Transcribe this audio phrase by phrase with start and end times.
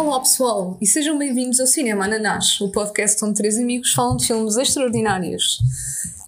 [0.00, 4.26] Olá pessoal e sejam bem-vindos ao Cinema Ananás, o podcast onde três amigos falam de
[4.26, 5.58] filmes extraordinários.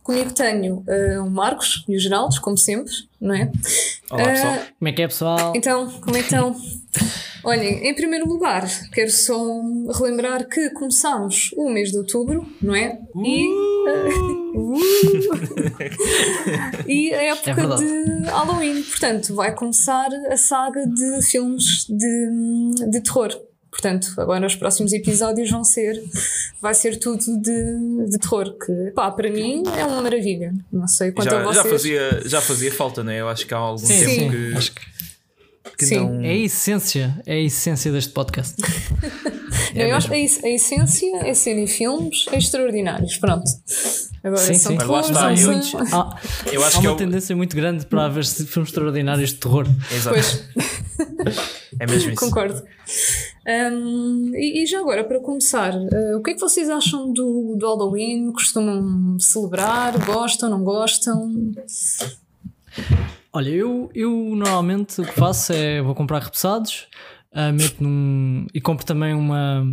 [0.02, 3.50] Comigo tenho uh, o Marcos e o Geraldo, como sempre, não é?
[4.11, 4.55] Olá pessoal.
[4.55, 5.52] Uh, como é que é pessoal?
[5.56, 6.55] Então, como é que estão?
[7.43, 9.34] Olhem, em primeiro lugar, quero só
[9.98, 13.00] relembrar que começámos o mês de outubro, não é?
[13.25, 14.77] E, uh,
[16.86, 18.83] e a época É de Halloween.
[18.83, 23.30] Portanto, vai começar a saga de filmes de, de terror.
[23.73, 26.01] Portanto, agora os próximos episódios vão ser,
[26.61, 30.53] vai ser tudo de, de terror, que pá, para mim é uma maravilha.
[30.71, 31.57] Não sei quanto já, a vocês.
[31.57, 33.19] já, fazia, já fazia falta, né?
[33.21, 34.31] Eu acho que há algum Sim, tempo sim.
[34.31, 34.81] que, Acho que
[35.79, 35.97] que Sim.
[36.01, 36.21] não.
[36.21, 38.55] é a essência, é a essência deste podcast.
[39.75, 43.17] Não, eu acho que a, a essência é serem filmes extraordinários.
[43.17, 43.45] Pronto.
[44.23, 44.79] Agora Sim, são sim.
[44.79, 46.20] Lá terrores, está, eu- muitos- Há,
[46.53, 49.36] Eu acho há que uma é o- tendência muito grande para haver filmes extraordinários de
[49.36, 49.67] terror.
[49.91, 50.19] Exato.
[51.23, 51.39] Pois,
[51.81, 52.20] É mesmo isso.
[52.20, 52.62] concordo.
[53.47, 57.57] Hum, e, e já agora, para começar, eh, o que é que vocês acham do,
[57.59, 58.31] do Halloween?
[58.33, 59.98] Costumam celebrar?
[60.05, 60.48] Gostam?
[60.48, 61.53] Não gostam?
[63.33, 66.87] Olha, eu, eu normalmente o que faço é vou comprar repousados,
[67.33, 68.47] ah, meto num.
[68.53, 69.67] e compro também uma.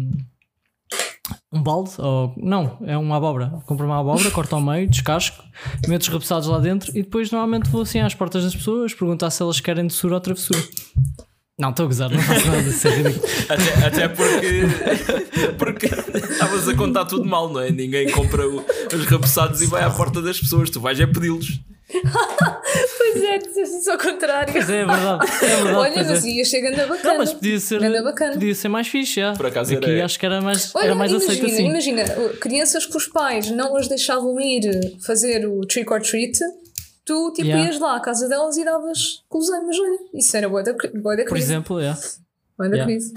[1.51, 3.61] Um balde, ou não, é uma abóbora.
[3.65, 5.43] Compro uma abóbora, corto ao meio, descasco,
[5.87, 9.29] meto os repousados lá dentro e depois normalmente vou assim às portas das pessoas perguntar
[9.29, 10.59] se elas querem doçura ou travessura.
[11.59, 12.91] Não, estou a gozar, não faço nada disso, é.
[13.53, 14.61] Até, até porque.
[15.57, 17.69] Porque estavas a contar tudo mal, não é?
[17.69, 20.69] Ninguém compra o- os repousados e vai à porta das pessoas.
[20.69, 21.59] Tu vais é pedi-los.
[22.97, 24.53] Pois é, dizes ao contrário.
[24.53, 25.25] Pois é, é verdade.
[25.41, 26.03] É verdade Olha, é.
[26.03, 27.09] mas ia chegando a bacana.
[27.13, 27.79] Não, mas podia ser,
[28.33, 29.33] podia ser mais fixe, já.
[29.33, 31.67] Por acaso Aqui era- acho que era mais, Olha, era mais imagina, aceito assim.
[31.67, 32.03] imagina,
[32.39, 34.69] crianças que os pais não as deixavam ir
[35.03, 36.37] fazer o trick or treat,
[37.09, 37.65] tu tipo Yeah.
[37.71, 41.23] ias lá à casa delas e davas guloseimas, olha, isso era boa da, boa da
[41.23, 41.45] Por crise.
[41.47, 41.97] exemplo, é.
[42.57, 42.85] Boa da Yeah.
[42.85, 43.13] crise.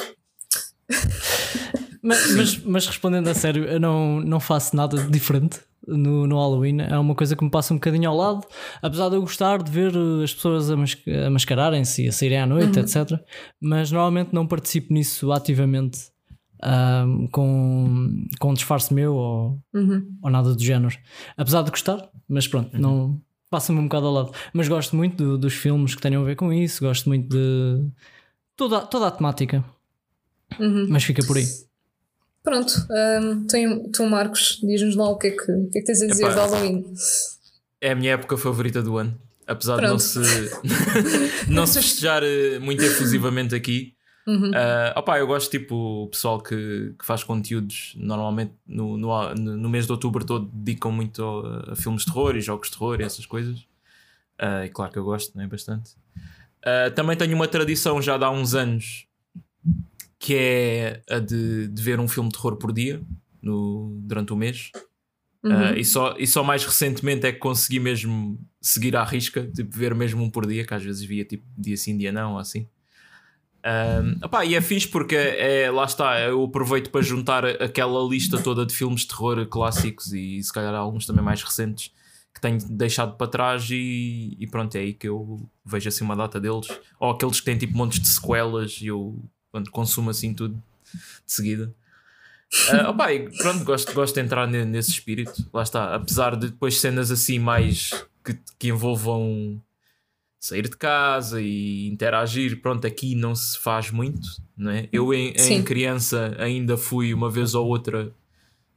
[2.05, 6.37] Mas, mas, mas respondendo a sério, eu não, não faço nada de diferente no, no
[6.37, 6.81] Halloween.
[6.81, 8.45] É uma coisa que me passa um bocadinho ao lado.
[8.83, 12.13] Apesar de eu gostar de ver uh, as pessoas a, mas, a mascararem-se e a
[12.13, 13.21] saírem à noite, etc.
[13.61, 16.01] Mas normalmente não participo nisso ativamente
[16.61, 20.05] ahm, com, com um disfarce meu ou, Uhum.
[20.25, 20.97] ou nada do género.
[21.37, 23.21] Apesar de gostar, mas pronto, não
[23.53, 24.33] passa-me um bocado ao lado.
[24.53, 27.85] Mas gosto muito do- dos filmes que tenham a ver com isso, gosto muito de
[28.57, 29.65] toda, toda a temática.
[30.59, 30.87] Uhum.
[30.89, 31.47] Mas fica por aí.
[32.43, 32.73] Pronto,
[33.23, 36.03] um, tem, tu Marcos, diz-nos lá o que é que, o que, é que tens
[36.03, 36.33] a dizer Epá.
[36.35, 36.85] de Halloween.
[37.81, 39.17] É a minha época favorita do ano.
[39.47, 40.03] Apesar de não Pronto.
[40.03, 40.51] se,
[41.49, 43.95] não se festejar eh, muito efusivamente aqui.
[44.27, 44.53] Uhum.
[44.55, 49.69] Ah, opá, eu gosto tipo o pessoal que, que faz conteúdos normalmente no, no, no
[49.69, 53.01] mês de outubro todo dedicam muito a, a filmes de terror e jogos de terror
[53.01, 53.67] e essas coisas.
[54.39, 55.97] Ah, e claro que eu gosto, né, bastante.
[56.65, 59.07] Ah, também tenho uma tradição já de há uns anos
[60.19, 63.03] que é a de, de ver um filme de terror por dia
[63.43, 64.71] no, durante o mês.
[65.43, 65.53] Uhum.
[65.53, 69.77] Ah, e, só, e só mais recentemente é que consegui mesmo seguir à risca, tipo,
[69.77, 72.39] ver mesmo um por dia, que às vezes via tipo dia sim, dia não, ou
[72.39, 72.69] assim.
[73.65, 78.37] Um, opá, e é fixe porque é, lá está, eu aproveito para juntar aquela lista
[78.43, 81.93] toda de filmes de terror clássicos e se calhar alguns também mais recentes
[82.35, 86.17] que tenho deixado para trás e, e pronto, é aí que eu vejo assim uma
[86.17, 86.67] data deles.
[86.99, 89.17] Ou aqueles que têm tipo montes de sequelas e eu
[89.53, 91.73] pronto, consumo assim tudo de seguida.
[92.71, 95.49] Ah, opá, e pronto, gosto, gosto de entrar ne- nesse espírito.
[95.53, 99.61] Lá está, apesar de depois cenas assim mais que, que envolvam
[100.43, 104.27] sair de casa e interagir, pronto, aqui não se faz muito,
[104.57, 104.89] não é?
[104.93, 108.13] Eu em, em criança ainda fui uma vez ou outra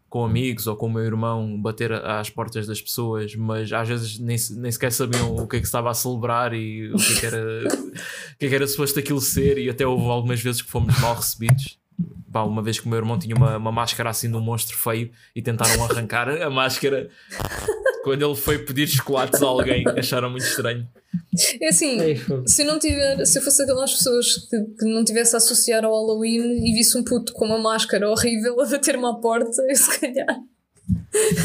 [0.07, 4.19] com amigos ou com o meu irmão bater às portas das pessoas, mas às vezes
[4.19, 7.19] nem, nem sequer sabiam o que é que estava a celebrar e o que é
[7.19, 10.61] que era, o que é que era suposto aquilo ser, e até houve algumas vezes
[10.61, 11.79] que fomos mal recebidos.
[12.31, 14.77] Pá, uma vez que o meu irmão tinha uma, uma máscara assim de um monstro
[14.77, 17.09] feio e tentaram arrancar a máscara
[18.05, 20.87] quando ele foi pedir chocolates a alguém, acharam muito estranho.
[21.59, 21.97] É assim,
[22.45, 25.83] se eu não tiver, se eu fosse aquelas pessoas que, que não tivesse a associar
[25.83, 29.75] ao Halloween e visse um puto com uma máscara horrível a bater-me à porta, eu
[29.75, 30.37] se calhar.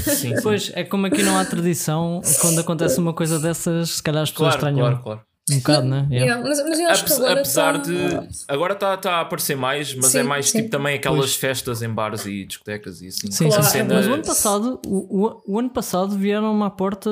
[0.04, 0.42] Sim, sim.
[0.42, 4.30] Pois, é como aqui não há tradição, quando acontece uma coisa dessas, se calhar as
[4.30, 5.29] pessoas Claro, estranham claro, claro.
[5.52, 6.06] Um bocado, né?
[6.11, 6.26] Yeah.
[6.35, 8.29] Yeah, mas, mas eu acho que agora apesar tá- de.
[8.49, 10.58] Agora está tá a aparecer mais, mas Sim, é mais sim.
[10.58, 11.35] tipo também aquelas Pois.
[11.37, 13.31] festas em bares e discotecas e assim.
[13.31, 13.62] Sim, Claro.
[13.64, 17.11] Cena- Mas o ano passado, o, o, o ano passado vieram-me à porta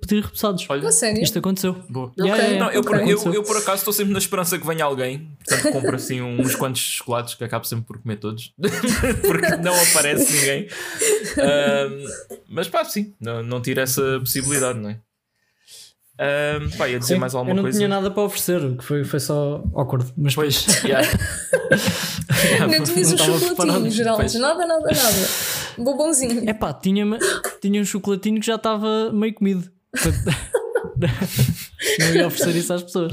[0.00, 0.64] pedir repousados.
[0.68, 1.22] Olha, A sério?
[1.22, 1.74] Isto aconteceu.
[1.88, 2.12] boa.
[2.18, 2.64] Yeah, yeah, yeah.
[2.66, 3.12] Não, eu, por, Ok.
[3.12, 6.54] eu, eu por acaso estou sempre na esperança que venha alguém, portanto compro assim uns
[6.54, 10.68] quantos chocolates que acabo sempre por comer todos, porque não aparece ninguém.
[11.38, 12.04] Ahm,
[12.48, 14.98] mas pá, sim, não, não tiro essa possibilidade, não é?
[16.20, 17.78] Um, pá, ia dizer Sim, mais alguma eu não coisa?
[17.78, 20.12] tinha nada para oferecer, que foi, foi só awkward.
[20.16, 20.82] Mas Pois, depois.
[20.84, 21.08] yeah.
[22.66, 23.90] Não tinhas um chocolatinho.
[23.90, 24.38] Geraldo.
[24.38, 25.28] Nada, nada, nada.
[25.78, 26.48] Bobãozinho.
[26.48, 27.04] É pá, tinha,
[27.60, 29.70] tinha um chocolatinho que já estava meio comido.
[31.98, 33.12] Não ia oferecer isso às pessoas.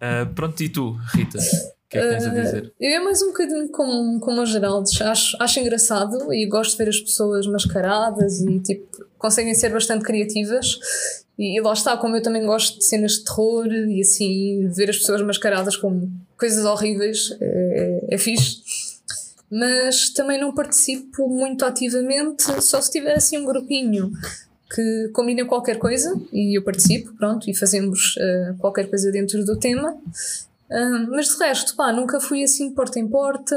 [0.00, 1.38] Uh, pronto, e tu, Rita?
[1.94, 2.72] Que é que tens a dizer?
[2.80, 4.88] Eu é mais um bocadinho como, como o Geraldo.
[5.00, 10.04] Acho, acho engraçado e gosto de ver as pessoas mascaradas e tipo, conseguem ser bastante
[10.04, 10.78] criativas.
[11.38, 14.90] E, e lá está, como eu também gosto de cenas de terror e assim, ver
[14.90, 18.56] as pessoas mascaradas com coisas horríveis é, é fixe.
[19.48, 24.10] Mas também não participo muito ativamente, só se tiver assim um grupinho
[24.74, 29.56] que combina qualquer coisa e eu participo, pronto, e fazemos eh, qualquer coisa dentro do
[29.56, 29.96] tema.
[31.10, 33.56] Mas de resto, pá, nunca fui assim de porta em porta,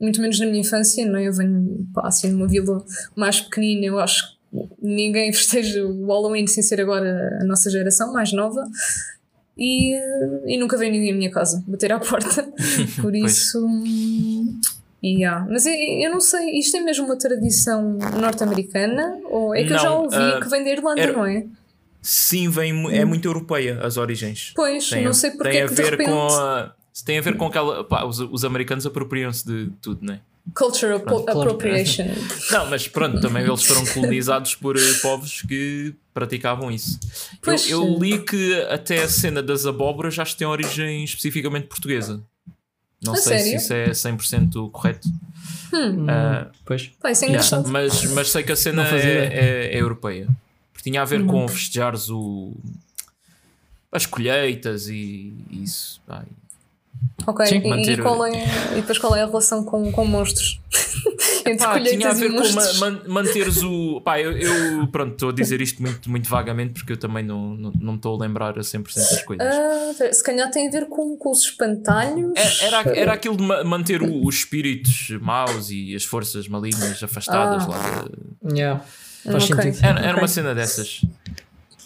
[0.00, 1.28] muito menos na minha infância, não é?
[1.28, 2.84] Eu venho pá, assim numa vila
[3.16, 4.38] mais pequenina, eu acho que
[4.80, 8.66] ninguém festeja o Halloween sem ser agora a nossa geração mais nova.
[9.60, 9.96] E,
[10.46, 12.46] e nunca veio ninguém à minha casa bater à porta.
[13.02, 13.58] Por isso.
[15.02, 15.46] Yeah.
[15.48, 19.18] Mas eu, eu não sei, isto é mesmo uma tradição norte-americana?
[19.24, 21.44] Ou é que eu já Não, ouvi ah, que vem da Irlanda, era- não é?
[22.10, 24.52] Sim, vem, é muito europeia as origens.
[24.56, 26.08] Pois, Tem, não sei porque tem é a que de ver repente.
[26.08, 26.72] com a,
[27.04, 27.84] tem a ver com aquela.
[27.84, 30.20] Pá, os, os americanos apropriam-se de tudo, não é?
[30.54, 30.96] Cultural
[31.28, 32.06] appropriation.
[32.50, 36.98] Não, mas pronto, também eles foram colonizados por eh, povos que praticavam isso.
[37.02, 42.22] Eu, Pois, eu li que até a cena das abóboras já tem origem especificamente portuguesa.
[43.04, 43.60] Não A sei sério?
[43.60, 45.06] se isso é 100% correto.
[46.08, 46.90] Ah, Pois.
[47.02, 50.26] Pá, isso é yeah, mas, mas sei que a cena é, é- é europeia.
[50.90, 52.54] Tinha a ver com festejares o,
[53.92, 56.00] as colheitas e isso.
[56.06, 56.24] Pá,
[57.28, 58.32] Ok, Sim, e, e manter- qual é,
[58.72, 60.60] e depois qual é a relação com, com monstros?
[61.46, 64.00] Entre Pá, tinha a colheitas e ver com ma man- manteres o.
[64.00, 67.54] Pá, eu, eu, pronto, estou a dizer isto muito, muito vagamente porque eu também não
[67.54, 69.46] não não estou a lembrar a 100% das coisas.
[69.96, 72.32] Pera, se calhar tem a ver com, com os espantalhos.
[72.36, 77.00] É- Era, era aquilo de ma- manter o- os espíritos maus e as forças malignas
[77.02, 77.68] afastadas Ah.
[77.68, 78.04] lá.
[78.42, 78.84] de- Yeah.
[79.24, 79.62] Faz Ok.
[79.62, 79.84] sentido.
[79.84, 80.22] Era, era Ok.
[80.22, 81.00] uma cena dessas.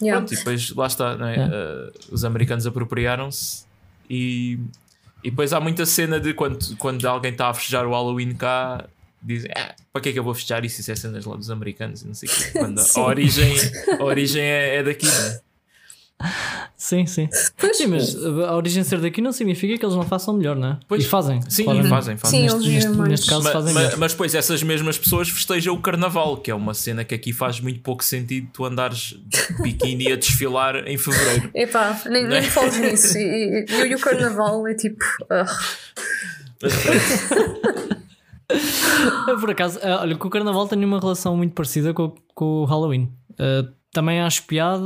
[0.00, 0.20] Yeah.
[0.20, 1.37] Pronto, e depois lá está, não é?
[1.37, 1.44] É.
[1.46, 3.64] Uh, os americanos apropriaram-se
[4.11, 4.58] e,
[5.23, 8.84] e depois há muita cena de quando, quando alguém está a festejar o Halloween cá.
[9.25, 10.81] Dizem, ah, para que é que eu vou festejar isso?
[10.81, 12.58] Isso é cenas lá dos americanos e não sei o quê.
[12.58, 13.55] Quando a origem,
[14.00, 15.40] a origem é, é daqui, não é?
[16.77, 17.29] Sim, sim.
[17.57, 20.69] Pois, Sim, mas a origem ser daqui não significa que eles não façam melhor, não
[20.69, 20.79] é?
[20.89, 21.05] Pois.
[21.05, 21.41] E fazem.
[21.49, 21.91] Sim, claramente.
[21.91, 22.41] fazem, fazem.
[22.41, 23.97] Sim, Neste, eles neste, neste caso Ma- fazem ma- melhor.
[23.99, 27.61] mas depois essas mesmas pessoas festejam o carnaval, que é uma cena que aqui faz
[27.61, 31.51] muito pouco sentido tu andares de biquíni a desfilar em fevereiro.
[31.55, 33.17] Epá, nem, nem me fales nisso.
[33.19, 35.05] E, e, e, e o carnaval é tipo.
[35.31, 35.45] ah,
[36.63, 36.73] Mas
[39.29, 42.45] Eu, Por acaso, ah, olha, que o Carnaval tem uma relação muito parecida com, com
[42.45, 43.11] o Halloween.
[43.39, 44.81] Ah, também acho piada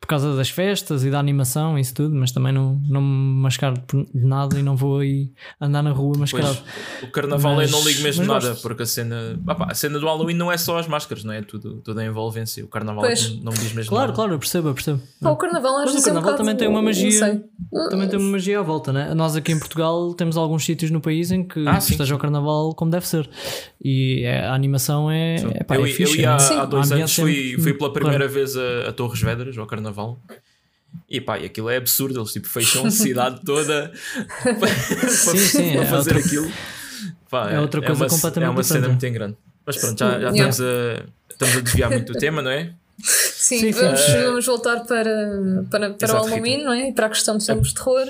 [0.00, 3.40] por causa das festas e da animação e isso tudo, mas também não, não me
[3.42, 5.30] mascaro por nada e não vou aí
[5.60, 6.58] andar na rua mascarado.
[6.58, 8.62] Pois, o carnaval Mas- eu não ligo mesmo nada, gosto.
[8.62, 11.40] porque a cena, pá, a cena do Halloween não é só as máscaras, não é?
[11.42, 12.64] Tudo, toda a envolvência.
[12.64, 13.40] O carnaval Pois.
[13.42, 14.16] não, me diz mesmo Claro, nada.
[14.16, 15.00] claro, eu percebo, eu percebo.
[15.22, 17.42] pá, o carnaval Mas o é um carnaval bocado- também tem uma magia.
[17.90, 19.14] Também tem uma magia à volta, né?
[19.14, 22.74] Nós aqui em Portugal temos alguns sítios no país em que Ah, esteja o carnaval
[22.74, 23.30] como deve ser.
[23.82, 25.36] E é- a animação é.
[25.54, 26.38] é, pá, eu, é eu fixe, ia há, né?
[26.40, 26.56] Sim.
[26.58, 28.16] há dois anos, fui, é- fui pela claro.
[28.18, 30.18] primeira vez a, a Torres Vedras, ao carnaval.
[31.08, 33.92] E pá, e aquilo é absurdo, eles tipo, fecham a cidade toda
[34.42, 34.68] para,
[35.08, 36.52] Sim, sim, para é fazer outra- aquilo.
[37.30, 39.36] Pá, é outra coisa uma, completamente É uma cena muito grande.
[39.64, 40.48] Mas pronto, já, já Yeah.
[40.48, 42.72] estamos, a, estamos a desviar muito do tema, não é?
[43.02, 46.64] Sim, Sim, vamos, Eh, vamos voltar para, para, para o Exato, Halloween, Rita.
[46.64, 46.88] não é?
[46.88, 48.04] E para a questão de filmes de terror.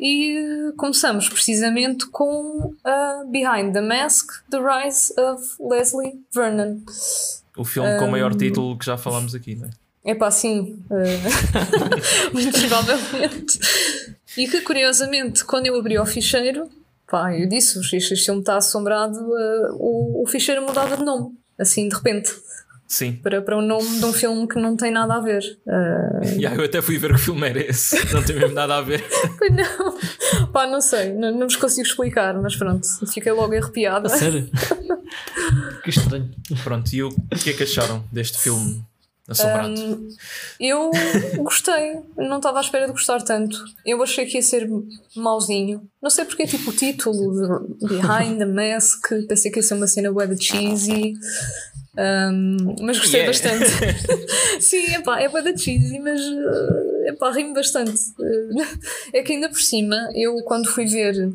[0.00, 6.78] E começamos precisamente com a Behind the Mask, The Rise of Leslie Vernon.
[7.56, 9.70] O filme com o Um, maior título que já falámos aqui, não é?
[10.04, 10.78] É pá, sim.
[10.90, 13.58] eh, muito provavelmente.
[14.36, 16.68] E que, curiosamente, quando eu abri o ficheiro,
[17.10, 21.34] pá, eu disse, "Oxe, este filme está assombrado, eh, o, o ficheiro mudava de nome,
[21.58, 22.30] assim, de repente,
[22.86, 23.14] Sim.
[23.14, 25.42] para, para o nome de um filme que não tem nada a ver.
[25.66, 27.96] Eh, Yeah, eu até fui ver que filme era esse.
[28.14, 29.02] Não tem mesmo nada a ver.
[29.38, 30.46] Pois não.
[30.52, 34.06] Pá, não sei, não, não vos consigo explicar, mas pronto, fiquei logo arrepiada.
[34.06, 34.48] A sério?
[35.86, 36.28] Que estranho.
[36.64, 37.10] Pronto, e o
[37.42, 38.82] que é que acharam deste filme
[39.28, 39.80] assombrado?
[39.80, 40.08] Hum,
[40.58, 40.90] eu
[41.38, 43.56] gostei, não estava à espera de gostar tanto.
[43.84, 44.68] Eu achei que ia ser
[45.14, 45.88] mauzinho.
[46.02, 49.86] Não sei porque, tipo, o título de Behind the Mask, pensei que ia ser uma
[49.86, 51.14] cena de cheesy.
[51.98, 53.32] Hum, mas gostei Yeah.
[53.32, 53.70] bastante.
[54.60, 56.20] Sim, epá, é de cheesy, mas
[57.06, 57.98] epá, rimo bastante.
[59.12, 61.32] É que ainda por cima, eu quando fui ver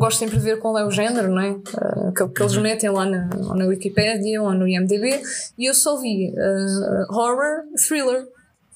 [0.00, 1.50] gosto sempre de ver qual é o género, não é?
[1.50, 5.20] Uh, que, que eles metem lá na, ou na Wikipedia ou no IMDb
[5.58, 8.26] e eu só vi uh, horror, thriller.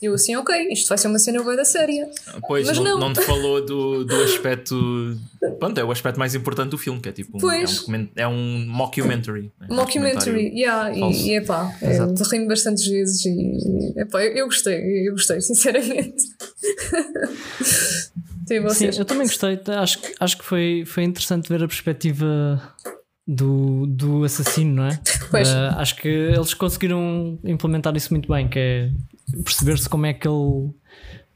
[0.00, 2.06] E eu assim, ok, isto vai ser uma cena boa da série.
[2.46, 2.98] Pois, Mas não, não.
[3.00, 5.18] não te falou do, do aspecto.
[5.58, 7.84] Pronto, é o aspecto mais importante do filme, que é tipo um, é um, Pois.
[8.14, 9.50] é um mockumentary.
[9.60, 9.66] né?
[9.68, 11.20] Mockumentary, yeah, falso.
[11.20, 12.22] e, e epá, Exato.
[12.22, 16.22] eu rimo bastantes vezes e, e epá, eu, eu gostei, eu gostei, sinceramente.
[18.48, 18.98] Sim, Sim, vocês.
[18.98, 19.60] eu também gostei.
[19.76, 22.62] Acho, que- acho que foi, foi interessante ver a perspectiva
[23.26, 25.00] do, do assassino, não é?
[25.30, 25.48] Pois.
[25.48, 28.90] Ah, acho que eles conseguiram implementar isso muito bem, que é
[29.44, 30.70] perceber-se como é que ele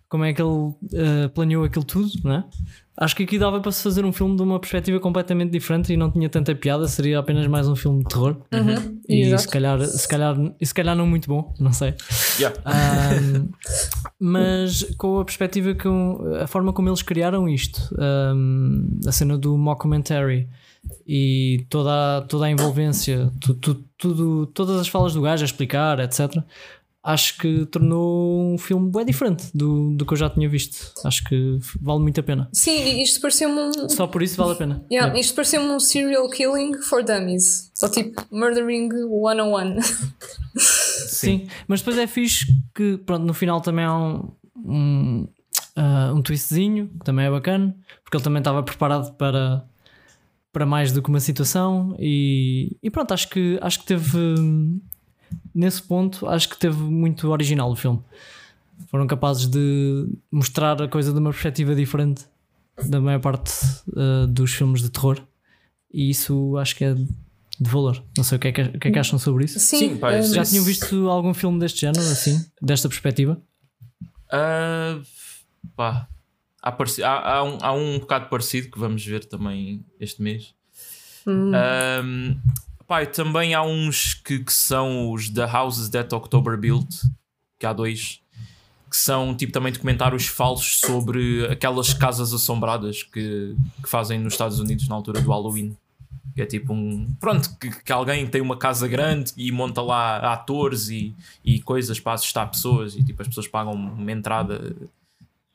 [0.09, 2.45] como é que ele ah, planeou aquilo tudo, não é?
[2.94, 5.96] Acho que aqui dava para se fazer um filme de uma perspectiva completamente diferente e
[5.96, 8.37] não tinha tanta piada, seria apenas mais um filme de terror.
[8.52, 9.42] Uhum, E exato.
[9.42, 11.94] se calhar, se, calhar, e se calhar não muito bom, não sei.
[12.38, 12.58] Yeah.
[12.66, 13.49] Ahm,
[14.20, 15.88] mas com a perspectiva que
[16.40, 20.49] a forma como eles criaram isto, ahm, a cena do mockumentary
[21.06, 25.46] e toda a, toda a envolvência, tu- tu- tudo, todas as falas do gajo a
[25.46, 26.37] explicar, etc.
[27.04, 30.92] Acho que tornou um filme bem diferente do, do que eu já tinha visto.
[31.04, 32.49] Acho que vale muito a pena.
[32.52, 33.88] Sim, isto pareceu-me um.
[33.88, 34.75] Só por isso vale a pena.
[34.90, 35.18] Yeah, Yeah.
[35.18, 37.71] Isto pareceu-me um serial killing for dummies.
[37.75, 39.80] Só tipo Murdering 101.
[41.09, 45.28] Sim, mas depois é fixe que pronto, no final também há um, um,
[45.76, 49.64] ah, um twistzinho, que também é bacana, porque ele também estava preparado para,
[50.52, 54.37] para mais do que uma situação e, e pronto, acho que, acho que teve
[55.55, 58.01] nesse ponto, acho que teve muito original o filme.
[58.89, 62.25] Foram capazes de mostrar a coisa de uma perspectiva diferente
[62.87, 63.53] da maior parte
[63.97, 65.21] ah, dos filmes de terror
[65.93, 68.03] e isso acho que é de valor.
[68.17, 69.59] Não sei o que é que, o que, é que acham sobre isso.
[69.61, 73.41] Sim, Sim, um, isso- Já tinham visto algum filme deste género, assim, desta perspectiva?
[74.31, 74.99] Ah,
[75.77, 76.09] pá,
[76.62, 76.71] há,
[77.05, 80.55] há- há um, há um bocado parecido que vamos ver também este mês.
[81.27, 81.53] Hum.
[81.55, 82.37] Ahm,
[82.92, 86.90] pá, também há uns que, que são os The Houses That October Built,
[87.58, 88.20] que há dois,
[88.90, 94.61] que são tipo também documentários falsos sobre aquelas casas assombradas que, que fazem nos Estados
[94.61, 95.75] Unidos na altura do Halloween.
[96.34, 97.14] Que é tipo um.
[97.20, 102.00] Pronto, que, que alguém tem uma casa grande e monta lá atores e, e coisas
[102.00, 104.75] para assustar pessoas e tipo as pessoas pagam uma entrada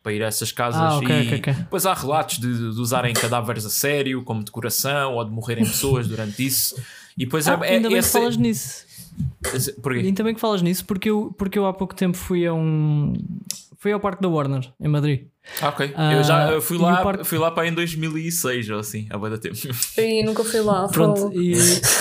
[0.03, 1.53] para ir a essas casas Ah, ok, e ok, ok.
[1.53, 6.07] depois há relatos de, de usarem cadáveres a sério como decoração ou de morrerem pessoas
[6.07, 6.75] durante isso
[7.17, 8.85] e depois Ah, é, é, ainda bem que esse- falas nisso.
[9.81, 9.99] porquê?
[9.99, 13.13] Ainda bem que falas nisso, porque eu, porque eu há pouco tempo fui a um.
[13.79, 15.27] Fui ao Parque da Warner, em Madrid.
[15.61, 15.93] Ah, ok.
[15.95, 19.17] Ah, eu já eu fui lá, parque- fui lá para em 2006 ou assim, há
[19.29, 19.55] de tempo.
[19.97, 20.87] E nunca fui lá.
[20.87, 21.53] Pronto, e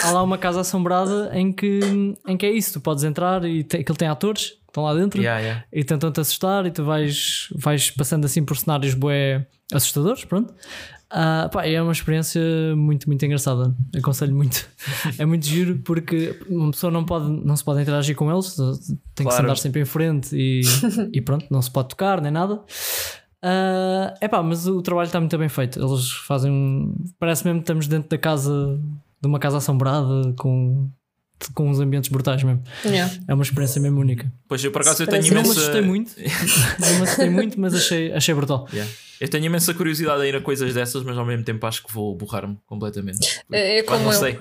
[0.03, 1.81] há lá uma casa assombrada em que,
[2.27, 4.95] em que é isso: tu podes entrar e tem, aquilo tem atores que estão lá
[4.95, 5.65] dentro yeah, yeah.
[5.73, 10.55] e tentam-te assustar e tu vais, vais passando assim por cenários bué assustadores, pronto.
[11.09, 12.41] Ah, pá, é uma experiência
[12.77, 13.75] muito, muito engraçada.
[13.97, 14.67] Aconselho muito.
[15.19, 18.67] É muito giro porque uma pessoa não, pode, não se pode interagir com eles, tem
[18.67, 19.45] que se Claro.
[19.45, 20.61] andar sempre em frente e,
[21.13, 22.61] e pronto, não se pode tocar nem nada.
[24.21, 25.79] é pá, mas o trabalho está muito bem feito.
[25.81, 26.93] Eles fazem.
[27.19, 28.81] Parece mesmo que estamos dentro da casa,
[29.21, 30.91] de uma casa assombrada com,
[31.55, 32.63] com uns ambientes brutais mesmo.
[32.85, 33.13] Yeah.
[33.29, 34.31] É uma experiência mesmo única.
[34.49, 36.13] Pois eu por acaso eu tenho Eu não me imensa assustei muito,
[36.81, 38.67] não me assustei muito, mas achei, achei brutal.
[38.73, 38.91] Yeah.
[39.21, 41.93] Eu tenho imensa curiosidade a ir a coisas dessas, mas ao mesmo tempo acho que
[41.93, 43.41] vou borrar-me completamente.
[43.51, 44.19] É, é Pá, como não eu.
[44.19, 44.39] sei.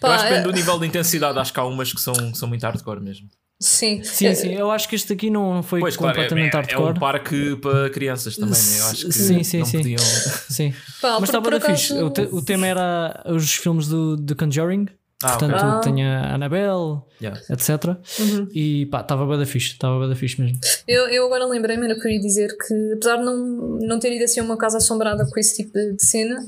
[0.00, 2.00] Pá, eu acho que é- depende do nível de intensidade, acho que há umas que
[2.00, 3.28] são, que são muito hardcore mesmo.
[3.62, 4.02] Sim.
[4.02, 6.56] Sim, É, sim, eu acho que este aqui não foi Pois, claro, é, completamente é,
[6.56, 6.90] é hardcore.
[6.90, 8.78] um parque para crianças também, né?
[8.80, 9.76] eu acho que Sim, sim, não sim.
[9.76, 9.98] podiam.
[9.98, 10.74] Sim.
[11.02, 11.92] Pá, Mas estava fixe.
[11.92, 14.86] O, te- o tema era os filmes do, do Conjuring.
[15.22, 15.28] Ah.
[15.36, 15.80] Portanto, Ah.
[15.82, 17.38] tem a Annabelle, Yeah.
[17.50, 17.96] etc.
[18.18, 18.48] Uhum.
[18.54, 19.72] E pá, estava bem da fixe.
[19.72, 20.58] Estava bem da fixe mesmo.
[20.88, 23.36] Eu, eu agora lembrei-me, era que eu ia dizer que, apesar de não,
[23.82, 26.42] não ter ido assim a uma casa assombrada com esse tipo de, de cena,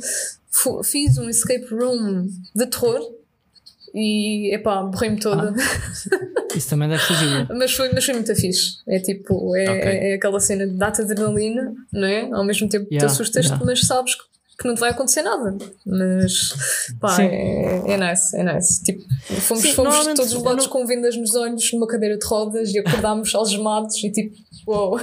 [0.85, 3.01] fiz um escape room de terror
[3.95, 5.53] e, epá, borrei-me toda.
[6.57, 7.49] Isso também deve ser giro.
[7.57, 8.77] Mas foi, mas foi muito fixe.
[8.89, 9.83] É tipo, é, Ok.
[9.83, 12.31] é aquela cena de data adrenalina, não é?
[12.31, 13.65] Ao mesmo tempo que Yeah, te assustas, yeah.
[13.65, 14.23] mas sabes que,
[14.63, 15.57] que não te vai acontecer nada.
[15.85, 16.55] Mas
[17.01, 18.83] pá, é, é nice, é nice.
[18.83, 19.03] Tipo,
[19.41, 22.73] fomos, Sim, fomos todos eu levados não- com vendas nos olhos numa cadeira de rodas
[22.73, 24.35] e acordámos algemados e tipo,
[24.67, 24.99] uou.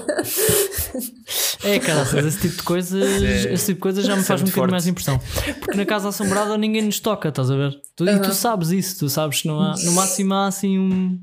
[1.64, 4.46] É, cara, esse tipo de coisas, É- esse tipo de coisas já me faz um
[4.46, 4.72] bocadinho forte.
[4.72, 5.20] mais impressão.
[5.60, 7.80] Porque na casa assombrada ninguém nos toca, estás a ver?
[7.96, 11.20] Tu, E tu sabes isso, tu sabes que não há, no máximo há assim um-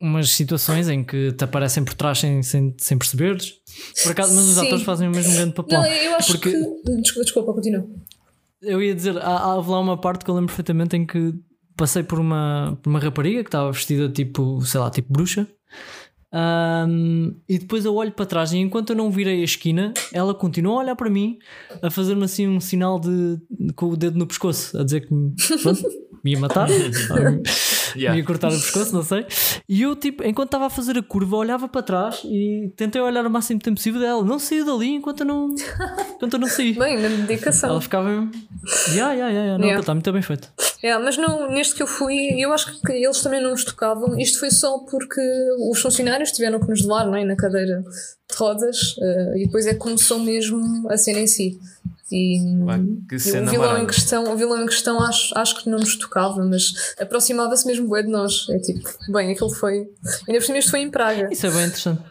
[0.00, 3.54] umas situações em que te aparecem por trás sem, sem, sem perceberes.
[4.02, 4.66] Por acaso, mas os Sim.
[4.66, 5.80] atores fazem o mesmo grande papel.
[5.80, 7.00] Não, eu acho Porque- que.
[7.00, 7.86] Desculpa, desculpa, continua.
[8.62, 11.34] Eu ia dizer, há, há lá uma parte que eu lembro perfeitamente em que
[11.76, 15.46] passei por uma, por uma rapariga que estava vestida tipo, sei lá, tipo bruxa.
[16.36, 20.34] Um, e depois eu olho para trás e enquanto eu não virei a esquina, ela
[20.34, 21.38] continua a olhar para mim,
[21.80, 23.38] a fazer-me assim um sinal de,
[23.76, 25.08] com o dedo no pescoço, a dizer que
[25.62, 25.82] pronto,
[26.24, 27.42] me ia matar, me
[27.96, 28.18] Yeah.
[28.18, 29.24] ia cortar o pescoço, não sei.
[29.68, 33.24] E eu, tipo, enquanto estava a fazer a curva, olhava para trás e tentei olhar
[33.24, 34.24] o máximo tempo possível dela.
[34.24, 35.54] Não saiu dali enquanto eu não,
[36.16, 36.72] enquanto eu não saí.
[36.72, 37.70] Bem, na dedicação.
[37.70, 38.32] Ela ficava mesmo.
[38.96, 39.58] Ya, ya, ya, ya.
[39.58, 39.78] Não, Yeah.
[39.80, 40.52] está muito bem feito.
[40.82, 44.18] É, mas não, neste que eu fui, eu acho que eles também não nos tocavam.
[44.18, 45.20] Isto foi só porque
[45.70, 47.82] os funcionários tiveram que nos levar não é, na cadeira
[48.28, 51.60] de rodas eh, e depois é que começou mesmo a cena em si.
[52.12, 52.38] E,
[53.08, 55.96] que cena o vilão em questão, o vilão em questão acho, acho que não nos
[55.96, 58.46] tocava, mas aproximava-se mesmo bué de nós.
[58.50, 59.88] É tipo, bem, aquilo foi.
[60.28, 61.28] Ainda por cima isto foi em Praga.
[61.32, 62.02] Isso é bem interessante.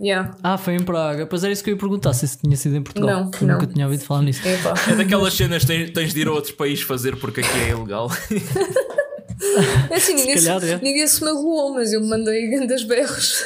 [0.00, 0.36] Yeah.
[0.42, 1.26] Ah, foi em Praga.
[1.26, 3.24] Pois era isso que eu ia perguntar, se isso tinha sido em Portugal.
[3.24, 3.54] Não, que eu não.
[3.54, 4.46] nunca tinha ouvido falar nisso.
[4.46, 4.74] Epá.
[4.90, 7.70] É daquelas cenas que tens, tens de ir a outro país fazer porque aqui é
[7.70, 8.10] ilegal.
[9.88, 10.78] É assim, ninguém, calhar, se, é.
[10.78, 13.44] ninguém se magoou, mas eu me mandei grandes berros.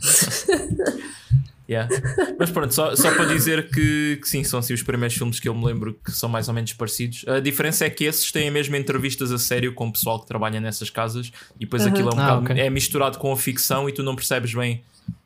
[1.70, 1.88] Yeah.
[2.36, 5.48] Mas pronto, só, só para dizer que, que sim, são assim os primeiros filmes que
[5.48, 7.24] eu me lembro que são mais ou menos parecidos.
[7.28, 10.60] A diferença é que esses têm mesmo entrevistas a sério com o pessoal que trabalha
[10.60, 12.60] nessas casas e depois aquilo é, um Ah, bocado, ok.
[12.60, 14.82] é misturado com a ficção e tu não percebes bem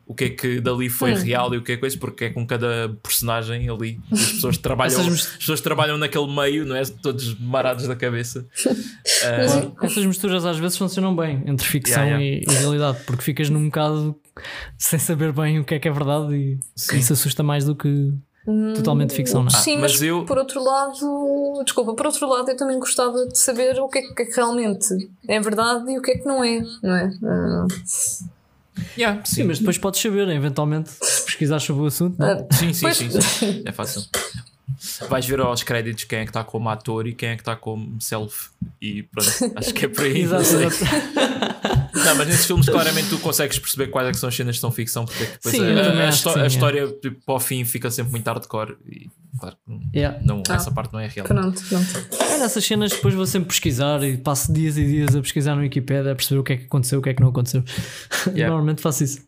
[0.06, 2.46] o que é que dali foi real e o que é coisa, porque é com
[2.46, 3.99] cada personagem ali.
[4.12, 6.82] As pessoas trabalham, as pessoas trabalham naquele meio, não é?
[6.84, 8.46] Todos marados da cabeça.
[9.23, 13.49] Ah, Essas misturas às vezes funcionam bem entre ficção Yeah, E, e realidade, porque ficas
[13.49, 14.14] num bocado
[14.76, 16.99] sem saber bem o que é que é verdade e Sim.
[16.99, 18.12] isso assusta mais do que
[18.75, 19.50] totalmente ficção, não é?
[19.62, 23.38] Sim, mas mas, eu- por outro lado, desculpa, por outro lado, eu também gostava de
[23.38, 24.87] saber o que é que, é realmente
[25.26, 27.11] é verdade e o que é que não é, não é?
[27.25, 27.66] Ah,
[28.97, 32.19] yeah, sim, Sim, mas depois podes saber, eventualmente, se pesquisares sobre o assunto.
[32.19, 32.26] Não?
[32.28, 32.47] é?
[32.52, 32.97] Sim, sim, Pois.
[32.97, 33.62] sim, sim.
[33.64, 34.02] É fácil.
[35.09, 37.57] Vais ver aos créditos quem é que está como ator e quem é que está
[37.57, 38.49] como self.
[38.81, 40.25] E pronto, acho que é por aí.
[40.25, 41.34] não Exato, exato.
[42.04, 44.61] Não, mas nesses filmes claramente tu consegues perceber quais é que são as cenas que
[44.61, 46.46] são ficção, porque depois Sim, a, eu a- a que sim, a é.
[46.46, 50.18] história tipo, para o fim fica sempre muito hardcore e claro, não- Yeah.
[50.25, 50.54] não, Ah.
[50.54, 51.26] essa parte não é real.
[51.26, 51.87] pronto, pronto.
[52.20, 55.62] É nessas cenas depois vou sempre pesquisar e passo dias e dias a pesquisar no
[55.62, 57.62] Wikipedia a perceber o que é que aconteceu, o que é que não aconteceu.
[58.28, 58.46] Yeah.
[58.49, 59.20] Normalmente faço isso.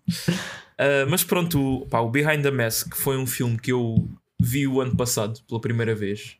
[0.78, 4.08] Uh, mas pronto, o- pá, o Behind the Mask foi um filme que eu
[4.40, 6.36] vi o ano passado pela primeira vez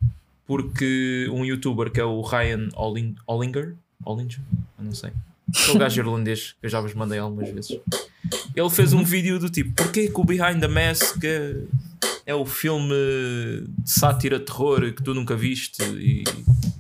[0.46, 4.40] porque um youtuber que é o Ryan Olling- Ollinger, Ollinger?
[4.78, 5.10] Eu não sei.
[5.54, 7.78] Aquele gajo irlandês que eu já vos mandei algumas vezes.
[8.54, 11.56] Ele fez um vídeo do tipo: Porquê que o Behind the Mask é,
[12.26, 12.94] é o filme
[13.78, 15.82] de sátira terror que tu nunca viste?
[15.82, 16.24] E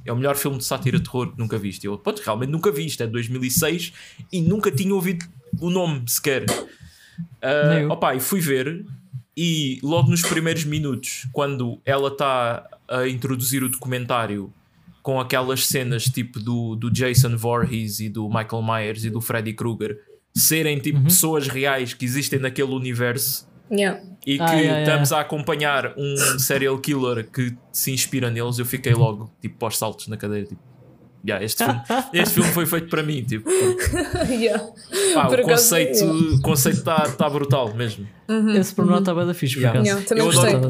[0.04, 1.86] é o melhor filme de sátira terror que nunca viste.
[1.86, 2.86] Eu, pronto, realmente nunca vi.
[2.86, 3.92] Isto é de 2006
[4.32, 5.24] e nunca tinha ouvido
[5.60, 6.46] o nome sequer.
[7.40, 7.90] Ah, eu.
[7.90, 8.84] opa, e fui ver
[9.36, 14.52] e logo nos primeiros minutos, quando ela está a introduzir o documentário
[15.06, 19.52] com aquelas cenas tipo do, do Jason Voorhees e do Michael Myers e do Freddy
[19.52, 19.96] Krueger
[20.34, 21.04] serem tipo Uhum.
[21.04, 24.00] pessoas reais que existem naquele universo Yeah.
[24.26, 24.82] e que Ah, yeah, yeah.
[24.82, 29.78] estamos a acompanhar um serial killer que se inspira neles, eu fiquei logo tipo pós
[29.78, 30.60] saltos na cadeira, tipo,
[31.24, 31.80] "Yeah, este, filme,
[32.12, 33.48] este filme foi feito para mim, tipo,
[34.28, 34.60] Yeah.
[35.14, 36.34] pá, o conceito yeah.
[36.34, 38.08] o conceito está tá brutal mesmo.
[38.58, 39.80] Esse pormenor está bem da fixe, Yeah.
[39.80, 40.68] Yeah, eu adoro Tá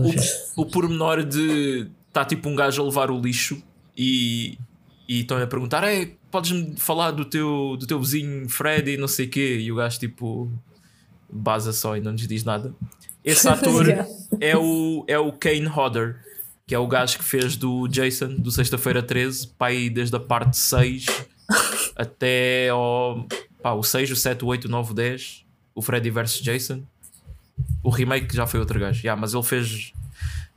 [0.59, 3.63] o, o pormenor de está tipo um gajo a levar o lixo
[3.97, 4.59] e
[5.09, 9.09] e estão a perguntar: Ei, podes-me falar do teu, do teu vizinho Freddy e não
[9.09, 9.59] sei o quê?
[9.61, 10.51] E o gajo tipo
[11.31, 12.75] baza só e não nos diz nada.
[13.25, 14.09] Esse ator Yeah.
[14.41, 16.21] é, o, é o Kane Hodder,
[16.67, 20.21] que é o gajo que fez do Jason do Sexta-feira 13, pá, aí desde a
[20.21, 21.07] parte 6
[21.97, 23.27] até ao
[23.63, 26.83] pá, o 6, o 7, o 8, o 9, o 10, o Freddy vs Jason.
[27.83, 29.93] O remake já foi outro gajo, yeah, mas ele fez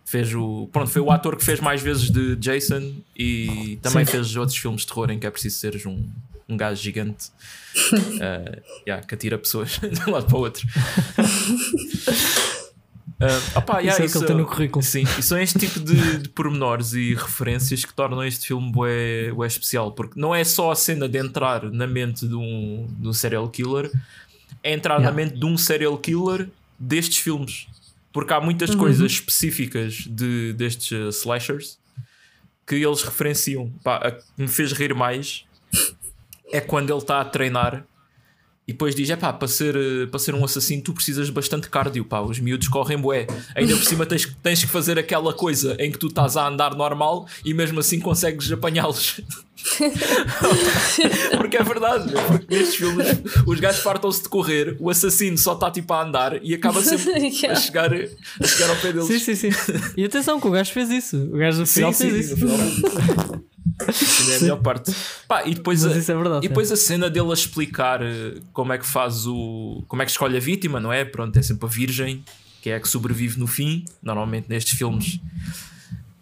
[0.10, 4.12] fez o pronto, foi o ator que fez mais vezes de Jason e também Sim.
[4.12, 6.04] fez outros filmes de terror em que é preciso seres um,
[6.48, 7.28] um gajo gigante
[7.94, 10.68] uh, yeah, que atira pessoas de um lado para o outro.
[13.20, 14.84] Uh, opá, yeah, Isso é o que ele tem no currículo.
[14.84, 19.32] Sim, e são este tipo de, de pormenores e referências que tornam este filme bué,
[19.32, 23.08] bué especial, porque não é só a cena de entrar na mente de um, de
[23.08, 23.92] um serial killer,
[24.64, 25.24] é entrar na Yeah.
[25.24, 27.68] mente de um serial killer destes filmes.
[28.12, 28.78] Porque há muitas Uhum.
[28.78, 31.80] coisas específicas de, destes uh, slashers
[32.66, 33.72] que eles referenciam.
[33.84, 35.46] Pá, a que me fez rir mais
[36.52, 37.86] é quando ele está a treinar
[38.70, 41.32] e depois diz: é pá, para ser, eh, para ser um assassino tu precisas de
[41.32, 43.26] bastante cardio, pá, os miúdos correm bué.
[43.56, 46.48] Ainda por cima tens, que- tens que fazer aquela coisa em que tu estás a
[46.48, 49.22] andar normal e mesmo assim consegues apanhá-los.
[51.38, 53.08] porque é verdade, meu, porque nestes filmes
[53.46, 57.12] os gajos fartam-se de correr, o assassino só está tipo a andar e acaba sempre
[57.48, 59.08] a chegar, a chegar ao pé deles.
[59.08, 59.50] Sim, sim, sim.
[59.98, 61.18] E atenção que o gajo fez isso.
[61.18, 62.46] O gajo no final sim, fez sim, isso.
[64.32, 64.94] É a melhor parte.
[65.28, 66.46] Pá, e depois, a, isso é verdade.
[66.46, 69.84] e depois a cena dele a explicar eh, como é que faz o.
[69.88, 71.06] como é que escolhe a vítima, não é?
[71.06, 72.24] Pronto, é sempre a virgem
[72.62, 75.20] que é a que sobrevive no fim, normalmente nestes filmes.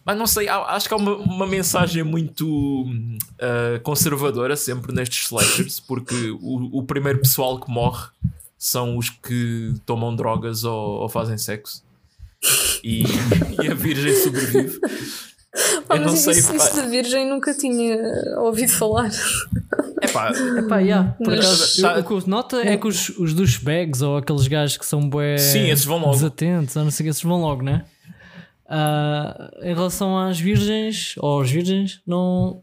[0.05, 2.47] Mas não sei, acho que há uma, uma mensagem muito
[2.85, 8.07] uh, conservadora sempre nestes slashers, porque o, o primeiro pessoal que morre
[8.57, 11.83] são os que tomam drogas ou, ou fazem sexo.
[12.83, 13.03] E,
[13.61, 14.79] e a virgem sobrevive.
[15.87, 16.81] Pá, Eu não mas sei, isso, isso pá.
[16.81, 17.97] da Virgem nunca tinha
[18.39, 19.09] ouvido falar.
[20.01, 23.09] Epá, Epá, yeah, por Mas- acaso, Tá- eu- o que eu noto é que os,
[23.09, 26.11] os douchebags ou aqueles gajos que são bué Sim, esses vão logo.
[26.13, 27.83] desatentos, ou não sei o que, esses vão logo, né?
[28.69, 32.61] Ah, em relação às virgens ou aos virgens, não,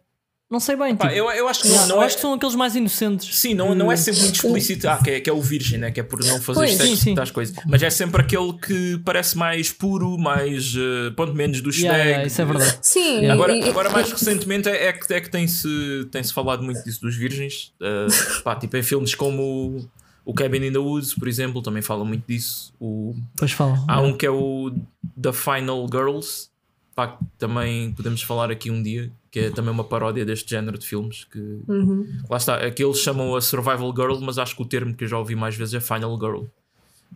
[0.54, 0.96] não sei bem.
[0.96, 2.06] pá, tipo, eu, eu acho que não, não é.
[2.06, 3.36] acho que são aqueles mais inocentes.
[3.36, 5.90] Sim, não, não é sempre muito explícito ah, que, é, que é o virgem, né?
[5.90, 7.32] que é por não fazer Pois, sexo sim, sim.
[7.32, 7.54] coisas.
[7.66, 12.08] Mas é sempre aquele que parece mais puro, mais eh, ponto menos do Yeah, shag.
[12.08, 12.78] yeah, isso é verdade.
[12.80, 13.34] Sim, Yeah.
[13.34, 16.82] Agora, e- agora mais recentemente é, é que, é que tem-se tem -se falado muito
[16.84, 17.72] disso dos virgens.
[17.80, 19.88] Uh, pá, tipo em filmes como
[20.24, 22.72] o Cabin in the Woods, por exemplo, também falam muito disso.
[22.80, 23.84] O, Depois falam.
[23.88, 24.72] há um que é o
[25.20, 26.48] The Final Girls,
[26.94, 30.86] pá, também podemos falar aqui um dia, que é também uma paródia deste género de
[30.86, 31.24] filmes.
[31.24, 32.06] Que, Uhum.
[32.28, 35.08] Lá está, aqui eles chamam a Survival Girl, mas acho que o termo que eu
[35.08, 36.44] já ouvi mais vezes é Final Girl.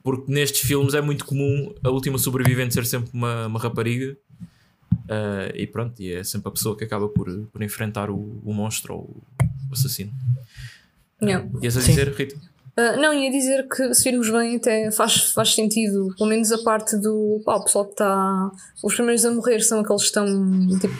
[0.02, 4.16] Porque nestes filmes é muito comum a última sobrevivente ser sempre uma, uma rapariga.
[5.08, 8.52] Ah, e pronto, e é sempre a pessoa que acaba por, por enfrentar o, o
[8.52, 9.22] monstro ou
[9.70, 10.12] o assassino.
[11.20, 11.48] Yeah.
[11.62, 11.90] Ias a Sim.
[11.90, 12.36] dizer, Rita?
[12.78, 16.58] Ah, não, ia dizer que se virmos bem até faz, faz sentido, pelo menos a
[16.58, 18.52] parte do pá, o pessoal que está.
[18.84, 20.94] Os primeiros a morrer são aqueles que estão tipo,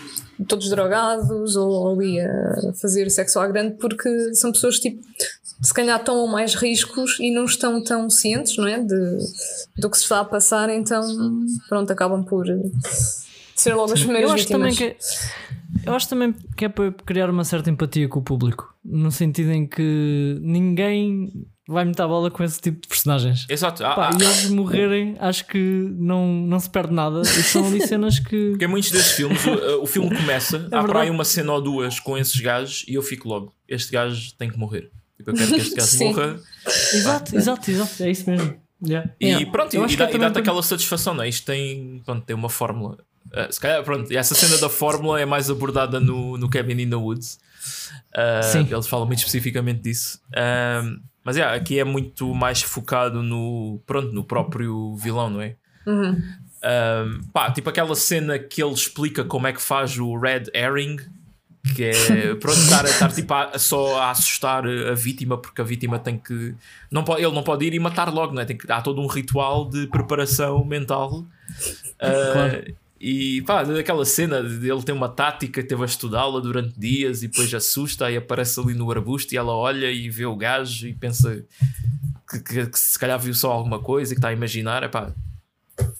[0.49, 5.01] todos drogados ou ali a fazer sexo à grande, porque são pessoas tipo
[5.63, 9.19] se calhar tomam mais riscos e não estão tão cientes não é, de,
[9.77, 11.01] do que se está a passar, então
[11.69, 12.45] pronto, acabam por
[13.55, 14.97] ser logo as primeiras Eu acho, também vítimas.
[15.07, 18.75] que é, eu acho também que é para criar uma certa empatia com o público,
[18.85, 23.45] no sentido em que ninguém vai meter a bola com esse tipo de personagens.
[23.49, 23.85] Exato.
[23.85, 25.59] Há- Pá, há- e eles morrerem, acho que
[25.99, 27.21] não, não se perde nada.
[27.21, 28.51] E são ali cenas que.
[28.51, 31.61] Porque em muitos desses filmes o, o filme começa, há para aí uma cena ou
[31.61, 34.91] duas com esses gajos e eu fico logo, este gajo tem que morrer.
[35.17, 36.05] Tipo, eu quero que este gajo Sim.
[36.07, 38.03] morra Exato, exato, exato.
[38.03, 38.55] É isso mesmo.
[38.87, 39.11] Yeah.
[39.21, 39.51] E Yeah.
[39.51, 41.29] pronto, Eu e, e é dá- e dá-te por- aquela satisfação, não é?
[41.29, 42.99] Isto tem, pronto, tem uma fórmula.
[43.35, 46.81] Ah, se calhar, pronto, e essa cena da fórmula é mais abordada no, no Cabin
[46.81, 47.39] in the Woods.
[48.15, 48.67] Ah, Sim.
[48.71, 50.21] Eles falam muito especificamente disso.
[50.35, 50.83] Ah,
[51.29, 55.57] mas yeah, aqui é muito mais focado no, pronto, no próprio vilão, não é?
[55.87, 56.23] Uhum.
[56.65, 60.97] Um, pá, tipo aquela cena que ele explica como é que faz o red herring,
[61.77, 65.99] que é pronto, estar, estar tipo a- só a assustar a vítima, porque a vítima
[65.99, 66.55] tem que.
[66.91, 68.47] Não pode, ele não pode ir e matar logo, não é?
[68.47, 71.19] Tem que, há todo um ritual de preparação mental.
[72.01, 72.75] Uh, Claro.
[73.01, 77.29] E pá, aquela cena de ele tem uma tática, teve a estudá-la durante dias e
[77.29, 80.93] depois assusta e aparece ali no arbusto e ela olha e vê o gajo e
[80.95, 81.45] pensa
[82.29, 84.83] que, que- que se calhar viu só alguma coisa e que está a imaginar.
[84.83, 85.13] Epá,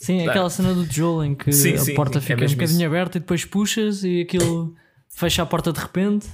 [0.01, 0.33] Sim, Dá.
[0.33, 2.79] aquela cena do Joel em que Sim, a sim, porta é fica um mesmo bocadinho
[2.81, 2.87] isso.
[2.87, 4.75] aberta e depois puxas e aquilo
[5.11, 6.27] fecha a porta de repente.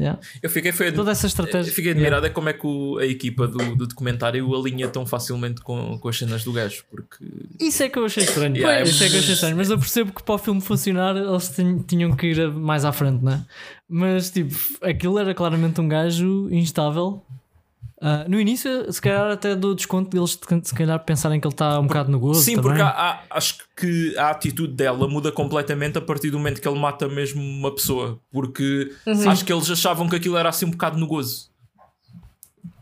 [0.00, 0.18] Yeah.
[0.42, 1.70] eu fiquei foi Toda essa estratégia.
[1.70, 5.06] Eu fiquei admirado é como é que o- a equipa do, do documentário alinha tão
[5.06, 7.24] facilmente com, com as cenas do gajo, porque
[7.60, 8.56] Isso é que eu achei estranho.
[8.56, 9.56] Yeah, Isso é é que eu achei estranho.
[9.56, 12.90] Mas eu percebo que para o filme funcionar eles tin- tinham que ir mais à
[12.92, 13.40] frente, não é?
[13.88, 17.22] Mas tipo, aquilo era claramente um gajo instável.
[18.04, 21.54] Ah, no início, se calhar até dou desconto deles de- se calhar pensarem que ele
[21.54, 22.42] está um bocado no gozo.
[22.42, 22.70] sim, também.
[22.70, 26.66] porque há- há- acho que a atitude dela muda completamente a partir do momento que
[26.66, 28.92] ele mata mesmo uma pessoa, porque
[29.28, 31.48] acho que eles achavam que aquilo era assim um bocado no gozo.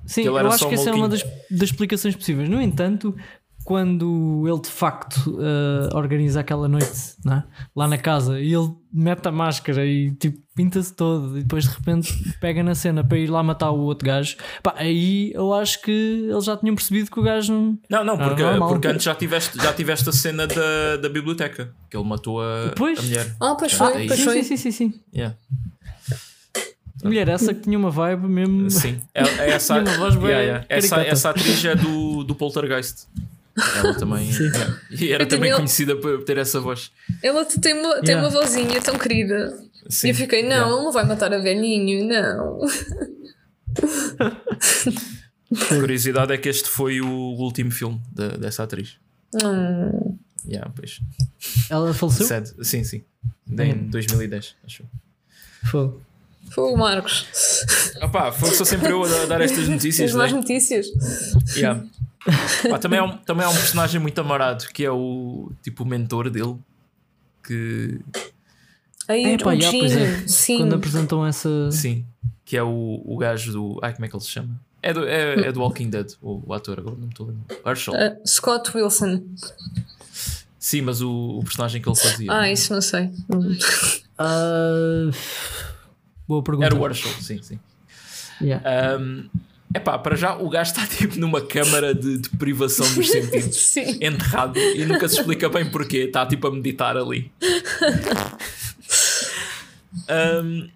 [0.06, 2.48] Sim, eu acho que essa é uma das, das explicações possíveis.
[2.48, 3.14] No entanto,
[3.64, 7.44] quando ele de facto ah, organiza aquela noite não é?
[7.76, 11.70] lá na casa e ele mete a máscara e tipo pinta-se todo e depois de
[11.70, 15.80] repente pega na cena para ir lá matar o outro gajo, pá, aí eu acho
[15.82, 17.78] que eles já tinham percebido que o gajo não.
[17.88, 18.68] Não, não, Ah, porque, normal.
[18.68, 22.72] porque antes já tiveste, já tiveste a cena da, da biblioteca, que ele matou a,
[22.76, 22.98] Pois.
[22.98, 23.36] a mulher.
[23.40, 24.42] Ah, pois Ah, foi, é pois sim, foi.
[24.42, 25.00] sim, sim, sim, sim.
[25.14, 25.36] Yeah.
[27.02, 28.68] Mulher, essa que tinha uma vibe mesmo.
[28.70, 30.66] Sim, é, é essa, Tinha uma voz bem yeah, yeah.
[30.68, 33.06] essa, essa atriz é do, do Poltergeist.
[33.76, 34.30] Ela também.
[34.30, 34.80] Yeah.
[34.90, 36.90] E era Eu também também- conhecida por ter essa voz.
[37.22, 38.28] Ela tem uma, tem Yeah.
[38.28, 39.58] uma vozinha tão querida.
[39.88, 40.08] Sim.
[40.08, 40.70] E eu fiquei, não, Yeah.
[40.70, 42.60] não vai matar a velhinho, não.
[45.52, 48.96] A curiosidade é que este foi o último filme da- dessa atriz.
[49.42, 50.16] Hum.
[50.46, 51.00] Yeah, pois.
[51.68, 52.26] Ela faleceu?
[52.26, 52.50] Sad.
[52.62, 53.02] Sim, sim.
[53.50, 53.88] Em Hum.
[53.90, 54.84] 2010, acho.
[55.70, 55.92] Foi.
[56.50, 57.26] Foi o Marcos.
[58.02, 60.10] Opá, foi só sempre eu a dar estas notícias.
[60.10, 60.38] As más né?
[60.38, 60.86] notícias.
[61.56, 61.84] Yeah.
[62.68, 65.86] Pá, também, há um, também há um personagem muito amarado que é o tipo o
[65.86, 66.56] mentor dele.
[67.42, 68.00] Que
[69.10, 70.26] Aí É, pá, já, pois é.
[70.28, 70.58] Sim.
[70.58, 71.70] Quando apresentam essa.
[71.72, 72.06] Sim,
[72.44, 73.80] que é o, o gajo do.
[73.82, 74.60] Ai, como é que ele se chama?
[74.80, 77.30] É do, é, é do Walking Dead, o, o ator, agora não me estou a
[77.30, 77.70] lembrar.
[77.70, 77.92] Herschel.
[77.92, 79.22] Uh, Scott Wilson.
[80.58, 82.32] Sim, mas o, o personagem que ele fazia.
[82.32, 83.10] Ah, isso não sei.
[84.16, 85.10] Ah,
[86.28, 86.66] boa pergunta.
[86.66, 87.58] Era o Herschel, sim, sim.
[88.40, 88.96] Yeah.
[88.98, 89.28] Um,
[89.74, 94.58] epá, para já o gajo está tipo numa câmara de, de privação dos sentidos, enterrado,
[94.58, 95.98] e nunca se explica bem porquê.
[96.04, 97.30] Está tipo a meditar ali.
[100.08, 100.68] Um,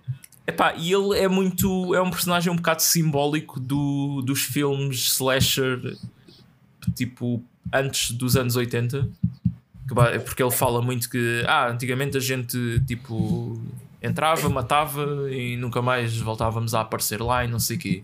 [0.47, 1.95] epá, e ele é muito.
[1.95, 5.97] É um personagem um bocado simbólico do, dos filmes slasher,
[6.95, 9.09] tipo, antes dos anos 80.
[9.89, 13.61] que ba- Porque ele fala muito que ah, antigamente a gente tipo
[14.03, 18.03] entrava, matava e nunca mais voltávamos a aparecer lá e não sei o quê.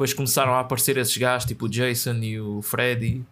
[0.00, 3.22] Depois começaram a aparecer esses gajos, tipo o Jason e o Freddy,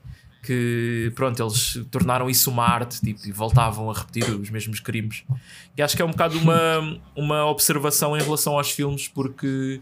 [0.42, 5.24] que pronto, eles tornaram isso uma arte tipo, e voltavam a repetir os mesmos crimes.
[5.74, 9.81] E acho que é um bocado uma, uma observação em relação aos filmes, porque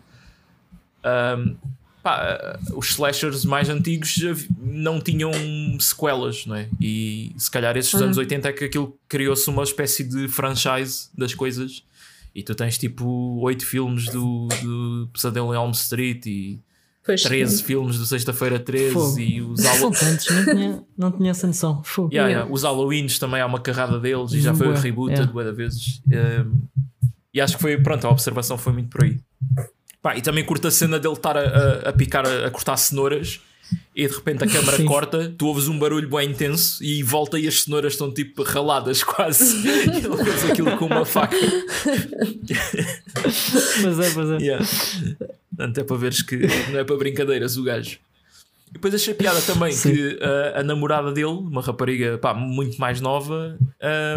[1.03, 1.57] ahm,
[2.05, 4.15] pá, os slashers mais antigos
[4.57, 5.33] não tinham
[5.81, 6.69] sequelas, não é?
[6.81, 11.09] E se calhar esses dos anos 80 é que aquilo criou-se uma espécie de franchise
[11.19, 11.83] das coisas.
[12.33, 16.61] E tu tens tipo 8 filmes do, do Pesadelo em Elm Street e
[17.07, 19.21] Pois, 13 filmes do Sexta-feira 13 Fogo.
[19.21, 19.93] e os, São Hallow...
[19.93, 21.81] tantos, não tinha, não tinha essa noção.
[21.85, 22.09] Fogo.
[22.13, 22.41] Yeah, Yeah.
[22.41, 22.53] yeah.
[22.53, 25.51] os Halloweens também há uma carrada deles e já foi Bué, rebooted yeah.
[25.51, 26.03] de vezes.
[26.07, 26.63] Um,
[27.33, 29.21] e acho que foi, pronto, a observação foi muito por aí.
[30.03, 32.77] Pá, e também curto a cena dele estar a, a, a picar, a, a cortar
[32.77, 33.41] cenouras
[33.95, 37.49] e de repente a câmara corta, tu ouves um barulho bem intenso e volta e
[37.49, 39.67] as cenouras estão tipo raladas quase.
[39.67, 41.37] ele fez aquilo com uma faca.
[43.83, 44.39] Mas é, mas é.
[44.39, 44.67] Yeah.
[45.49, 46.37] Portanto, é para veres que
[46.71, 47.99] não é para brincadeiras o gajo.
[48.69, 49.93] E depois achei piada também Sim.
[49.95, 53.57] que uh, a namorada dele, uma rapariga pá, muito mais nova,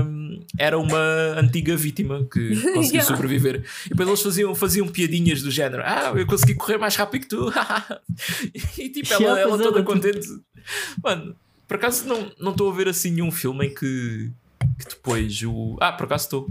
[0.03, 0.97] um, era uma
[1.37, 3.03] antiga vítima que conseguiu Yeah.
[3.15, 3.63] sobreviver.
[3.85, 7.27] E depois eles faziam, faziam piadinhas do género: Ah, eu consegui correr mais rápido que
[7.27, 7.53] tu.
[8.77, 10.27] e tipo, ela, ela é, toda tipo- contente.
[11.03, 11.35] Mano,
[11.67, 14.31] por acaso não não estou a ver assim nenhum filme em que,
[14.79, 15.77] que depois o.
[15.79, 16.49] Ah, por acaso estou.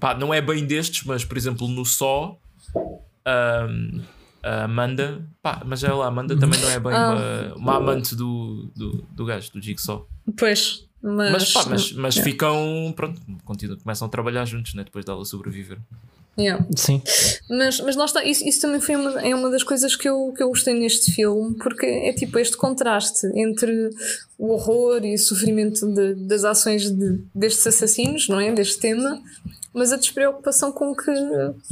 [0.00, 2.38] Pá, não é bem destes, mas por exemplo no Só.
[2.74, 4.00] um,
[4.42, 7.52] a Amanda, pá, mas ela, a Amanda também não é bem Ah.
[7.54, 10.08] uma, uma amante do, do, do gajo, do Jigsaw.
[10.36, 11.32] Pois, mas.
[11.32, 12.30] Mas, pá, mas, mas Yeah.
[12.32, 15.78] ficam, pronto, continuam, começam a trabalhar juntos, né, depois dela sobreviver.
[16.38, 16.64] Yeah.
[16.74, 17.02] Sim.
[17.50, 20.32] Mas, mas lá está, isso, isso também foi uma, é uma das coisas que eu,
[20.34, 23.90] que eu gostei neste filme, porque é tipo este contraste entre
[24.38, 28.52] o horror e o sofrimento de- das ações de- destes assassinos, não é?
[28.52, 29.20] Deste tema,
[29.72, 31.12] mas a despreocupação com que,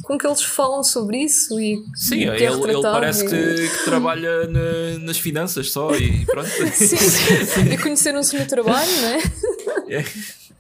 [0.05, 3.69] com que eles falam sobre isso e Sim, que ele, é ele parece e- que,
[3.79, 6.49] que trabalha na- nas finanças só e pronto.
[6.75, 9.19] Sim, e conheceram-se no trabalho, não é?
[9.99, 10.05] É,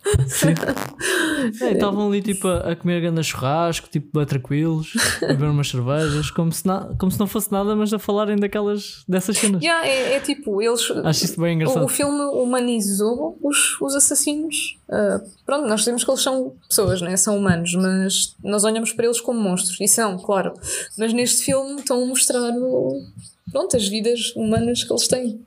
[1.72, 6.30] Estavam ali tipo a, a comer grande churrasco, tipo bem tranquilos, a beber umas cervejas,
[6.30, 9.62] como se, na, como se não fosse nada, mas a falarem daquelas, dessas cenas.
[9.62, 10.90] Yeah, é, é tipo, eles.
[11.04, 11.84] Acho isso bem O, engraçado.
[11.84, 14.76] o filme humanizou os, os assassinos.
[14.90, 17.16] Ah, pronto, nós sabemos que eles são pessoas, né?
[17.16, 19.78] são humanos, mas nós olhamos para eles como monstros.
[19.80, 20.54] E são, claro.
[20.96, 23.02] Mas neste filme estão a mostrar o-
[23.52, 25.40] pronto, as vidas humanas que eles têm.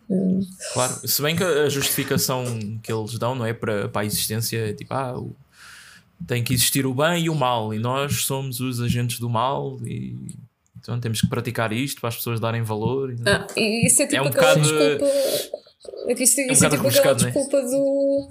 [0.74, 2.44] Claro, se bem que a justificação
[2.82, 5.36] que eles dão não é para, para a existência, é tipo, ah, o-
[6.28, 9.78] tem que existir o bem e o mal, e nós somos os agentes do mal,
[9.86, 10.16] e
[10.80, 13.12] então temos que praticar isto para as pessoas darem valor.
[13.12, 15.06] e- Ah, isso é tipo É um aquela bocado- desculpa.
[15.06, 17.16] É, isso, um isso é tipo aquela é?
[17.16, 18.28] desculpa do.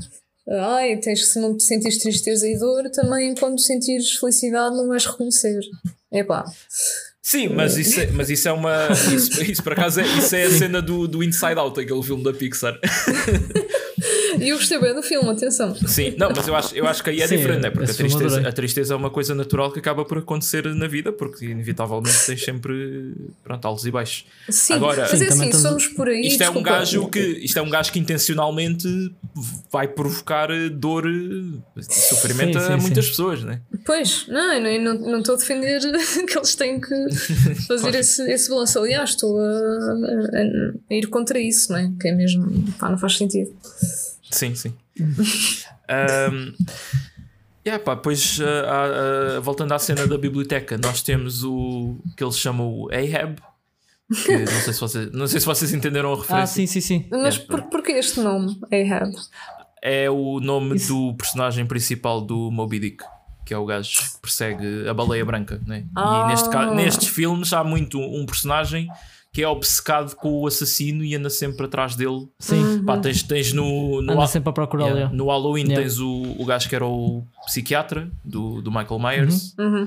[0.48, 4.88] Ai, tens que se não te sentires tristeza e dor, também quando sentires felicidade não
[4.88, 5.60] vais reconhecer.
[6.10, 6.44] Epá.
[7.22, 8.88] Sim, mas isso é, mas isso é uma.
[9.14, 12.24] Isso, isso por acaso é, isso é a cena do, do Inside Out, aquele filme
[12.24, 12.76] da Pixar.
[14.40, 15.74] E eu gostei bem do filme, atenção.
[15.86, 17.70] Sim, não, mas eu acho, eu acho que aí é Sim, diferente, né?
[17.70, 21.12] porque a tristeza, a tristeza é uma coisa natural que acaba por acontecer na vida,
[21.12, 23.12] porque inevitavelmente tens sempre
[23.44, 24.24] pronto, altos e baixos.
[24.48, 26.22] Sim, Agora- mas é assim, estamos- somos por aí.
[26.26, 28.88] Isto é um gajo que isto é um gajo que intencionalmente
[29.70, 33.10] vai provocar dor e sofrimento Sim, sim, a muitas sim.
[33.10, 33.60] pessoas, né?
[33.84, 35.80] Pois, não, eu não- não não estou a defender
[36.26, 36.94] que eles têm que
[37.68, 38.78] fazer esse, esse balanço.
[38.78, 41.90] Aliás, estou a, a- a ir contra isso, não é?
[42.00, 42.48] Que é mesmo.
[42.78, 43.50] Pá, não faz sentido.
[44.30, 44.74] Sim, sim.
[45.00, 46.52] um,
[47.66, 52.38] yeah, pá, pois uh, uh, voltando à cena da biblioteca, nós temos o que eles
[52.38, 53.36] chamam o Ahab.
[54.24, 56.54] Que não, sei se vocês, não sei se vocês entenderam a Ah, referência.
[56.54, 57.08] sim, sim, sim.
[57.12, 59.12] Mas É, por, porquê este nome, Ahab?
[59.82, 60.92] É o nome Isso.
[60.92, 63.04] do personagem principal do Moby Dick,
[63.46, 65.60] que é o gajo que persegue a baleia branca.
[65.64, 65.84] Né?
[65.96, 66.24] Ah.
[66.26, 68.88] E neste nestes filmes há muito um personagem
[69.32, 72.28] que é obcecado com o assassino e anda sempre atrás dele.
[72.38, 75.82] Sim, Pá, tens, tens no, no, anda sempre a procurar yeah, no Halloween Yeah.
[75.82, 79.54] tens o, o gajo que era o psiquiatra do, do Michael Myers.
[79.56, 79.84] Uhum.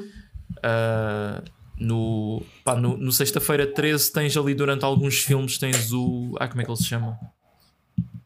[0.60, 1.44] Uh,
[1.78, 6.36] no, pá, no, no Sexta-feira 13 tens ali durante alguns filmes tens o.
[6.40, 7.20] Ah, como é que ele se chama?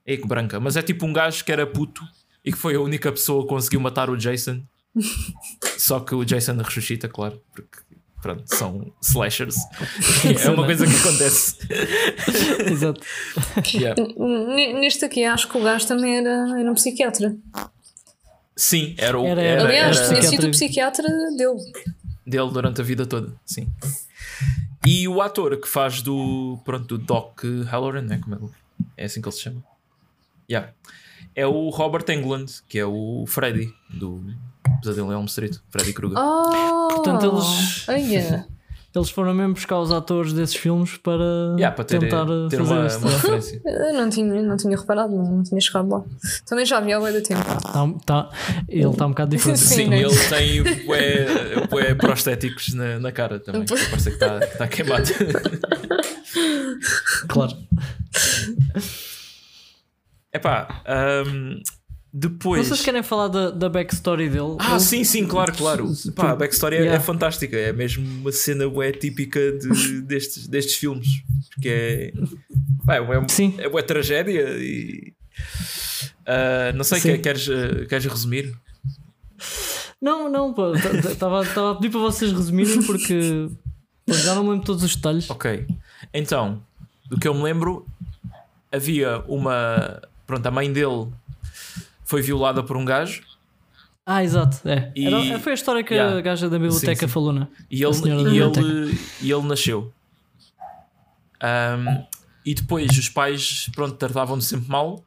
[0.05, 2.03] É que branca, mas é tipo um gajo que era puto
[2.45, 4.61] e que foi a única pessoa que conseguiu matar o Jason.
[5.77, 7.79] Só que o Jason ressuscita, claro, porque
[8.21, 9.55] pronto, são slashers.
[10.45, 11.57] é uma coisa que acontece.
[12.71, 13.01] Exato.
[13.73, 14.01] Yeah.
[14.79, 17.35] Neste aqui, acho que o gajo também era, era um psiquiatra.
[18.55, 21.05] Sim, era o Era- era, Aliás, era tinha sido psiquiatra.
[21.05, 21.73] o psiquiatra dele.
[22.25, 23.33] dele durante a vida toda.
[23.45, 23.67] Sim.
[24.85, 28.17] E o ator que faz do, pronto, do Doc Halloran, né?
[28.23, 28.51] Como é, ele-
[28.97, 29.63] é assim que ele se chama?
[30.49, 30.71] Yeah.
[31.35, 34.23] É o Robert Englund, que é o Freddy do
[34.81, 36.17] Pesadelo em Elm Street, Freddy Krueger.
[36.17, 38.45] Ah, Portanto, eles- Olha.
[38.95, 41.21] Eles foram mesmo buscar os atores desses filmes para,
[41.55, 43.61] Yeah, para ter, tentar ter fazer uma, uma referência.
[43.63, 46.03] Eu não tinha, não tinha reparado, não, não tinha chegado lá.
[46.47, 47.43] Também já vi há de tempo.
[47.43, 48.29] Tá- tá-
[48.67, 49.59] ele está um bocado diferente.
[49.59, 50.01] Sim, Sim, né?
[50.01, 53.65] ele tem bué, bué prostéticos na, na cara também.
[53.65, 55.03] que Parece que está está queimado.
[57.27, 57.55] claro.
[60.33, 60.83] Epá,
[61.27, 61.61] um,
[62.13, 62.67] depois.
[62.67, 64.55] Vocês querem falar da, da backstory dele?
[64.59, 65.91] Ah, Ele- sim, sim, claro, claro.
[66.15, 67.03] Pá, a backstory é- é, Yeah.
[67.03, 67.55] fantástica.
[67.57, 71.07] É mesmo uma cena bué típica de, destes, destes filmes.
[71.53, 72.13] Porque é.
[72.85, 73.55] Pá, é, bué- Sim.
[73.57, 75.13] é bué tragédia e.
[76.25, 77.09] Ah, não sei, Sim.
[77.13, 78.53] quer- queres, ah, queres resumir?
[80.01, 80.53] Não, não,
[81.09, 81.41] estava
[81.71, 83.49] a pedir para vocês resumirem porque
[84.05, 85.29] pô, já não me lembro todos os detalhes.
[85.29, 85.65] Ok.
[86.13, 86.61] Então,
[87.09, 87.85] do que eu me lembro,
[88.71, 90.01] havia uma.
[90.25, 91.07] Pronto, a mãe dele
[92.07, 93.21] foi violada por um gajo
[94.09, 94.57] Ah, exato.
[94.67, 94.89] É.
[94.95, 96.17] E- Era- foi a história que Yeah.
[96.17, 97.13] a gaja da biblioteca Sim, sim.
[97.13, 97.47] falou, né?
[97.69, 97.95] e ele,
[98.33, 99.91] e ele, e ele nasceu.
[101.41, 102.05] Ahm,
[102.45, 105.03] e depois os pais, pronto, tratavam-no sempre mal.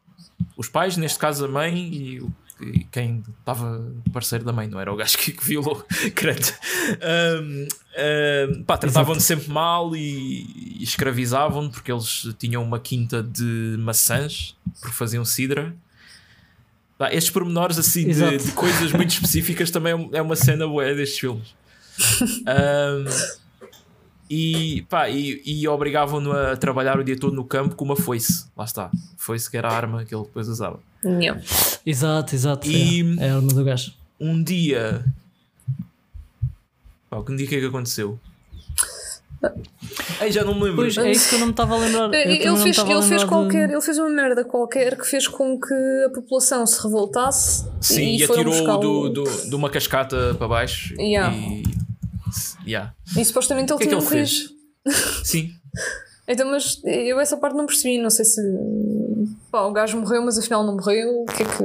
[0.56, 3.82] Os pais, neste caso a mãe e, o- e quem estava
[4.12, 5.82] parceiro da mãe, não era o gajo que, que violou,
[6.14, 6.52] credo.
[7.02, 13.76] Ahm, ahm, pá, tratavam-no sempre mal e, e escravizavam-no porque eles tinham uma quinta de
[13.78, 15.74] maçãs, porque faziam cidra.
[17.00, 20.66] Pá, estes pormenores assim de, de coisas muito específicas também é um- é uma cena
[20.68, 21.54] boa destes filmes.
[22.46, 23.06] Ahm,
[24.28, 28.44] e, pá, e, e obrigavam-no a trabalhar o dia todo no campo com uma foice.
[28.54, 28.90] Lá está.
[29.16, 30.78] Foice que era a arma que ele depois usava.
[31.02, 31.40] Não.
[31.86, 32.68] Exato, exato.
[32.68, 33.92] E- É, é a arma do gajo.
[34.20, 35.02] Um dia.
[37.08, 38.20] Pá, um dia o que é que aconteceu?
[40.20, 40.76] Ei, já não me lembro.
[40.76, 42.05] Pois é isso que eu não me estava a lembrar.
[42.05, 45.05] Eu também Ele fez, ele, fez lembrar de- qualquer, ele fez uma merda qualquer que
[45.07, 45.74] fez com que
[46.07, 48.79] a população se revoltasse Sim, e, e foram atirou
[49.11, 50.94] do, do, de uma cascata para baixo.
[51.00, 51.35] Yeah.
[51.35, 51.62] E.
[52.66, 52.94] Yeah.
[53.16, 54.29] E supostamente ele O que é que tinha ele morrido.
[54.85, 55.22] fez?
[55.24, 55.50] Sim.
[56.28, 58.40] Então, mas eu essa parte não percebi, não sei se
[59.50, 61.22] pá, o gajo morreu, mas afinal não morreu.
[61.22, 61.61] O que é que.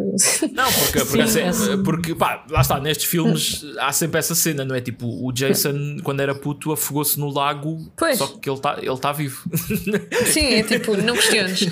[0.56, 4.34] Não, porque, porque, Sim, assim, essa- porque pá, lá está, nestes filmes há sempre essa
[4.34, 4.82] cena, não é?
[4.82, 8.18] Tipo, o Jason, quando era puto, afogou-se no lago, Pois.
[8.18, 9.44] só que ele está ele tá vivo.
[10.34, 11.68] Sim, é tipo, não questiones.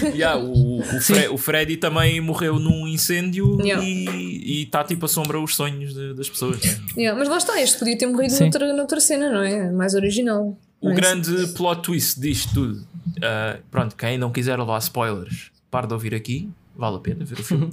[0.14, 3.84] Yeah, o, o, Fre- o Freddy também morreu num incêndio Yeah.
[3.84, 6.58] e está tipo assombra os sonhos de- das pessoas.
[6.96, 9.70] Yeah, mas lá está, este podia ter morrido noutra, noutra cena, não é?
[9.72, 10.56] Mais original.
[10.80, 12.86] O grande plot twist disto tudo,
[13.22, 17.40] ah, pronto, quem não quiser levar spoilers, para de ouvir aqui, vale a pena ver
[17.40, 17.72] o filme.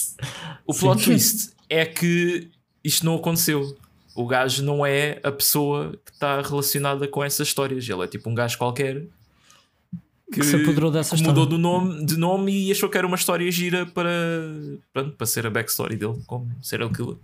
[0.66, 2.48] o plot twist é que
[2.82, 3.76] isto não aconteceu.
[4.14, 7.88] O gajo não é a pessoa que está relacionada com essas histórias.
[7.88, 9.04] Ele é tipo um gajo qualquer
[10.32, 13.16] Que se apoderou dessa que mudou do nome, de nome e achou que era uma
[13.16, 14.10] história gira para,
[14.92, 17.16] pronto, para ser a backstory dele, como serial killer.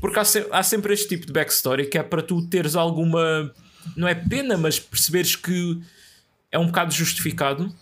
[0.00, 3.52] Porque há, se- há sempre este tipo de backstory que é para tu teres alguma,
[3.96, 5.80] não é pena, mas perceberes que
[6.50, 7.72] é um bocado justificado.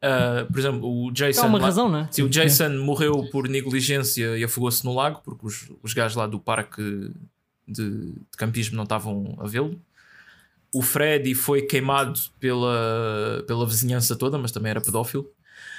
[0.00, 1.42] Ah, por exemplo, o Jason.
[1.42, 2.08] Há uma lá- razão, não é?
[2.10, 6.26] Sim, o Jason morreu por negligência e afogou-se no lago porque os, os gajos lá
[6.26, 6.82] do parque
[7.68, 9.80] de, de campismo não estavam a vê-lo.
[10.74, 15.30] O Freddy foi queimado pela, pela vizinhança toda, mas também era pedófilo.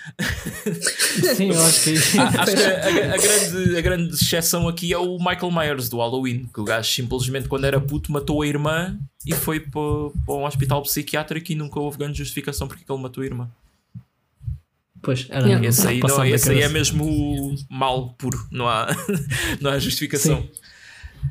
[1.36, 4.98] Sim, eu acho que é acho que a, a- grande, a grande exceção aqui é
[4.98, 8.98] o Michael Myers do Halloween, que o gajo simplesmente, quando era puto, matou a irmã
[9.26, 9.82] e foi para,
[10.26, 13.50] para um hospital psiquiátrico e nunca houve grande justificação porque que ele matou a irmã.
[15.02, 15.68] Pois, era Yeah.
[15.68, 18.88] Esse aí, não, esse aí é mesmo mal puro, não há,
[19.60, 20.41] não há justificação.
[20.41, 20.49] Sim.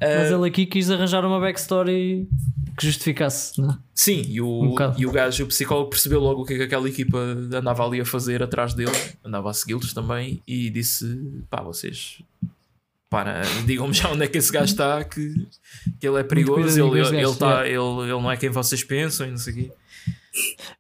[0.01, 2.29] Mas ele aqui quis arranjar uma backstory
[2.77, 3.79] que justificasse, não é?
[3.95, 6.63] Sim, e o, Um e o gajo, o psicólogo, percebeu logo o que é que
[6.63, 8.93] aquela equipa andava ali a fazer atrás dele,
[9.25, 11.07] andava a segui-los também e disse:
[11.51, 12.23] pá, vocês
[13.13, 15.47] para, digam-me já onde é que esse gajo está, que,
[16.01, 17.69] que ele é perigoso, ele, ele, ele, tá, é.
[17.69, 19.73] ele, ele não é quem vocês pensam e não sei o quê.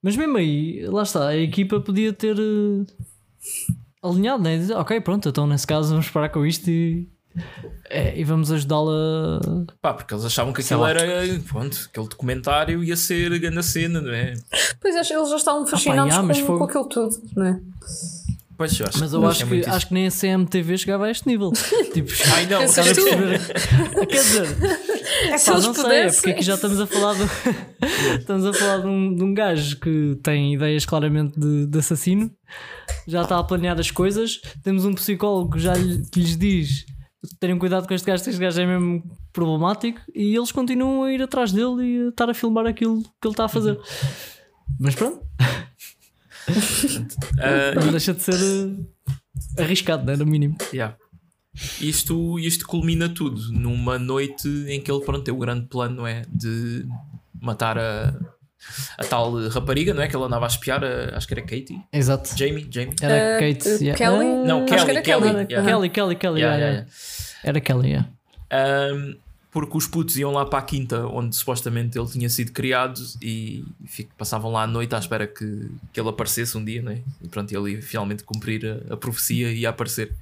[0.03, 2.87] Mas mesmo aí, lá está, a equipa podia ter eh,
[4.03, 4.57] alinhado, né?
[4.57, 7.07] Dizer, ok, pronto, então nesse caso vamos parar com isto e,
[7.91, 9.41] é, e vamos ajudá-la.
[9.81, 11.03] Pá, porque eles achavam que aquilo era,
[11.49, 14.35] pronto, aquele documentário ia ser grande cena, não é?
[14.81, 17.61] Pois eles já estavam fascinados yeah, mas com, foi- com aquilo tudo, não é?
[18.55, 21.11] Pois, eu acho, Mas eu acho é que, acho que nem a CMTV chegava a
[21.11, 21.51] este nível.
[21.93, 23.41] tipo, Ai não, estás a perceber?
[24.07, 24.47] quer dizer,
[25.27, 27.25] é pá, não sei, é porque aqui já estamos a falar de,
[28.21, 32.31] estamos a falar de um, de um gajo que tem ideias claramente de, de assassino,
[33.09, 34.41] já está a planear as coisas.
[34.63, 36.85] Temos um psicólogo que já lhe- que lhes diz:
[37.39, 39.03] tenham cuidado com este gajo, este gajo é mesmo
[39.33, 43.27] problemático, e eles continuam a ir atrás dele e a estar a filmar aquilo que
[43.27, 43.79] ele está a fazer.
[44.81, 45.25] Mas pronto,
[47.85, 50.17] não deixa de ser eh, arriscado, né?
[50.17, 50.57] no mínimo.
[50.73, 50.97] Yeah.
[51.81, 56.07] Isto, isto culmina tudo numa noite em que ele pronto, tem o grande plano não
[56.07, 56.87] é, de
[57.41, 58.15] matar a,
[58.99, 60.09] a tal rapariga, não é?
[60.09, 61.81] Que ele andava a espiar, a- acho que era Katie.
[61.93, 62.31] Exato.
[62.37, 62.67] Jamie?
[62.71, 62.95] Jamie?
[63.01, 63.69] Era Eh, Kate.
[63.69, 63.99] eh, yeah.
[63.99, 64.25] Kelly?
[64.47, 65.23] Não, Acho que Kelly, era Kelly.
[65.31, 65.47] Kelly.
[65.51, 65.69] yeah.
[65.69, 66.41] Kelly, Kelly, Kelly.
[66.41, 67.49] Yeah, yeah, yeah, yeah.
[67.49, 68.09] Era Kelly, yeah.
[68.95, 69.17] Um,
[69.51, 73.65] porque os putos iam lá para a quinta onde supostamente ele tinha sido criado e
[74.17, 77.01] passavam lá à noite à espera que, que ele aparecesse um dia, né?
[77.23, 80.13] E pronto, ele ia finalmente cumprir a, a profecia e ia aparecer.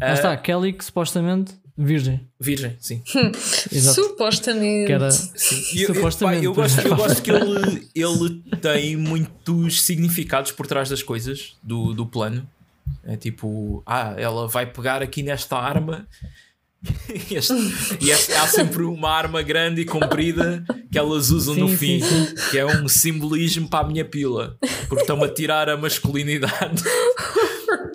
[0.00, 2.20] Lá Ah, está, Kelly que supostamente virgem.
[2.40, 3.02] Virgem, sim.
[3.72, 4.02] Exato.
[4.02, 4.92] Supostamente.
[4.92, 5.10] Era.
[5.10, 5.62] Sim.
[5.80, 6.38] Eu- eu- Supostamente.
[6.40, 11.54] pá, Eu, gosto, eu gosto que ele, ele tem muitos significados por trás das coisas
[11.62, 12.48] do, do plano.
[13.02, 16.06] É tipo, ah, ela vai pegar aqui nesta arma.
[17.30, 17.54] Este-
[18.00, 20.62] e este- há sempre uma arma grande e comprida
[20.92, 24.58] que elas usam no Sim, fim, sim, que é um simbolismo para a minha pila,
[24.86, 26.82] porque estão a tirar a masculinidade.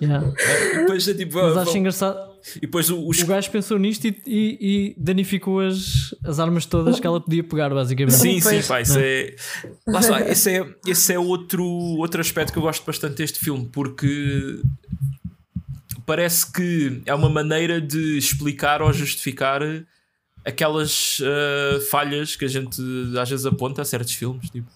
[0.02, 0.32] Yeah.
[0.72, 2.29] E depois é tipo, Mas ah, acho vão- engraçado.
[2.56, 6.64] E depois o- os O gajo pensou nisto e, e- e danificou as, as armas
[6.66, 8.14] todas que ela podia pegar, basicamente.
[8.16, 9.34] Sim, sim, pá, isso é.
[9.86, 13.68] Lá está, esse é, esse é outro, outro aspecto que eu gosto bastante deste filme,
[13.72, 14.60] porque
[16.06, 19.60] parece que é uma maneira de explicar ou justificar
[20.44, 22.80] aquelas ah, falhas que a gente
[23.20, 24.68] às vezes aponta a certos filmes, tipo.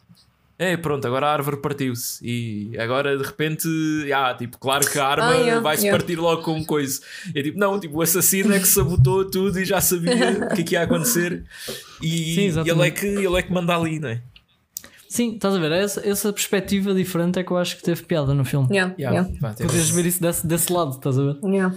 [0.57, 3.69] É, pronto, agora a árvore partiu-se e agora de repente,
[4.15, 5.99] ah, tipo, claro que a arma Ah, yeah, vai-se yeah.
[5.99, 7.01] partir logo com coisa.
[7.35, 10.15] É tipo, não, tipo, o assassino é que sabotou tudo e já sabia
[10.51, 11.43] o que é que ia acontecer
[12.01, 14.23] e, Sim, e ele, é que, ele é que manda ali, não é?
[15.09, 15.73] Sim, estás a ver?
[15.73, 18.69] Essa, essa perspectiva diferente é que eu acho que teve piada no filme.
[18.71, 21.37] Yeah, Yeah, yeah, Podes ver isso desse, desse lado, estás a ver?
[21.45, 21.75] yeah.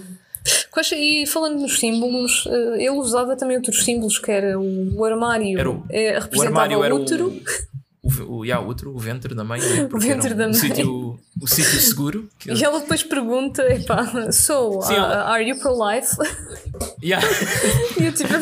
[0.96, 5.58] E falando nos símbolos, eh, ele usava também outros símbolos, que era o, o armário,
[5.58, 7.42] Era o- eh, o representava armário o era útero, o,
[8.26, 9.86] o, o, yeah, o outro, o ventre da mãe, né?
[9.90, 10.54] Porque ventre um, da mãe.
[10.54, 12.28] sítio, o sítio seguro.
[12.38, 16.16] que- e ela depois pergunta: epá, so, Sim, uh, ela- are you pro-life?
[17.02, 17.26] Yeah.
[17.98, 18.32] e eu tipo.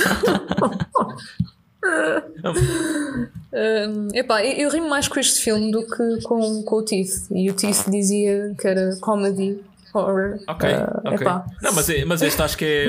[3.53, 7.27] Um, epá, eu, eu rimo mais com este filme do que com, com o Teeth.
[7.31, 9.59] E o Teeth dizia que era comedy,
[9.97, 10.39] horror.
[10.49, 11.13] Ok, Uh, ok.
[11.21, 11.45] epá.
[11.63, 12.89] Não, mas, é- mas este acho que é.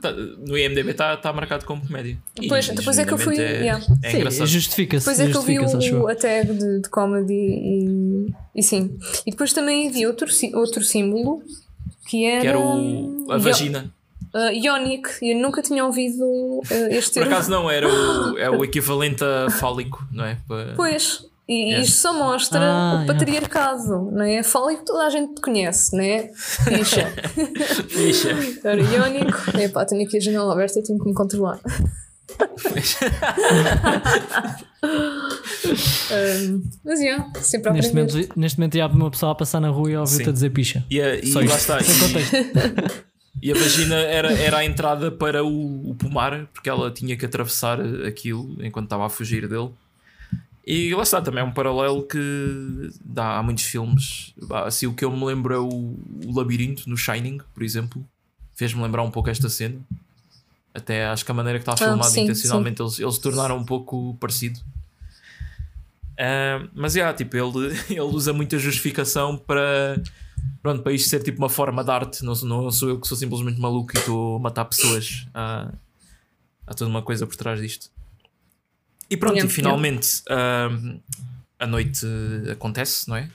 [0.00, 2.18] tá- no IMDB está tá marcado como comédia.
[2.36, 3.84] E Depois- depois é que eu fui- É, yeah.
[4.02, 4.46] é Sim, engraçado.
[4.46, 5.06] justifica-se.
[5.06, 5.58] Depois é que eu vi
[5.94, 8.26] o, a tag de, de comedy e,
[8.56, 8.98] e sim.
[9.26, 11.42] E depois também vi outro, outro símbolo
[12.08, 12.40] que era.
[12.40, 13.92] Que era o, a vagina.
[14.34, 15.08] uh, Ionic.
[15.22, 17.34] Eu nunca tinha ouvido uh, este Por termo.
[17.34, 20.38] acaso não, era o, é o equivalente a fálico, não é?
[20.76, 21.24] Pois.
[21.48, 21.84] E Yeah.
[21.84, 24.42] isto só mostra Ah, o patriarcado, não é?
[24.42, 26.30] Fálico toda a gente conhece, não é?
[26.34, 27.12] Ficha.
[27.88, 28.28] Ficha.
[28.64, 29.58] Era iónico.
[29.58, 31.58] Epá, tenho aqui a janela aberta, tenho que me controlar.
[36.12, 39.68] Um, mas yeah, sempre a Neste momento, neste momento ia uma pessoa a passar na
[39.68, 40.30] rua e ouvir-te Sim.
[40.30, 40.84] a dizer picha.
[40.90, 41.56] E, a, e Só lá isto.
[41.58, 41.78] está.
[43.40, 47.16] E, e a vagina era, era a entrada para o, o pomar, porque ela tinha
[47.16, 49.70] que atravessar aquilo enquanto estava a fugir dele.
[50.64, 54.32] E lá está, também é um paralelo que dá há muitos filmes.
[54.64, 55.66] Assim, o que eu me lembro é o,
[56.26, 58.06] o labirinto no Shining, por exemplo.
[58.54, 59.80] Fez-me lembrar um pouco esta cena.
[60.72, 63.64] Até acho que a maneira que está Ah, filmado sim, intencionalmente eles, eles tornaram um
[63.64, 64.60] pouco parecido.
[66.18, 70.00] Ah, mas é, tipo, ele, ele usa muita justificação para,
[70.62, 72.24] pronto, para isto ser tipo uma forma de arte.
[72.24, 75.26] Não, sou- não sou eu que sou simplesmente maluco e estou a matar pessoas.
[75.34, 75.72] Há,
[76.66, 77.90] há toda uma coisa por trás disto.
[79.12, 80.22] E pronto, Yeah, e finalmente
[81.58, 82.06] a noite
[82.50, 83.28] acontece, não é?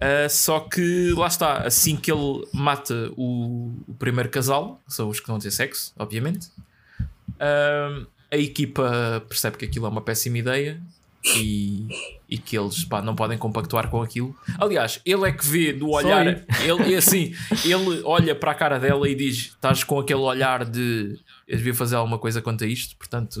[0.00, 5.08] Ah, só que lá está, assim que ele mata o, o primeiro casal, que são
[5.08, 6.48] os que não têm sexo, obviamente,
[7.40, 10.80] ah, a equipa percebe que aquilo é uma péssima ideia
[11.36, 11.88] e,
[12.28, 14.36] e que eles pá, não podem compactuar com aquilo.
[14.58, 16.26] Aliás, ele é que vê do olhar,
[16.62, 17.34] ele é assim,
[17.64, 21.74] ele olha para a cara dela e diz: Estás com aquele olhar de eu devia
[21.74, 23.40] fazer alguma coisa quanto a isto, portanto.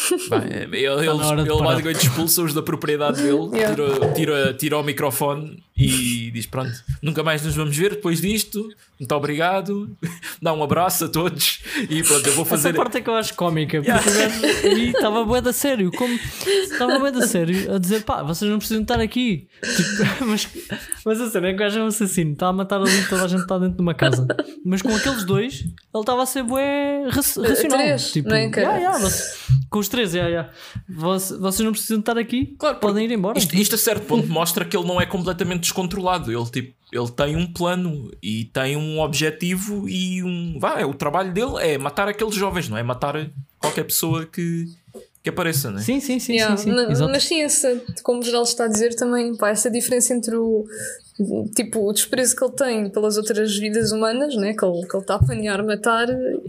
[0.29, 3.75] Bem, ele, ele, ele basicamente expulsa-os da propriedade dele, yeah.
[3.75, 8.69] tira, tira, tira o microfone e diz: Pronto, nunca mais nos vamos ver depois disto.
[8.99, 9.89] Muito obrigado,
[10.41, 12.69] dá um abraço a todos e pronto, eu vou fazer.
[12.69, 14.67] Essa parte é que eu acho cómica, porque yeah.
[14.77, 16.13] e estava bué da sério, como
[16.45, 19.47] estava bué da sério a dizer: pá, vocês não precisam estar aqui.
[19.75, 20.47] Tipo, mas,
[21.03, 23.23] mas a cena é que o gajo é um assassino, está a matar ali toda
[23.23, 24.27] a gente está dentro de uma casa.
[24.63, 27.55] Mas com aqueles dois, ele estava a ser bué racional.
[27.55, 29.09] Três, tipo, não é, yeah, yeah,
[29.69, 30.49] com os três, yeah, yeah.
[30.89, 33.37] Vocês, vocês não precisam estar aqui, claro, podem ir embora.
[33.37, 36.31] Isto, isto a certo ponto mostra que ele não é completamente descontrolado.
[36.31, 40.57] Ele, tipo, ele tem um plano e tem um objetivo e um.
[40.59, 43.29] Vá, é, o trabalho dele é matar aqueles jovens, não é matar
[43.59, 44.65] qualquer pessoa que,
[45.23, 45.81] que apareça, não é?
[45.81, 46.33] Sim, sim, sim.
[46.33, 46.75] Yeah, sim, sim.
[46.75, 50.35] Mas, mas sim, essa, como o geral está a dizer também, pá, essa diferença entre
[50.35, 50.65] o,
[51.55, 54.53] tipo, o desprezo que ele tem pelas outras vidas humanas, né?
[54.53, 56.07] que, ele, que ele está a planear matar,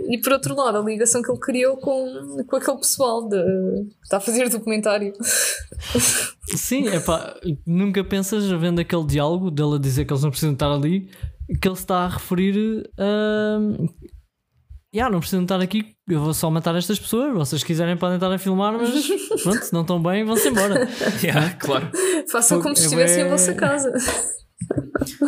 [0.09, 4.05] e por outro lado, a ligação que ele criou com, com aquele pessoal de, que
[4.05, 5.13] está a fazer documentário.
[6.57, 7.35] Sim, é pá,
[7.67, 11.09] nunca pensas, vendo aquele diálogo dele a dizer que eles não precisam estar ali,
[11.61, 13.59] que ele está a referir a.
[14.95, 17.33] Yeah, não precisam estar aqui, eu vou só matar estas pessoas.
[17.33, 18.91] Vocês quiserem podem estar a filmar, mas
[19.43, 20.87] pronto, se não estão bem, vão-se embora.
[21.23, 21.91] Yeah, claro.
[22.31, 23.27] Façam como se estivessem é...
[23.27, 23.91] em vossa casa.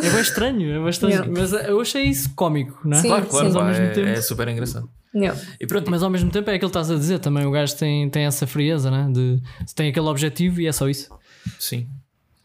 [0.01, 1.13] É bem estranho, é estranho.
[1.13, 1.31] Yeah.
[1.31, 3.01] Mas eu achei isso cómico, não é?
[3.01, 4.07] Sim, claro, claro, mas ao mesmo é, tempo...
[4.07, 4.89] é super engraçado.
[5.13, 5.39] Yeah.
[5.59, 5.89] E pronto.
[5.89, 7.45] Mas ao mesmo tempo é aquilo que estás a dizer também.
[7.45, 9.09] O gajo tem, tem essa frieza, né?
[9.11, 9.41] De
[9.73, 11.09] tem aquele objetivo e é só isso.
[11.59, 11.87] Sim.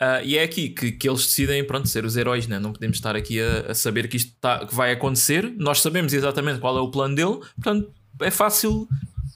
[0.00, 2.58] Uh, e é aqui que, que eles decidem pronto, ser os heróis, né?
[2.58, 5.52] não podemos estar aqui a, a saber que isto tá, que vai acontecer.
[5.58, 8.88] Nós sabemos exatamente qual é o plano dele, portanto é fácil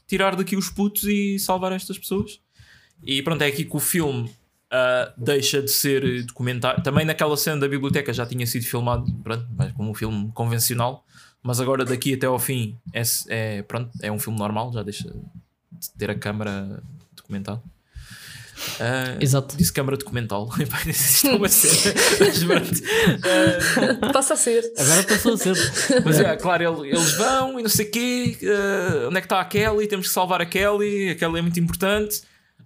[0.06, 2.40] tirar daqui os putos e salvar estas pessoas.
[3.02, 4.30] E pronto, é aqui que o filme
[4.74, 6.82] uh, deixa de ser documentário.
[6.82, 9.46] Também naquela cena da biblioteca já tinha sido filmado pronto,
[9.76, 11.04] como um filme convencional,
[11.42, 15.08] mas agora daqui até ao fim é, é, pronto, é um filme normal, já deixa
[15.08, 16.82] de ter a câmara
[17.14, 17.62] documental.
[18.78, 19.56] Uh, Exato.
[19.56, 20.48] Disse câmara documental.
[20.86, 21.94] Isto é uma cena.
[23.98, 24.72] uh, Passa a ser.
[24.78, 25.56] Agora passou a ser.
[26.04, 28.38] Mas é, claro, eles vão e não sei o quê.
[28.42, 29.88] Uh, onde é que está a Kelly?
[29.88, 31.10] Temos que salvar a Kelly.
[31.10, 32.22] A Kelly é muito importante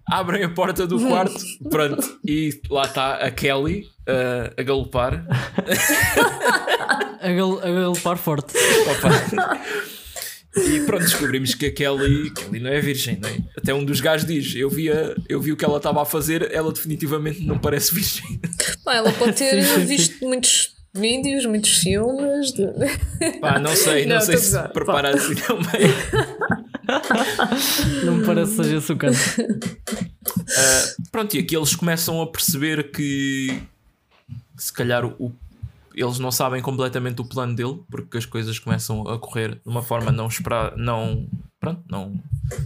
[0.09, 1.39] abrem a porta do quarto,
[1.69, 5.25] pronto, e lá está a Kelly uh, a galopar.
[7.21, 8.53] a, gal a galopar forte.
[8.57, 9.59] Opa.
[10.55, 13.37] E pronto, descobrimos que a Kelly, Kelly não é virgem, não é?
[13.55, 16.51] Até um dos gajos diz: Eu, via, eu vi o que ela estava a fazer,
[16.51, 18.39] ela definitivamente não parece virgem.
[18.83, 22.51] Pá, ela pode ter visto muitos vídeos, muitos filmes.
[22.51, 22.67] De...
[23.39, 25.93] Pá, não sei, não, não sei se prepara assim também.
[28.05, 29.41] não me parece que seja caso.
[29.41, 33.61] Uh, pronto, e aqui eles começam a perceber que
[34.57, 35.33] se calhar o,
[35.93, 39.81] eles não sabem completamente o plano dele, porque as coisas começam a correr de uma
[39.81, 41.27] forma não esperada, não,
[41.59, 42.21] pronto, não,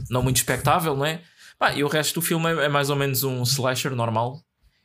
[0.10, 1.22] não muito expectável, não é?
[1.60, 4.42] Ah, e o resto do filme é, é mais ou menos um slasher normal.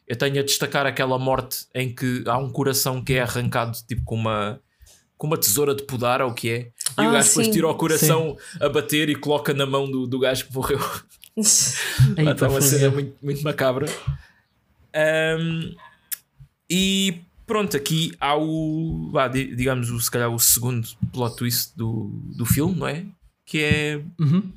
[0.07, 4.03] Eu tenho a destacar aquela morte em que há um coração que é arrancado tipo
[4.05, 4.61] com uma
[5.19, 6.59] com uma tesoura de podar ou o que é.
[6.61, 7.41] E ah, o gajo sim.
[7.41, 8.65] depois tira o coração sim.
[8.65, 10.79] a bater e coloca na mão do, do gajo que morreu.
[11.37, 13.87] Está uma cena muito, muito macabra.
[15.39, 15.75] Um,
[16.71, 19.13] e pronto, aqui há o.
[19.35, 23.05] digamos, o, se calhar o segundo plot twist do, do filme, não é?
[23.45, 24.03] Que é.
[24.19, 24.53] Uhum.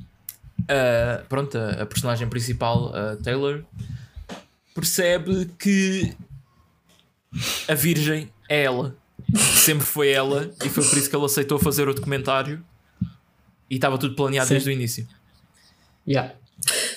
[0.62, 3.64] Uh, pronto, a, a, personagem principal, a Taylor,
[4.76, 6.16] percebe que
[7.68, 8.95] a Virgem é ela.
[9.36, 12.63] Sempre foi ela, e foi por isso que ele aceitou fazer o documentário.
[13.69, 14.55] E estava tudo planeado Sim.
[14.55, 15.07] desde o início.
[16.07, 16.34] Yeah.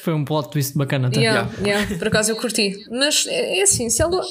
[0.02, 1.24] Foi um plot twist bacana também.
[1.24, 1.96] Yeah, yeah.
[1.96, 2.84] Por acaso eu curti.
[2.90, 4.22] Mas é, é assim, se ela.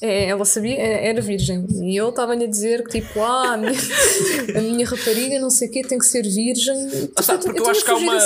[0.00, 1.66] É, ela sabia, é, era virgem.
[1.82, 3.78] E eu estava-lhe a dizer que, tipo, ah, a minha,
[4.56, 6.88] a minha rapariga, não sei o quê, tem que ser virgem.
[6.88, 8.18] Tipo, ah, sabe, porque eu, eu acho que há uma.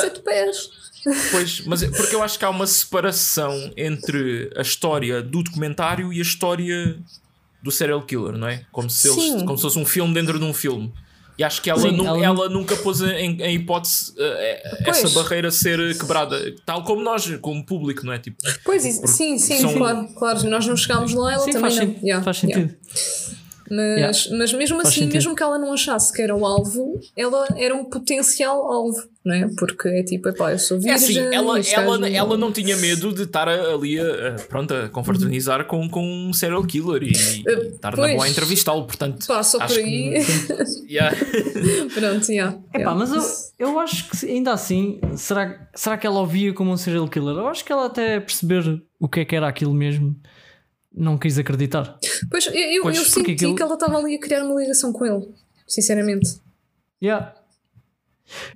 [1.31, 6.13] Pois, mas é porque eu acho que há uma separação entre a história do documentário
[6.13, 6.97] e a história
[7.63, 8.65] do serial killer, não é?
[8.73, 10.93] Como se, eles, como se fosse um filme dentro de um filme.
[11.39, 12.23] E acho que ela, Sim, nu ela...
[12.23, 17.65] ela, nunca pôs em, em hipótese uh, essa barreira ser quebrada, tal como nós, como
[17.65, 18.19] público, não é?
[18.19, 19.73] Tipo, pois, sim, sim, são...
[19.73, 20.49] claro, claro.
[20.51, 21.97] Nós não chegámos lá, ela sim, também faz não.
[22.03, 22.59] Yeah, faz sentido.
[22.59, 23.42] Yeah.
[23.75, 25.15] Mas, mas mesmo Faz assim, sentido.
[25.15, 29.35] mesmo que ela não achasse que era o alvo, ela era um potencial alvo, não
[29.35, 29.49] é?
[29.57, 30.95] Porque é tipo, epá, eu sou É virgem.
[30.95, 34.89] assim, ela, ela, gajo- ela não tinha medo de estar ali a, a- pronto, a
[34.91, 37.41] confraternizar com, com um serial killer e, e
[37.75, 38.13] estar na pois.
[38.15, 38.85] boa a entrevistá-lo.
[38.85, 40.23] Portanto, só por aí.
[40.23, 41.17] que- yeah.
[41.95, 42.95] Pronto, yeah, Epá, yeah.
[42.95, 46.77] mas eu, eu acho que ainda assim, será, será que ela o via como um
[46.77, 47.37] serial killer?
[47.37, 50.15] Eu acho que ela até perceber o que é que era aquilo mesmo,
[50.95, 51.99] não quis acreditar.
[52.31, 54.93] Pois, eu, eu, Pois, eu senti aquilo- que ela estava ali a criar uma ligação
[54.93, 55.29] com ele,
[55.67, 56.39] sinceramente.
[57.03, 57.35] Yeah.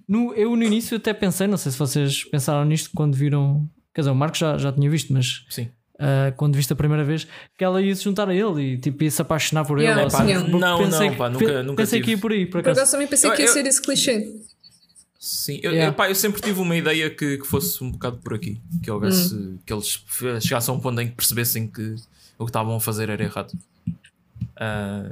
[0.09, 3.69] No, eu no início até pensei, não sei se vocês pensaram nisto quando viram.
[3.95, 5.69] Quer dizer, o Marco já, já tinha visto, mas Sim.
[5.99, 7.27] ah, quando viste a primeira vez,
[7.59, 10.11] que ela ia se juntar a ele e tipo, ia se apaixonar por Yeah, ele.
[10.11, 10.49] pá, assim.
[10.59, 12.17] não, pensei não, que- pá, nunca- nunca Pensei que tive.
[12.17, 12.79] ia por aí, por Por acaso.
[12.81, 14.33] acaso também pensei Eu- que ia eu- ser esse clichê.
[15.19, 15.91] Sim, eu, Yeah.
[15.91, 18.61] eu, pá, eu sempre tive uma ideia que, que fosse um bocado por aqui.
[18.83, 19.59] Que, houvesse, Hum.
[19.67, 19.99] que eles
[20.41, 21.97] chegassem a um ponto em que percebessem que
[22.39, 23.53] o que estavam a fazer era errado.
[24.57, 25.11] Ah,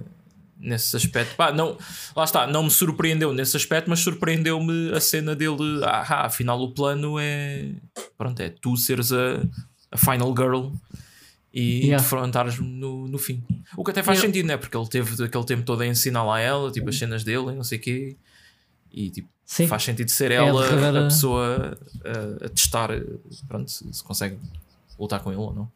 [0.58, 1.76] nesse aspecto, pá, não,
[2.16, 5.82] lá está, não me surpreendeu nesse aspecto, mas surpreendeu-me a cena dele.
[5.84, 7.70] Ah, ah, afinal, o plano é
[8.16, 9.42] pronto, é tu seres a,
[9.90, 10.70] a final girl
[11.52, 12.02] e Yeah.
[12.02, 13.42] defrontares no, no fim.
[13.76, 14.26] O que até faz Yeah.
[14.32, 14.56] sentido, né?
[14.56, 17.50] Porque ele teve aquele tempo todo a ensinar lá a ela, tipo as cenas dele
[17.52, 18.16] e não sei o quê.
[18.92, 19.66] E tipo, Sim.
[19.68, 22.90] faz sentido ser É ela a a pessoa a, a testar
[23.46, 24.38] pronto, se, se consegue
[24.98, 25.70] lutar com ele ou não.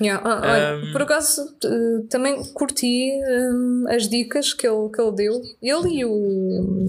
[0.00, 1.54] Yeah, ah, olha, Um, por acaso
[2.10, 3.12] também curti
[3.88, 6.86] as dicas que ele, que ele deu, ele e o,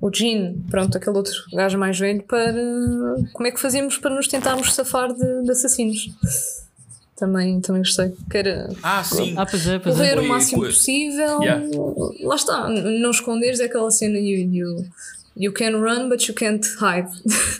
[0.00, 2.54] o Jean, pronto, aquele outro gajo mais velho, para
[3.32, 6.10] como é que fazíamos para nos tentarmos safar de, de assassinos.
[7.16, 8.14] Também, também gostei.
[8.30, 9.34] Que era Ah, sim.
[9.36, 10.20] Ah, pois é, pois correr é.
[10.20, 11.42] o máximo possível.
[11.42, 11.66] Yeah.
[12.22, 14.86] Lá está, não esconderes é aquela cena you, you,
[15.36, 17.10] you can run but you can't hide.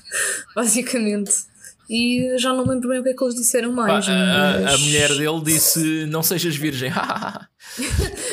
[0.56, 1.50] Basicamente.
[1.92, 4.08] E já não lembro bem o que é que eles disseram Pá, mais.
[4.08, 6.92] a, a- a mas- mulher dele disse: Não sejas virgem.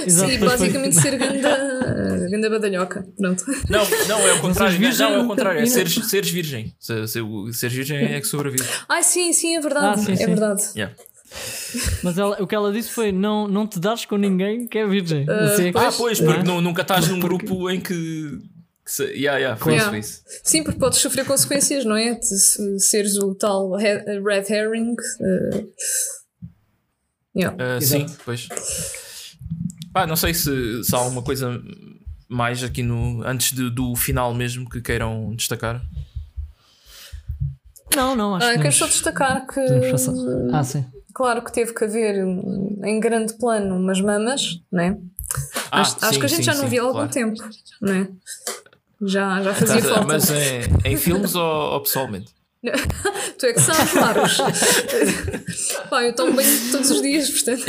[0.07, 3.05] Sim, pois basicamente ser ganda, ganda badalhoca.
[3.17, 3.43] Pronto.
[3.69, 4.73] não, não, é o contrário.
[4.73, 5.09] Não, virgem?
[5.09, 5.57] não, é o contrário.
[5.59, 6.73] É não- seres, seres virgem.
[6.79, 7.19] Se, se,
[7.53, 8.63] seres virgem é que sobrevive.
[8.87, 9.99] Ai, sim, sim, é verdade.
[10.01, 10.25] Ah, sim, é sim.
[10.27, 10.63] verdade.
[10.75, 10.95] Yeah.
[12.03, 14.87] Mas ela- o que ela disse foi: não, não te dares com ninguém que é
[14.87, 15.25] virgem.
[15.29, 16.33] Assim é que- Ah, pois, não é?
[16.35, 18.39] porque nu- nunca estás num grupo em que.
[18.89, 19.97] Se, yeah, yeah, foi Yeah.
[19.97, 20.21] isso.
[20.43, 22.13] Sim, porque podes sofrer consequências, não é?
[22.15, 24.95] De se- seres o tal red herring.
[25.21, 25.65] eh,
[27.35, 27.55] yeah.
[27.59, 28.47] Ah, sim, pois.
[29.93, 31.61] Pá, não sei se, se há alguma coisa
[32.29, 33.23] mais aqui no.
[33.25, 35.81] antes de- do final mesmo que queiram destacar.
[37.95, 39.59] Não, não, acho Ah, que quero só destacar que.
[40.53, 40.85] Ah, sim.
[41.13, 44.97] claro que teve que haver hum, em grande plano umas mamas, não é?
[45.71, 47.11] Ah, acho, acho sim, que a gente sim, já não sim, via há algum claro.
[47.11, 47.41] tempo,
[47.81, 48.07] não é?
[49.05, 50.05] Já, já fazia Tá, falta.
[50.07, 51.43] Mas é, em filmes ou,
[51.73, 52.35] ou pessoalmente?
[53.37, 54.37] Tu é que sabes, Marcos.
[55.89, 57.63] Pá, eu tomo banho todos os dias, portanto.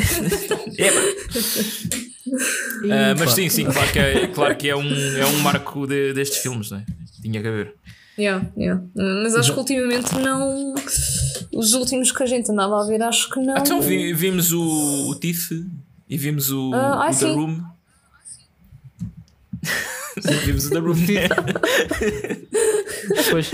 [2.91, 3.35] Ah, mas pá.
[3.37, 6.71] sim, sim, claro que é, claro que é, um, é um marco de- destes filmes,
[6.71, 6.85] não é?
[7.21, 7.75] Tinha que haver.
[8.19, 8.83] Yeah, yeah.
[8.97, 10.75] Mas acho que ultimamente não.
[11.55, 13.57] Os últimos que a gente andava a ver, acho que não.
[13.57, 15.65] Então vi- vimos o, o Tiff
[16.09, 17.35] e vimos o, Ah, ah, o The sim.
[17.35, 17.63] Room.
[20.23, 20.97] Sim, vimos o The Room.
[23.31, 23.51] Pois.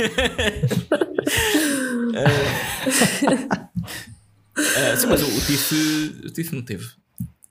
[4.56, 5.74] Ah, sim, mas o, o Tiff,
[6.26, 6.86] o Tiff não teve.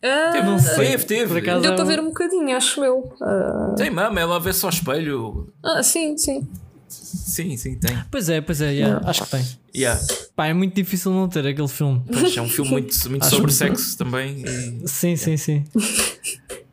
[0.02, 0.88] Ah, Teve, Não sei.
[0.92, 1.28] teve, teve.
[1.28, 3.14] Por acaso- Deu para ver um bocadinho, acho eu.
[3.22, 5.54] Ah, Tem mama, ela vê-se ao espelho.
[5.64, 6.48] ah, sim, sim.
[6.88, 7.98] Sim, sim, tem.
[8.12, 9.46] Pois é, pois é, yeah, acho que tem.
[9.76, 10.00] Yeah.
[10.36, 12.04] Pá, é muito difícil não ter aquele filme.
[12.12, 14.44] Pois, é um filme muito, muito sobre que- sexo também.
[14.46, 15.66] e- Sim, sim, sim.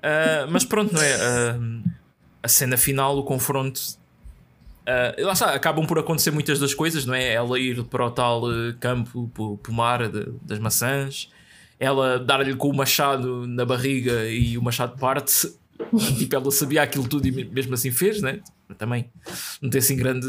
[0.03, 1.15] Ah, mas pronto, não é?
[1.15, 1.59] Ah,
[2.43, 3.81] a cena final, o confronto.
[4.87, 7.33] ah, lá está, acabam por acontecer muitas das coisas, não é?
[7.33, 11.31] Ela ir para o tal eh, campo, para o pomar de- das maçãs,
[11.79, 15.53] ela dar-lhe com o machado na barriga e o machado parte.
[16.19, 18.41] tipo, ela sabia aquilo tudo e me- mesmo assim fez, né?
[18.79, 19.11] Também
[19.63, 20.27] não tem assim grande,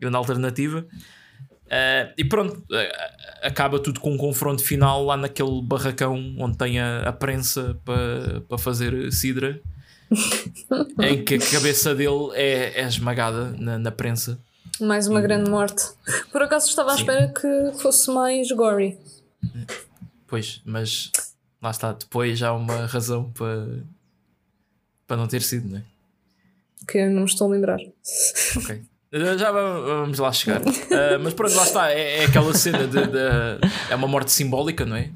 [0.00, 0.84] grande alternativa.
[1.70, 2.62] Ah, e pronto,
[3.42, 8.40] acaba tudo com um confronto final lá naquele barracão onde tem a, a prensa para
[8.48, 9.60] pa fazer cidra,
[11.00, 14.38] em que a cabeça dele é, é esmagada na, na prensa.
[14.80, 15.82] Mais uma grande morte.
[16.32, 17.00] Por acaso estava à Sim.
[17.02, 18.98] espera que fosse mais gory.
[20.26, 21.10] Pois, mas
[21.62, 23.66] lá está, depois há uma razão para,
[25.06, 25.82] para não ter sido, não é?
[26.88, 27.78] Que eu não me estou a lembrar.
[28.56, 28.82] Ok.
[29.38, 30.60] Já va- vamos lá chegar.
[30.60, 31.92] Uh, mas pronto, lá está.
[31.92, 35.10] É, é aquela cena de, de- É uma morte simbólica, não é?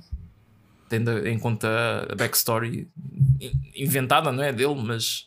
[0.89, 1.69] Tendo em conta
[2.11, 2.89] a backstory
[3.41, 4.53] in- inventada, não é?
[4.53, 5.27] Dele, mas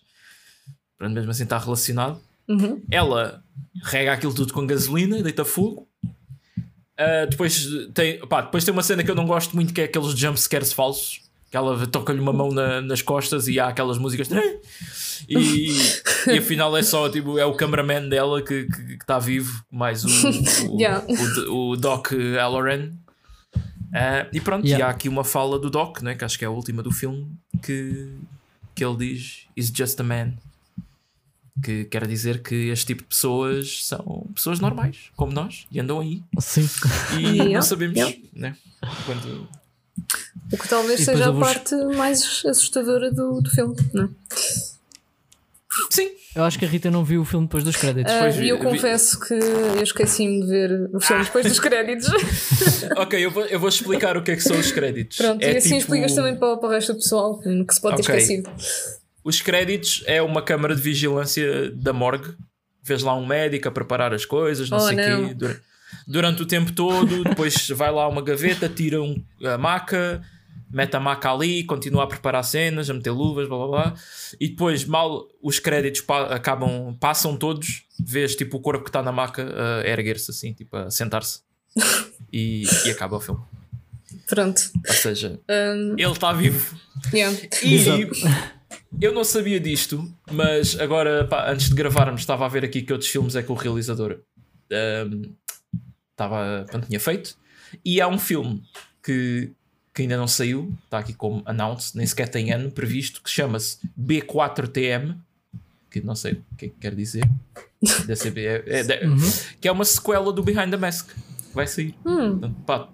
[0.97, 2.19] pronto, mesmo assim está relacionado.
[2.47, 2.81] Uhum.
[2.89, 3.43] Ela
[3.83, 5.87] rega aquilo tudo com gasolina, deita fogo.
[6.99, 9.85] Uh, depois, tem, pá, depois tem uma cena que eu não gosto muito que é
[9.85, 11.21] aqueles jumpscares falsos.
[11.49, 14.29] que ela toca-lhe uma mão na- nas costas e há aquelas músicas.
[15.27, 15.69] E,
[16.27, 18.67] e afinal é só tipo, é o cameraman dela que
[18.99, 20.07] está vivo, mais o,
[20.71, 21.05] o, Yeah.
[21.49, 22.91] o, o Doc Halloran.
[23.93, 24.85] Ah, e pronto, Yeah.
[24.85, 26.91] e há aqui uma fala do Doc, né, que acho que é a última do
[26.91, 27.27] filme,
[27.61, 28.09] que,
[28.73, 30.33] que ele diz: Is just a man.
[31.63, 35.99] Que quer dizer que este tipo de pessoas são pessoas normais, como nós, e andam
[35.99, 36.23] aí.
[36.39, 36.67] Sim.
[37.19, 38.17] E Yeah, não sabemos, yeah.
[38.33, 38.55] né?
[39.05, 39.47] Quando,
[40.51, 44.05] O que talvez E seja a eu vou- parte mais assustadora do, do filme, não
[44.05, 44.09] é?
[45.89, 48.11] Sim, Eu acho que a Rita não viu o filme depois dos créditos.
[48.11, 51.45] Ah, Depois E vi- eu vi- confesso que eu esqueci-me de ver o filme depois
[51.45, 52.09] dos créditos.
[52.97, 55.17] ok, eu vou, eu vou explicar o que é que são os créditos.
[55.17, 57.81] Pronto, É e assim tipo- explicas também para, para o resto do pessoal que se
[57.81, 58.15] pode ter Ok.
[58.15, 58.49] esquecido.
[59.23, 62.33] Os créditos é uma câmara de vigilância da morgue.
[62.83, 65.33] Vês lá um médico a preparar as coisas, não Oh, sei o quê.
[65.35, 65.61] Durante,
[66.07, 69.15] durante o tempo todo, depois vai lá uma gaveta, tira um,
[69.45, 70.21] a maca,
[70.73, 73.93] mete a maca ali, continua a preparar cenas, a meter luvas, blá blá blá.
[74.39, 79.01] E depois, mal os créditos pa- acabam, passam todos, vês tipo o corpo que está
[79.03, 79.43] na maca
[79.83, 81.41] a erguer-se assim, tipo a sentar-se.
[82.33, 83.41] E, e acaba o filme.
[84.25, 84.61] Pronto.
[84.87, 86.77] Ou seja, Um, ele está vivo.
[87.13, 87.35] yeah.
[87.61, 88.07] E
[89.01, 92.93] eu não sabia disto, mas agora, pá, antes de gravarmos, estava a ver aqui que
[92.93, 94.19] outros filmes é que o realizador
[94.71, 95.23] ahm,
[96.11, 97.35] estava, pronto, tinha feito.
[97.83, 98.61] E há um filme
[99.03, 99.51] que,
[99.93, 103.77] que ainda não saiu, está aqui como announce, nem sequer tem ano previsto, que chama-se
[103.99, 105.15] B4TM,
[105.89, 107.23] que não sei o que é que quer dizer.
[108.05, 108.99] Deve ser B- é- é- de-
[109.59, 111.09] Que é uma sequela do Behind the Mask.
[111.09, 111.93] que Vai sair.
[112.05, 112.39] Hum,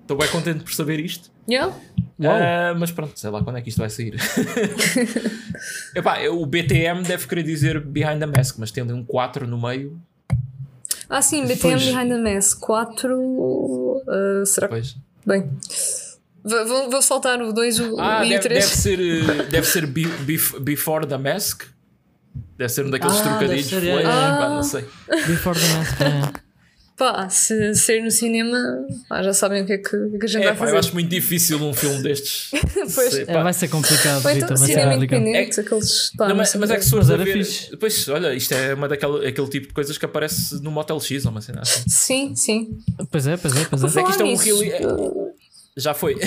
[0.01, 1.29] Estou bem contente por saber isto.
[1.47, 1.71] yeah.
[2.23, 4.15] Ah, mas pronto, sei lá quando é que isto vai sair.
[5.95, 9.61] Epá, o BTM deve querer dizer Behind the Mask, mas tem ali um 4 no
[9.61, 9.99] meio.
[11.09, 11.83] Ah, sim, BTM Pois.
[11.85, 13.15] Behind the Mask 4.
[13.19, 14.73] uh, será que.
[14.73, 14.97] Pois.
[15.25, 15.49] Bem.
[16.47, 18.63] Vou, vou- saltar o 2 o, Ah, e o deve, 3.
[18.65, 18.99] deve ser,
[19.39, 21.63] eh, deve ser be- bef- Before the Mask.
[22.57, 23.65] Deve ser um daqueles Ah, trocadilhos.
[23.67, 24.03] ser, foi, é, é.
[24.03, 24.85] pá, não sei.
[25.27, 26.01] Before the Mask.
[26.01, 26.47] é.
[26.97, 28.57] Pá, se sair no cinema,
[29.07, 29.89] pá, já sabem o que é que,
[30.19, 30.71] que a gente É, vai pá, fazer.
[30.73, 32.49] eu acho muito difícil um filme destes.
[32.95, 33.13] Pois.
[33.13, 33.43] Sei, É, pá.
[33.43, 36.11] vai ser complicado, Ou então vai ser cinema independente, aqueles.
[36.17, 37.47] Pá, Não, mas, mas é que se fores a ver.
[37.69, 41.23] Depois, olha, isto é uma daquela, aquele tipo de coisas que aparece no Motel X
[41.25, 41.83] ou uma cena assim.
[41.87, 42.79] Sim, sim.
[43.11, 43.99] Pois é, pois é, pois Mas é.
[43.99, 45.26] é que isto é um reali-
[45.77, 46.17] Já foi.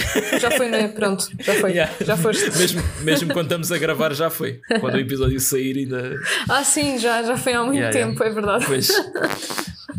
[0.40, 0.86] Já foi, não é?
[0.88, 1.70] Pronto, já foi.
[1.72, 1.92] Yeah.
[2.05, 2.57] Já foste.
[2.57, 4.61] mesmo, mesmo quando estamos a gravar, já foi.
[4.78, 6.16] Quando o episódio sair, ainda.
[6.48, 8.64] Ah, sim, já, já foi há muito Yeah, tempo, é verdade.
[8.64, 8.90] Pois.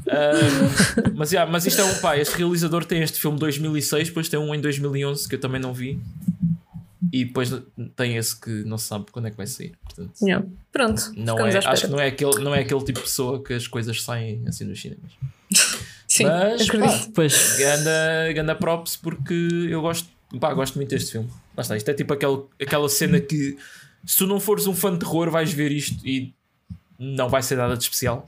[0.09, 0.31] Ah,
[1.13, 2.17] mas, yeah, mas isto é um pá.
[2.17, 5.73] Este realizador tem este filme 2006, depois tem um em 2011 que eu também não
[5.73, 5.99] vi,
[7.11, 7.53] e depois
[7.95, 9.73] tem esse que não se sabe quando é que vai sair.
[9.83, 10.45] Portanto, Yeah.
[10.71, 13.53] Pronto, não é, acho que não é, aquele, não é aquele tipo de pessoa que
[13.53, 15.11] as coisas saem assim nos cinemas.
[16.21, 17.11] Sim, mas, acredito.
[17.13, 20.09] Pois, Ganda, ganda props porque eu gosto,
[20.39, 21.29] pá, gosto muito deste filme.
[21.55, 23.57] Lá está, isto é tipo aquele, aquela cena que
[24.05, 26.33] se tu não fores um fã de terror vais ver isto e
[26.97, 28.27] não vai ser nada de especial.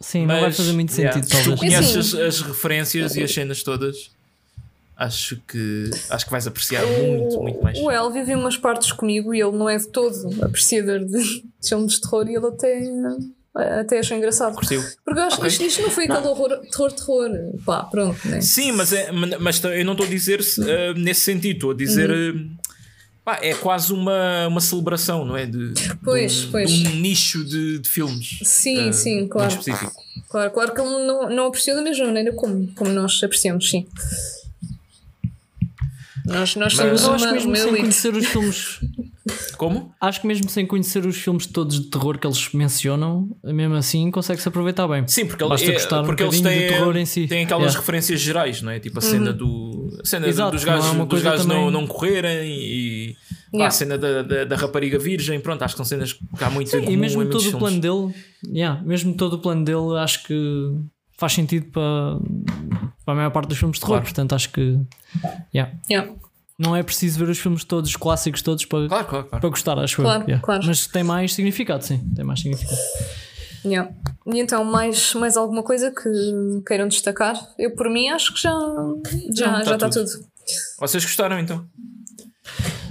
[0.00, 3.22] sim, não vai Mas, fazer muito yeah, sentido, Se tu conheces as, as referências e
[3.22, 4.10] as cenas todas,
[4.96, 7.78] acho que acho que vais apreciar muito, muito mais.
[7.78, 11.94] O El vive umas partes comigo e ele não é de todo apreciador de filmes
[11.94, 12.80] de terror e ele até,
[13.54, 14.54] até achou engraçado.
[14.54, 14.82] Curtiu?
[15.04, 15.48] Porque eu acho que Ok.
[15.52, 17.30] isto, isto não foi aquele horror, terror, terror.
[17.64, 18.40] Pá, pronto, né?
[18.40, 22.10] Sim, mas, é, mas eu não estou a dizer eh, nesse sentido, estou a dizer.
[22.10, 22.56] Uhum.
[22.56, 22.68] eh,
[23.24, 25.44] pá, é quase uma, uma celebração, não é?
[25.46, 25.72] De,
[26.04, 26.70] Pois, de um, pois.
[26.70, 28.38] de um nicho de, de filmes.
[28.44, 29.50] Sim, eh, sim, claro.
[29.50, 29.92] específico.
[30.28, 33.86] Claro, claro que ele não, não apreciou da mesma maneira como, como nós apreciamos, sim.
[36.26, 37.80] Nós, nós Mas- somos que uma, mesmo uma sem elite.
[37.80, 38.80] conhecer os filmes,
[39.56, 39.92] Como?
[40.00, 44.10] acho que mesmo sem conhecer os filmes todos de terror que eles mencionam, mesmo assim
[44.10, 45.06] consegue-se aproveitar bem.
[45.08, 47.26] Sim, porque, ele- Basta é- gostar um porque eles têm, do terror em si.
[47.26, 47.80] têm aquelas Yeah.
[47.80, 48.78] referências gerais, não é?
[48.78, 49.88] Tipo a cena do.
[50.02, 53.16] A cena Exato, dos não gajos, uma dos gajos não, também- não correrem e.
[53.52, 53.66] pá, Yeah.
[53.68, 56.68] a cena da, da, da rapariga virgem, pronto, acho que são cenas que há muito
[56.68, 57.58] em Sim, comum e mesmo todo o filmes.
[57.58, 58.14] plano dele,
[58.54, 60.70] yeah, mesmo todo o plano dele, acho que
[61.16, 62.18] faz sentido para,
[63.04, 63.94] para a maior parte dos filmes de terror.
[63.94, 64.04] Claro.
[64.04, 64.78] Portanto, acho que
[65.54, 65.72] yeah.
[65.90, 66.12] Yeah.
[66.58, 69.40] Não é preciso ver os filmes todos, os clássicos todos, para, Claro, claro, claro.
[69.40, 70.26] para gostar, acho Claro, eu.
[70.28, 70.44] Yeah.
[70.44, 70.62] claro.
[70.66, 72.76] Mas tem mais significado, sim, tem mais significado.
[73.64, 73.92] Yeah.
[74.26, 77.36] E então, mais, mais alguma coisa que queiram destacar?
[77.58, 78.50] Eu, por mim, acho que já,
[79.34, 80.04] já, Não, tá já está tudo.
[80.10, 80.26] tudo.
[80.80, 81.64] Vocês gostaram então?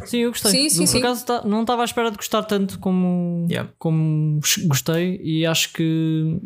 [0.05, 0.51] Sim, eu gostei.
[0.51, 0.97] Sim, sim, Por sim.
[0.99, 3.69] acaso tá- não estava à espera de gostar tanto como, Yeah.
[3.77, 6.39] como gostei e acho que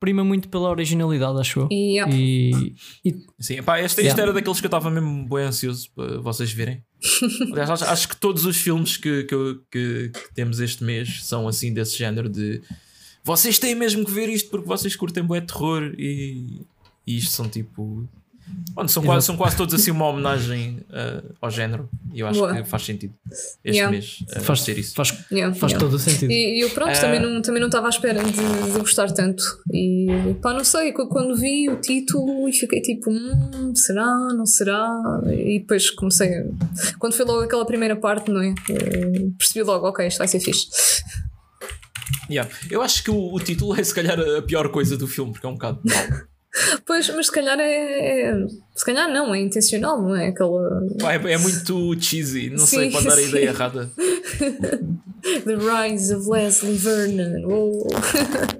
[0.00, 1.68] prima muito pela originalidade, acho eu.
[1.70, 2.14] E, yeah.
[2.14, 2.74] E,
[3.04, 4.22] e Sim, pá, este, este Yeah.
[4.22, 6.82] era daqueles que eu estava mesmo bem ansioso para vocês verem.
[7.52, 11.24] Aliás, acho, acho que todos os filmes que, que, eu- que- que temos este mês
[11.24, 12.60] são assim desse género de
[13.24, 16.62] vocês têm mesmo que ver isto porque vocês curtem bué terror e,
[17.06, 18.08] e isto são tipo
[18.76, 21.88] Onde são, quase, são quase todos assim uma homenagem uh, ao género.
[22.12, 22.54] E eu acho Boa.
[22.54, 23.12] que faz sentido
[23.64, 23.90] este yeah.
[23.90, 24.94] mês uh, faz, ser isso.
[24.94, 25.78] Faz, yeah, faz yeah.
[25.78, 26.30] todo o sentido.
[26.30, 29.42] E eu pronto, uh, também não também não estava à espera de, de, gostar tanto.
[29.72, 30.06] E
[30.40, 34.88] pá, não sei, quando vi o título e fiquei tipo, hum, será, não será?
[35.26, 36.30] E depois comecei.
[37.00, 38.54] Quando foi logo aquela primeira parte, não é?
[39.36, 40.68] percebi logo, ok, isto vai ser fixe.
[42.30, 42.50] Yeah.
[42.70, 45.46] Eu acho que o, o, título é se calhar a pior coisa do filme, porque
[45.46, 46.27] é um bocado mau.
[46.86, 50.28] Pois, mas se calhar é, é, Se calhar não, é intencional, não é?
[50.28, 50.82] Aquela...
[51.02, 53.90] É, é muito cheesy, não sim, sei, pode dar a ideia errada.
[55.20, 57.44] The Rise of Leslie Vernon.
[57.46, 57.86] Oh.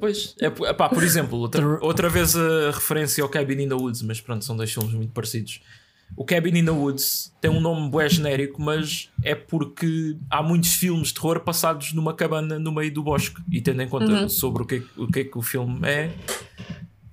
[0.01, 4.03] Pois, é, pá, por exemplo, outra, outra vez a referência ao Cabin in the Woods,
[4.03, 5.61] mas pronto, são dois filmes muito parecidos.
[6.16, 10.74] O Cabin in the Woods tem um nome bué genérico, mas é porque há muitos
[10.74, 13.41] filmes de terror passados numa cabana no meio do bosque.
[13.51, 14.28] E tendo em conta uhum.
[14.28, 16.11] sobre o que, o que é que o filme é,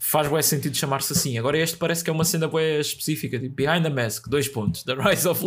[0.05, 1.37] faz bué sentido chamar-se assim.
[1.37, 4.83] Agora este parece que é uma cena bué específica, tipo Behind the Mask, dois pontos,
[4.83, 5.43] The Rise of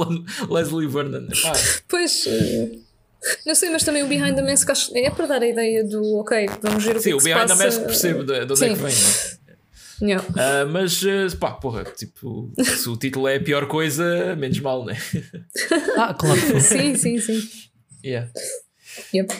[0.50, 1.28] Leslie Vernon.
[1.86, 2.28] Pois.
[3.46, 6.48] Não sei, mas também o Behind the Mask é para dar a ideia do ok,
[6.62, 8.64] vamos ver o Sim, que o Behind the Mask percebo de, de onde Sim.
[8.64, 9.38] é que vem, não é?
[10.00, 10.24] Yeah.
[10.28, 14.84] Uh, mas uh, pá, porra, tipo, se o título é a pior coisa, menos mal,
[14.84, 14.96] né?
[15.96, 16.40] ah, claro.
[16.60, 17.48] sim, sim, sim.
[18.04, 18.30] Yeah.
[19.12, 19.34] Yep.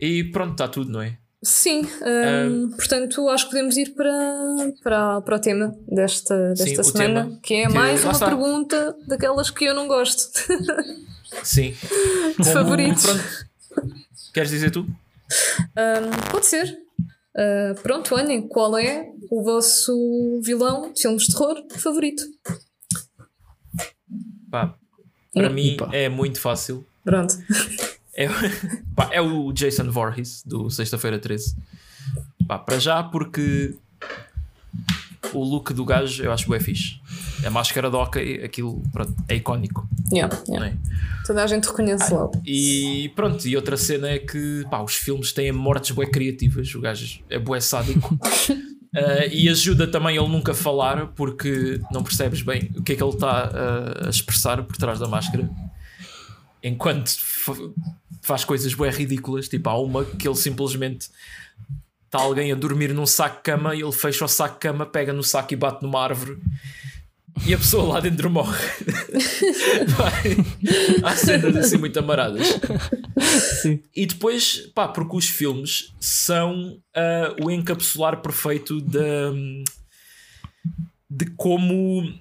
[0.00, 1.16] E pronto, está tudo, não é?
[1.42, 6.82] Sim, um, uh, portanto acho que podemos ir para, para, para o tema desta, desta
[6.82, 10.30] sim, semana, que é mais uma pergunta daquelas que eu não gosto.
[11.42, 11.74] Sim.
[12.38, 13.04] De favoritos.
[13.04, 13.24] Pronto.
[14.34, 14.80] Queres dizer tu?
[14.80, 16.78] Um, pode ser.
[17.34, 22.22] Uh, pronto, olhem, qual é o vosso vilão de filmes de terror favorito?
[24.50, 24.74] Pá,
[25.32, 26.84] para mim é muito fácil.
[27.02, 27.34] Pronto.
[28.14, 28.28] É,
[28.94, 31.56] pá, é o Jason Voorhees do Sexta-feira 13.
[32.46, 33.76] Pá, para já, porque
[35.32, 37.00] o look do gajo eu acho bem fixe.
[37.44, 39.88] A máscara hockey, aquilo pronto, é icónico.
[40.12, 40.68] Yeah, yeah.
[40.68, 40.76] É?
[41.26, 42.42] Toda a gente reconhece ah, logo.
[42.44, 46.74] E pronto, e outra cena é que pá, os filmes têm mortes bué criativas.
[46.74, 48.14] O gajo é bué sádico.
[48.14, 53.02] Uh, e ajuda também ele nunca falar porque não percebes bem o que é que
[53.02, 55.48] ele está uh, a expressar por trás da máscara
[56.62, 57.10] enquanto
[58.22, 59.48] faz coisas bem ridículas.
[59.48, 61.08] Tipo, há uma que ele simplesmente
[62.06, 64.86] está alguém a dormir num saco de cama e ele fecha o saco de cama,
[64.86, 66.38] pega no saco e bate numa árvore
[67.46, 68.58] e a pessoa lá dentro morre.
[71.02, 72.46] Há cenas assim muito amaradas.
[73.62, 73.82] Sim.
[73.94, 79.64] E depois, pá, porque os filmes são uh, o encapsular perfeito de,
[81.08, 82.12] de como.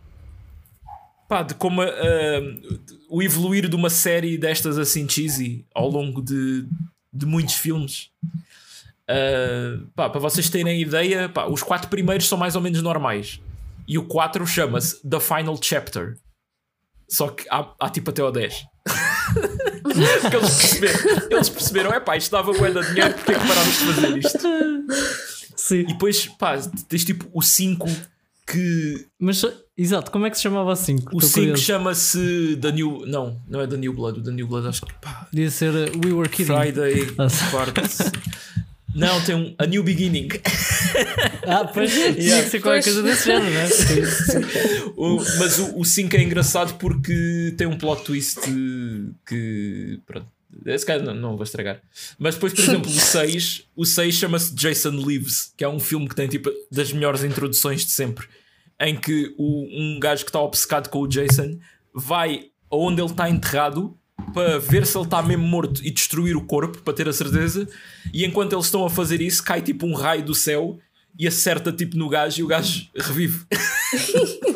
[1.29, 6.67] Pá, de como uh, o evoluir de uma série destas assim cheesy ao longo de,
[7.13, 8.09] de muitos filmes.
[9.07, 13.39] Uh, pá, para vocês terem ideia, pá, os quatro primeiros são mais ou menos normais.
[13.87, 16.17] E o 4 chama-se The Final Chapter.
[17.07, 18.65] Só que há, há tipo até o 10.
[20.21, 23.47] Porque eles perceberam, eles perceberam, é pá, isto dava bué de dinheiro, porque é que
[23.47, 25.55] parámos de fazer isto?
[25.55, 25.79] Sim.
[25.81, 26.57] E depois, pá,
[26.87, 27.87] tens tipo o 5
[28.47, 29.07] que.
[29.19, 29.43] Mas,
[29.81, 31.15] exato, como é que se chamava o 5?
[31.15, 33.03] O 5 chama-se The New.
[33.05, 34.19] Não, não é The New Blood.
[34.19, 34.93] O The New Blood acho que.
[34.95, 36.53] Pá, Podia ser uh, We Were Kidding.
[36.53, 37.05] Friday,
[37.51, 38.11] Parts.
[38.93, 40.29] Não, tem um A New Beginning.
[41.47, 42.47] Ah, pois yeah.
[42.47, 43.69] ser qualquer coisa desse género, não é?
[44.95, 48.39] o, mas o 5 é engraçado porque tem um plot twist
[49.25, 49.99] que.
[50.05, 50.27] Pronto.
[50.65, 51.81] Esse cara não, não vou estragar.
[52.17, 56.07] Mas depois, por exemplo, o 6 o 6 chama-se Jason Lives, que é um filme
[56.07, 58.27] que tem tipo das melhores introduções de sempre.
[58.79, 61.59] Em que o, um gajo que está obcecado com o Jason
[61.93, 63.97] vai aonde ele está enterrado
[64.33, 67.67] para ver se ele está mesmo morto e destruir o corpo, para ter a certeza.
[68.13, 70.77] E enquanto eles estão a fazer isso, cai tipo um raio do céu
[71.17, 73.45] e acerta tipo no gajo e o gajo revive.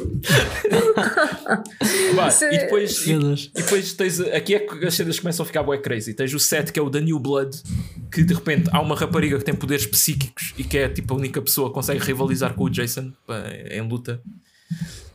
[2.16, 4.20] bah, e, depois, e, e, depois tens.
[4.20, 6.14] Aqui é que as cenas começam a ficar bué crazy.
[6.14, 7.62] Tens o set que é o da New Blood,
[8.12, 11.18] que de repente há uma rapariga que tem poderes psíquicos e que é tipo a
[11.18, 13.12] única pessoa que consegue rivalizar com o Jason
[13.70, 14.22] em luta.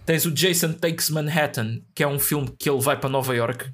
[0.05, 3.71] Tens o Jason Takes Manhattan, que é um filme que ele vai para Nova York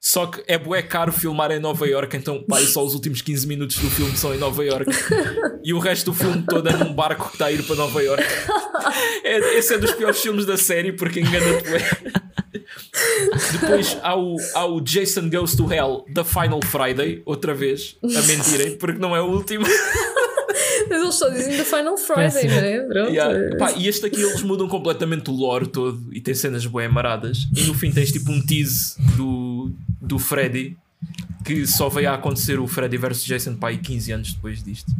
[0.00, 3.46] só que é bué caro filmar em Nova York, então pá, só os últimos 15
[3.46, 4.90] minutos do filme são em Nova York
[5.64, 8.02] e o resto do filme todo é num barco que está a ir para Nova
[8.02, 8.24] York.
[9.24, 11.88] É, esse é dos piores filmes da série porque engana-te bué.
[13.52, 18.22] Depois há o, há o Jason Goes to Hell The Final Friday, outra vez, a
[18.22, 19.64] mentirem, porque não é o último.
[20.90, 22.80] Mas eles só dizem The Final Friday, não é?
[22.80, 23.10] Pronto.
[23.10, 23.56] Yeah.
[23.56, 27.46] Pá, e este aqui eles mudam completamente o lore todo e tem cenas bem amaradas.
[27.56, 29.70] E no fim tens tipo um tease do,
[30.00, 30.76] do Freddy
[31.44, 34.92] que só veio a acontecer o Freddy vs Jason pá, 15 anos depois disto.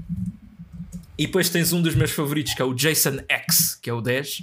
[1.18, 4.01] E depois tens um dos meus favoritos que é o Jason X, que é o
[4.01, 4.43] 10,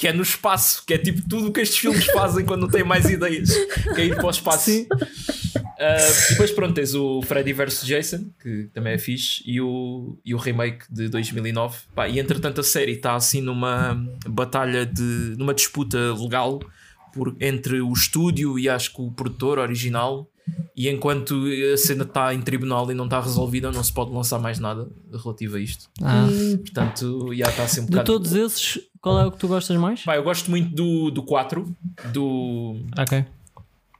[0.00, 2.68] que é no espaço, que é tipo tudo o que estes filmes fazem quando não
[2.70, 3.50] têm mais ideias,
[3.94, 4.70] que é ir para o espaço.
[4.70, 4.86] Sim.
[4.90, 10.34] Uh, depois, pronto, tens o Freddy vs Jason, que também é fixe, e o, e
[10.34, 11.80] o remake de 2009.
[11.94, 15.34] Pá, e entretanto, a série está assim numa batalha de.
[15.36, 16.60] numa disputa legal
[17.12, 20.26] por, entre o estúdio e acho que o produtor original.
[20.74, 24.38] E enquanto a cena está em tribunal e não está resolvida, não se pode lançar
[24.38, 25.88] mais nada relativo a isto.
[26.02, 26.26] Ah.
[26.56, 28.06] Portanto, já está assim um De bocado.
[28.12, 30.02] todos esses, qual é o que tu gostas mais?
[30.04, 31.76] Pá, eu gosto muito do, do 4,
[32.12, 33.24] do, Ok.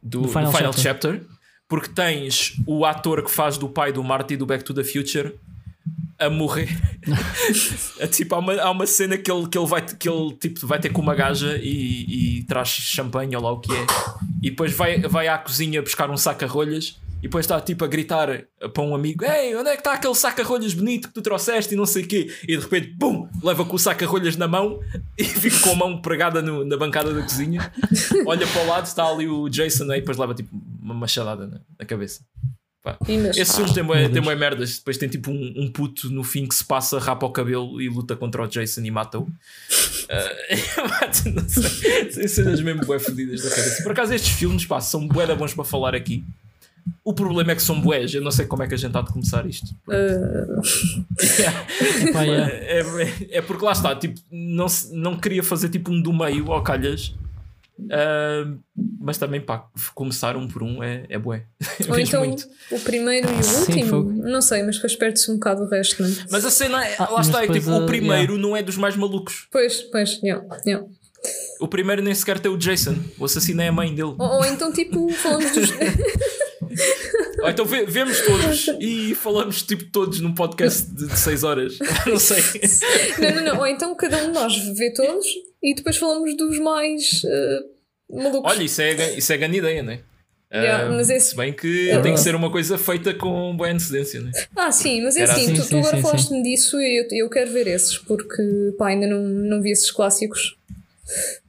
[0.03, 1.13] do, Do do Final Final, Chapter.
[1.15, 1.27] Chapter.
[1.69, 5.35] porque tens o ator que faz do pai do Marty do Back to the Future
[6.19, 6.69] a morrer.
[7.99, 10.67] É tipo, há uma, há uma cena que ele, que ele, vai, que ele tipo,
[10.67, 13.87] vai ter com uma gaja e, e traz champanhe ou lá o que é,
[14.43, 16.99] e depois vai, vai à cozinha buscar um saca-rolhas.
[17.21, 20.15] E depois está tipo a gritar para um amigo: Ei, onde é que está aquele
[20.15, 22.33] saca-rolhas bonito que tu trouxeste e não sei o quê?
[22.45, 24.81] E de repente, pum, leva com o saca-rolhas na mão
[25.19, 27.71] e fica com a mão pregada no- na bancada da cozinha.
[28.27, 30.49] Olha para o lado, está ali o Jason, aí depois leva tipo
[30.83, 32.21] uma machadada na, na cabeça.
[32.83, 32.97] Pá.
[33.07, 34.25] E mas- Esses filmes têm, bué- meu têm Deus.
[34.25, 34.79] bué merdas.
[34.79, 37.91] Depois tem tipo um, um puto no fim que se passa, rapa o cabelo e
[37.91, 39.29] luta contra o Jason e mata-o.
[40.09, 42.07] Ah, não sei.
[42.07, 43.83] Tem cenas mesmo bué fodidas da cabeça.
[43.83, 46.25] Por acaso, estes filmes pá, são da bons para falar aqui.
[47.05, 48.13] O problema é que são bués.
[48.15, 49.67] Eu não sei como é que a gente há de começar isto.
[51.39, 52.51] Yeah.
[52.53, 56.51] É, é- é porque lá está, tipo, não, não queria fazer tipo um do meio
[56.53, 57.15] ao calhas.
[57.91, 58.47] Ah,
[59.01, 59.65] mas também pá,
[59.95, 61.45] começar um por um é, é bué.
[61.89, 62.47] ou então muito.
[62.71, 64.03] o primeiro e o Sim, último.
[64.29, 66.13] Não sei, mas depois perde-se um bocado o resto, não é?
[66.31, 68.77] Mas a cena, é- Ah, lá está, é tipo, ah, o primeiro não é dos
[68.77, 69.47] mais malucos.
[69.51, 70.87] Pois, pois, yeah, yeah.
[71.61, 72.97] O primeiro nem sequer tem o Jason.
[73.19, 74.15] O assassino é a mãe dele.
[74.19, 75.71] Ou, ou então, tipo, falamos dos.
[77.43, 81.79] Ou então vemos todos e falamos tipo todos num podcast de 6 horas.
[82.07, 82.43] Não sei.
[83.19, 83.59] não, não, não.
[83.61, 85.27] Ou então cada um de nós vê todos
[85.63, 87.63] e depois falamos dos mais ah,
[88.23, 88.53] malucos.
[88.53, 90.01] Olha, isso é, isso é grande ideia, não é?
[90.53, 93.57] Yeah, Ah, mas esse- Se bem que É tem que ser uma coisa feita com
[93.57, 94.33] boa antecedência, não é?
[94.57, 95.55] Ah, sim, mas é assim, assim.
[95.55, 98.43] tu, Sim, tu agora falaste-me disso e eu, eu quero ver esses, porque
[98.77, 100.57] pá, ainda não, não vi esses clássicos.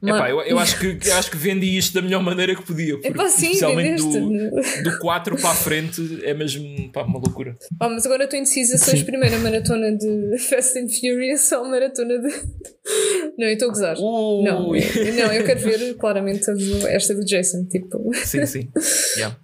[0.00, 2.62] Mas- Epá, eu, eu acho que, eu acho que vendi isto da melhor maneira que
[2.62, 2.94] podia.
[2.94, 4.82] porque Epá, sim, especialmente vendeste.
[4.84, 7.56] do, do 4 para a frente é mesmo pá, uma loucura.
[7.80, 9.04] Ah, mas agora estou indecisa se Sim.
[9.04, 12.28] primeiro a maratona de Fast and Furious ou a maratona de.
[13.38, 13.96] Não, eu estou a gozar.
[13.98, 14.44] Ui.
[14.44, 16.44] Não, eu, não, eu quero ver claramente
[16.88, 17.64] esta do Jason.
[17.70, 18.68] Tipo, Sim, sim.
[19.16, 19.36] Yeah.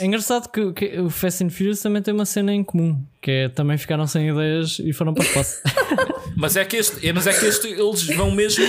[0.00, 3.30] É engraçado que, que o Fast and Furious também tem uma cena em comum, que
[3.30, 5.60] é também ficaram sem ideias e foram para o espaço.
[6.36, 8.64] Mas é que este, é, mas é que este eles vão mesmo.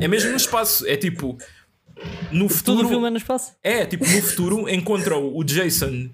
[0.00, 0.86] É mesmo no espaço.
[0.86, 1.36] É tipo.
[2.30, 2.86] No Todo futuro.
[2.86, 3.52] o filme é no espaço.
[3.62, 6.10] É, tipo, no futuro encontram o Jason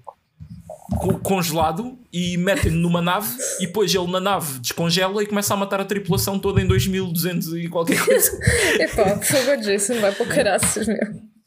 [0.97, 3.27] co- congelado e metem-no numa nave
[3.59, 7.53] e depois ele na nave descongela e começa a matar a tripulação toda em 2200
[7.55, 8.31] e qualquer coisa.
[8.79, 10.97] epá, por favor, Jason, vai para o caraças, meu.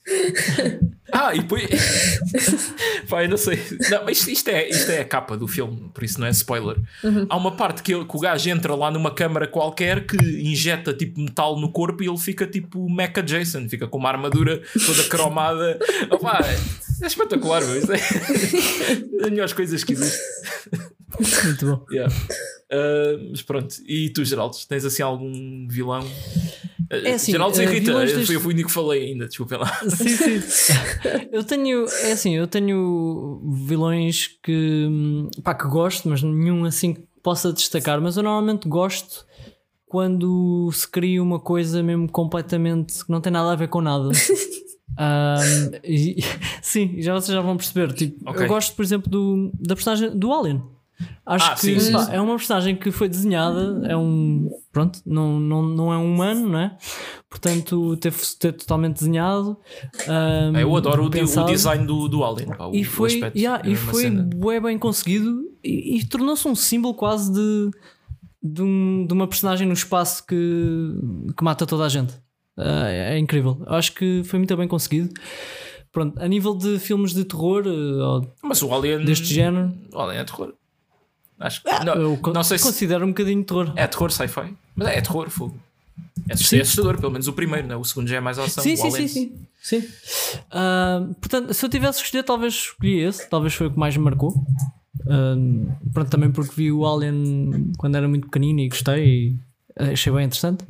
[1.13, 1.63] Ah, e depois.
[3.11, 3.61] Eu não sei.
[3.91, 6.31] Não, mas isto, isto é, isto é a capa do filme, por isso não é
[6.31, 6.77] spoiler.
[7.29, 10.93] Há uma parte que, ele- que o gajo entra lá numa câmara qualquer que injeta
[10.93, 15.05] tipo metal no corpo e ele fica tipo Mecha Jason, fica com uma armadura toda
[15.05, 15.79] cromada.
[16.11, 16.41] Opá,
[17.03, 17.79] é espetacular, meu.
[17.79, 17.99] Isso é
[19.21, 20.19] das melhores coisas que existe.
[21.45, 21.87] Muito bom.
[21.93, 22.13] Yeah.
[22.73, 26.05] Uh, mas pronto, e tu, Geraldo, tens assim algum vilão?
[26.91, 29.27] É assim, Geraldo sem uh, Rita, vilões eu deste- fui o único que falei ainda,
[29.29, 29.73] desculpem lá.
[29.89, 30.73] Sim, sim.
[31.33, 34.89] Eu tenho, é assim, eu tenho vilões que,
[35.45, 38.01] pá, que gosto, mas nenhum assim que possa destacar.
[38.01, 39.25] Mas eu normalmente gosto
[39.87, 44.11] quando se cria uma coisa mesmo completamente que não tem nada a ver com nada.
[44.99, 46.17] Ahm, e-
[46.63, 47.93] sim, já vocês já vão perceber.
[47.93, 48.45] Tipo, Ok.
[48.45, 50.63] Eu gosto, por exemplo, do, da personagem do Alien.
[51.27, 52.13] Acho Ah, que sim, sim, pá, sim.
[52.15, 54.49] é uma personagem que foi desenhada, é um.
[54.73, 56.77] Pronto, não, não, não é um humano, não é?
[57.29, 59.59] Portanto, teve ter totalmente desenhado.
[60.09, 62.49] ahm, Eu adoro o, design do, do Alien.
[62.57, 66.55] pá, E foi, aspecto, yeah, é e foi bué bem conseguido e, e tornou-se um
[66.55, 67.71] símbolo quase de,
[68.43, 70.35] de, um- de uma personagem no espaço que,
[71.37, 72.15] que mata toda a gente.
[72.57, 73.63] Ah, é, é incrível.
[73.67, 75.13] Acho que foi muito bem conseguido.
[75.93, 79.05] Pronto, a nível de filmes de terror ou Mas o Alien.
[79.05, 80.55] deste género, O Alien é terror.
[81.39, 81.85] Acho que.
[81.85, 82.65] não, eu não sei se.
[82.65, 83.73] considero um bocadinho de terror.
[83.77, 84.55] É terror sci-fi.
[84.75, 85.59] Mas é, é terror, fogo.
[86.29, 87.77] É é assustador, pelo menos o primeiro, né?
[87.77, 88.63] o segundo já é mais ação.
[88.63, 89.89] Sim, sim, sim, sim, sim.
[90.51, 94.05] Ah, portanto, se eu tivesse escolher, talvez escolhi esse, talvez foi o que mais me
[94.05, 94.35] marcou.
[95.09, 95.35] Ah,
[95.93, 99.37] pronto, também porque vi o Alien quando era muito pequenino e gostei e
[99.93, 100.65] achei bem interessante.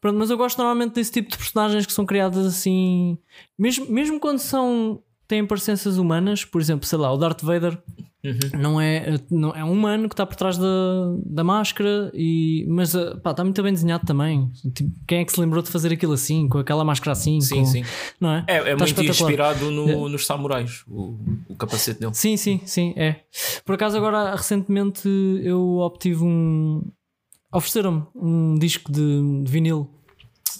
[0.00, 3.16] Pronto, mas eu gosto normalmente desse tipo de personagens que são criadas assim,
[3.58, 7.78] mesmo, mesmo quando são têm parecenças humanas, por exemplo, sei lá, o Darth Vader
[8.24, 8.58] Uhum.
[8.58, 10.66] Não é, não, é um humano que está por trás da,
[11.26, 14.50] da máscara, e, mas uh, pá, está muito bem desenhado também.
[14.74, 17.38] Tipo, quem é que se lembrou de fazer aquilo assim, com aquela máscara assim?
[17.42, 17.84] Sim, com- sim.
[18.18, 18.44] Não é?
[18.48, 21.18] É, é muito inspirado no- nos samurais, o,
[21.50, 22.14] o capacete dele.
[22.14, 23.16] Sim, sim, sim, é.
[23.62, 25.06] Por acaso, agora recentemente
[25.42, 26.80] eu obtive um.
[27.52, 29.90] Ofereceram-me um disco de, de vinil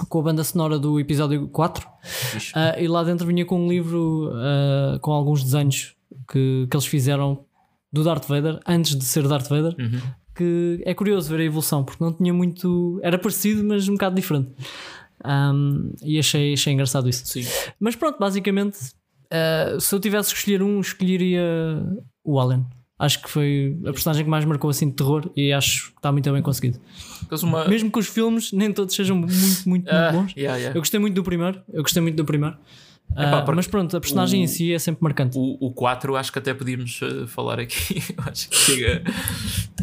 [0.08, 2.52] com a banda sonora do episódio 4 Fixe.
[2.54, 5.94] ah, e lá dentro vinha com um livro ah, com alguns desenhos
[6.30, 7.44] que, que eles fizeram
[7.92, 9.74] do Darth Vader antes de ser Darth Vader.
[9.78, 10.00] Uhum.
[10.34, 12.98] Que é curioso ver a evolução porque não tinha muito.
[13.04, 14.50] Era parecido, mas um bocado diferente.
[15.22, 17.24] Ahm, e achei, achei engraçado isso.
[17.24, 17.44] Sim.
[17.78, 18.78] Mas pronto, basicamente,
[19.30, 21.42] eh, se eu tivesse que escolher um, escolheria
[22.24, 22.66] o Alien.
[22.98, 26.12] Acho que foi a personagem que mais marcou assim de terror e acho que está
[26.12, 26.78] muito bem conseguido.
[27.42, 27.66] Uma.
[27.66, 29.32] Mesmo que os filmes nem todos sejam muito,
[29.66, 30.32] muito, muito Ah, bons.
[30.36, 30.76] yeah, yeah.
[30.78, 31.60] Eu gostei muito do primeiro.
[31.72, 32.56] Eu gostei muito do primeiro.
[33.12, 35.36] Epá, Ah, porque mas pronto, a personagem o- em si é sempre marcante.
[35.36, 38.00] O, o 4 acho que até podíamos eh, falar aqui.
[38.18, 39.02] Acho que chega,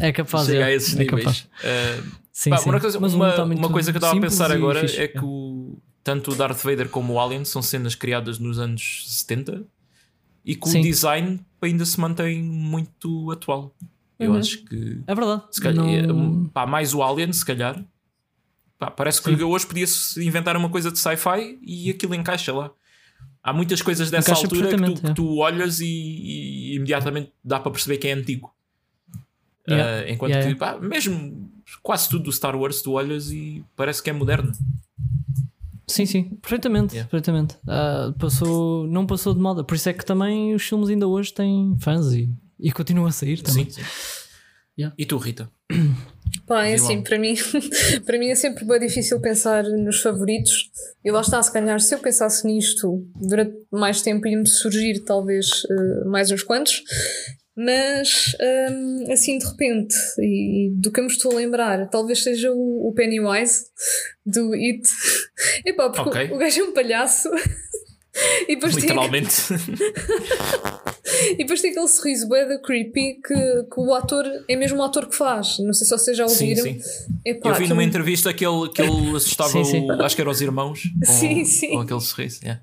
[0.00, 1.48] É capaz chega é, a esses é níveis.
[1.62, 2.00] Eh,
[2.32, 2.70] Sim, pá, sim.
[2.70, 5.00] uma, coisa, Mas um uma, uma coisa que eu estava a pensar agora fixe.
[5.02, 9.04] é que o, tanto o Darth Vader como o Alien são cenas criadas nos anos
[9.06, 9.62] 70
[10.44, 10.80] e que Sim.
[10.80, 13.74] o design ainda se mantém muito atual.
[14.18, 14.38] Eu Uhum.
[14.38, 15.42] acho que É verdade.
[15.60, 17.84] calhar, Não- eh, pá, mais o Alien, se calhar.
[18.78, 19.42] Pá, parece que Sim.
[19.42, 22.70] hoje podia-se inventar uma coisa de sci-fi e aquilo encaixa lá.
[23.42, 25.14] Há muitas coisas dessa Encaixa altura que tu, perfeitamente, que é.
[25.14, 28.52] tu olhas e, e imediatamente dá para perceber que é antigo.
[29.68, 30.04] Yeah.
[30.06, 31.50] Ah, enquanto Yeah, que pá, mesmo
[31.82, 34.52] quase tudo do Star Wars tu olhas e parece que é moderno.
[35.86, 37.10] Sim, sim, perfeitamente, Yeah.
[37.10, 37.56] perfeitamente.
[37.68, 39.64] Ah, passou, não passou de moda.
[39.64, 42.28] Por isso é que também os filmes ainda hoje têm fãs e,
[42.58, 43.64] e continuam a sair também.
[43.70, 43.88] Sim, sim.
[44.78, 44.94] Yeah.
[44.98, 45.50] E tu, Rita?
[46.46, 47.34] Pá, é assim, para mim,
[48.06, 50.70] para mim é sempre bem difícil pensar nos favoritos.
[51.04, 55.62] E lá está, se calhar, se eu pensasse nisto durante mais tempo, ia-me surgir talvez
[55.70, 56.82] eh, mais uns quantos.
[57.54, 58.34] Mas,
[58.70, 62.88] hum, assim, de repente, e do que eu me estou a lembrar, talvez seja o,
[62.88, 63.66] o Pennywise
[64.24, 64.82] do It.
[65.66, 66.30] Epá, porque Ok.
[66.30, 67.28] o, o gajo é um palhaço.
[68.48, 69.32] E depois, tem, Literalmente.
[71.32, 74.82] e depois tem aquele sorriso bué da creepy que, que o ator é mesmo o
[74.82, 75.58] ator que faz.
[75.60, 76.64] Não sei se vocês já sim, ouviram.
[76.64, 76.80] sim.
[77.24, 79.90] Epá, Eu vi numa entrevista que ele, que ele assustava, Sim, sim.
[79.90, 81.70] o- acho que eram os irmãos, com, Sim, sim.
[81.70, 82.40] com aquele sorriso.
[82.42, 82.60] yeah.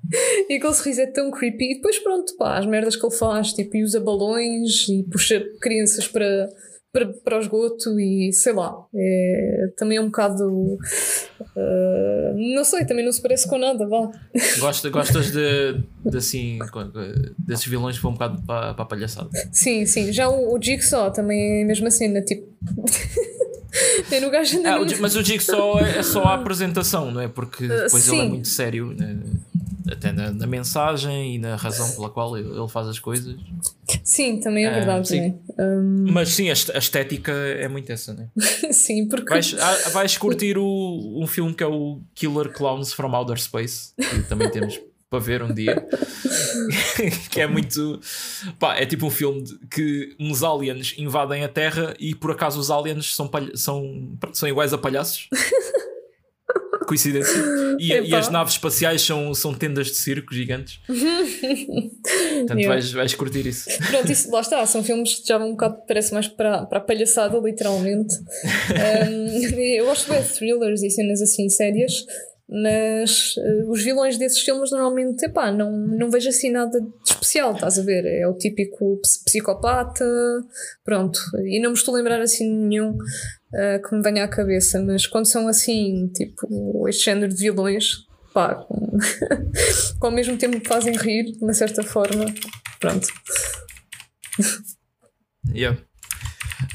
[0.48, 1.72] E aquele sorriso é tão creepy.
[1.72, 5.42] E depois, pronto, pá, as merdas que ele faz, tipo, e usa balões e puxa
[5.60, 6.48] crianças para,
[6.92, 8.84] para, para o esgoto e sei lá.
[8.94, 10.78] É, também é um bocado.
[11.56, 14.10] ah, não sei, também não se parece com nada, vá.
[14.58, 16.58] Gosta, gostas de, de assim,
[17.38, 19.30] desses vilões que vão um bocado para, para a palhaçada.
[19.52, 20.12] Sim, sim.
[20.12, 22.48] Já o, o Jigsaw também é a mesma cena, tipo.
[24.08, 24.60] Tem no gajo.
[24.66, 27.28] Ah, o mas o Jigsaw é é só a apresentação, não é?
[27.28, 28.28] Porque depois ele é sim.
[28.28, 29.16] muito sério, né?
[29.90, 33.36] Até na, na mensagem e na razão pela qual ele faz as coisas.
[34.04, 35.08] Sim, também é Ah, verdade.
[35.08, 35.16] sim.
[35.16, 35.40] também.
[35.58, 38.28] Hum, Mas sim, a est- a estética é muito essa, né?
[38.72, 39.28] sim, porque.
[39.28, 43.92] Vais, ah, vais curtir o, um filme que é o Killer Clowns from Outer Space,
[43.96, 44.80] que também temos
[45.10, 45.84] para ver um dia.
[47.30, 48.00] que é muito.
[48.58, 52.70] Pá, é tipo um filme que uns aliens invadem a Terra e por acaso os
[52.70, 55.28] aliens são, palha- são, são iguais a palhaços.
[56.90, 57.40] Coincidência.
[57.78, 60.80] E, e as naves espaciais são, são tendas de circo gigantes.
[60.88, 63.70] Portanto, vais, vais curtir isso.
[63.90, 66.78] Pronto, isso, lá está, são filmes que já vão um bocado, parece mais para, para
[66.78, 68.12] a palhaçada, literalmente.
[68.70, 71.92] Um, eu gosto de thrillers e cenas assim sérias,
[72.48, 77.54] mas eh, os vilões desses filmes normalmente, epá, não, não vejo assim nada de especial,
[77.54, 78.04] estás a ver?
[78.06, 80.04] É o típico ps- psicopata,
[80.84, 81.18] pronto.
[81.44, 82.96] E não me estou a lembrar assim nenhum
[83.52, 88.06] eh, que me venha à cabeça, mas quando são assim, tipo, este género de vilões,
[88.32, 88.98] pá, com,
[89.98, 92.26] com ao mesmo tempo que fazem rir, de uma certa forma,
[92.78, 93.08] pronto.
[95.52, 95.80] Yeah.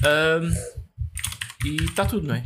[0.04, 0.52] Um,
[1.66, 2.46] e está tudo, não é?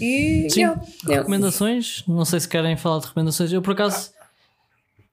[0.00, 0.60] E Sim.
[0.60, 1.18] yeah, yeah.
[1.18, 2.04] Recomendações?
[2.08, 3.52] Não sei se querem falar de recomendações.
[3.52, 4.10] Eu por acaso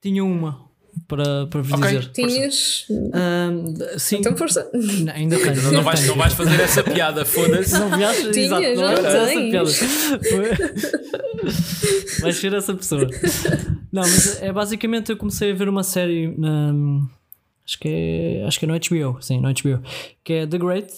[0.00, 0.68] tinha uma
[1.08, 1.88] para, para vos Ok.
[1.88, 2.10] dizer.
[2.12, 2.86] tinhas.
[3.12, 4.70] Ahm, sim, Então força.
[4.72, 5.56] Não, ainda tenho.
[5.56, 7.72] Não, ainda vais, não vais fazer essa piada, foda-se.
[7.78, 10.72] Não viajas, Tinha, exato, não já vai ser essa piada.
[12.20, 13.08] Vais ser essa pessoa.
[13.92, 16.72] Não, mas é basicamente eu comecei a ver uma série na.
[17.66, 19.82] Acho que é, acho que é no HBO, sim, no HBO,
[20.24, 20.92] que é The Great.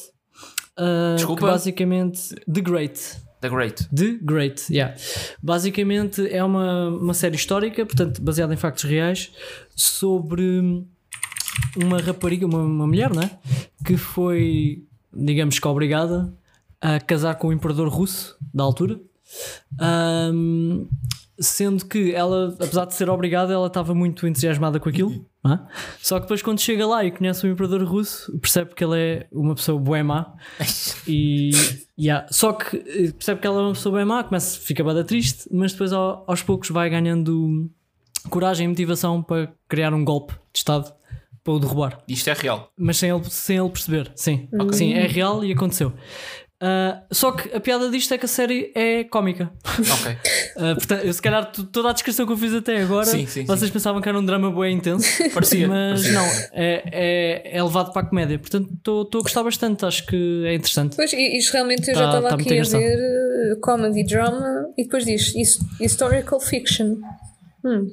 [0.76, 1.40] ah, Desculpa?
[1.42, 3.00] que basicamente The Great.
[3.40, 3.88] The Great.
[3.94, 4.96] The Great, yeah.
[5.42, 9.30] Basicamente é uma, uma série histórica, portanto, baseada em factos reais,
[9.74, 10.84] sobre
[11.76, 13.30] uma rapariga, uma, uma mulher, né?
[13.84, 16.32] Que foi, digamos que obrigada
[16.80, 19.00] a casar com o imperador russo da altura.
[19.78, 20.86] Ahm,
[21.38, 25.26] sendo que ela, apesar de ser obrigada, ela estava muito entusiasmada com aquilo.
[25.46, 25.58] é?
[26.00, 29.26] Só que depois, quando chega lá e conhece o imperador russo, percebe que ele é
[29.32, 30.32] uma pessoa bué má.
[31.08, 31.50] E
[31.98, 35.04] yeah, só que eh, percebe que ela é uma pessoa bem má, começa, fica bada
[35.04, 37.70] triste, mas depois ao- aos poucos vai ganhando
[38.28, 40.92] coragem e motivação para criar um golpe de Estado
[41.42, 42.70] para o derrubar Isto é real.
[42.78, 44.10] mas sem ele, sem ele perceber.
[44.16, 45.92] Sim, sim, é real e aconteceu.
[46.60, 49.52] Ah, só que a piada disto é que a série é cómica.
[49.64, 50.16] Ok.
[50.56, 53.44] Ah, portanto, eu, se calhar toda a descrição que eu fiz até agora, Sim, sim,
[53.44, 55.66] vocês pensavam que era um drama bem intenso, Parecia.
[55.66, 56.12] mas parecia.
[56.12, 58.38] não, é, é, é levado para a comédia.
[58.38, 60.94] Portanto, estou a gostar bastante, acho que é interessante.
[60.94, 62.80] Pois, isto realmente eu Tá- já estava tá aqui a engraçado.
[62.80, 66.98] ver eh, comedy, drama e depois diz his- historical fiction.
[67.64, 67.88] Hum.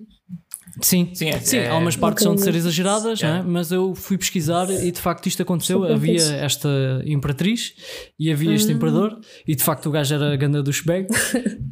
[0.80, 3.44] Sim, Sim, é- é- há umas partes que são de ser exageradas, Yeah.
[3.44, 3.50] né?
[3.52, 5.80] mas eu fui pesquisar e de facto isto aconteceu.
[5.82, 6.70] Super havia esta
[7.06, 7.74] imperatriz
[8.18, 11.08] e havia este imperador, e de facto o gajo era a ganda do Shbeg,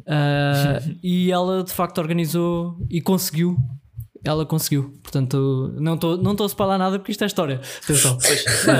[0.06, 3.56] Ah, e ela de facto organizou e conseguiu.
[4.22, 7.58] Ela conseguiu, portanto, não estou não estou a falar nada porque isto é história.
[7.82, 8.18] Atenção.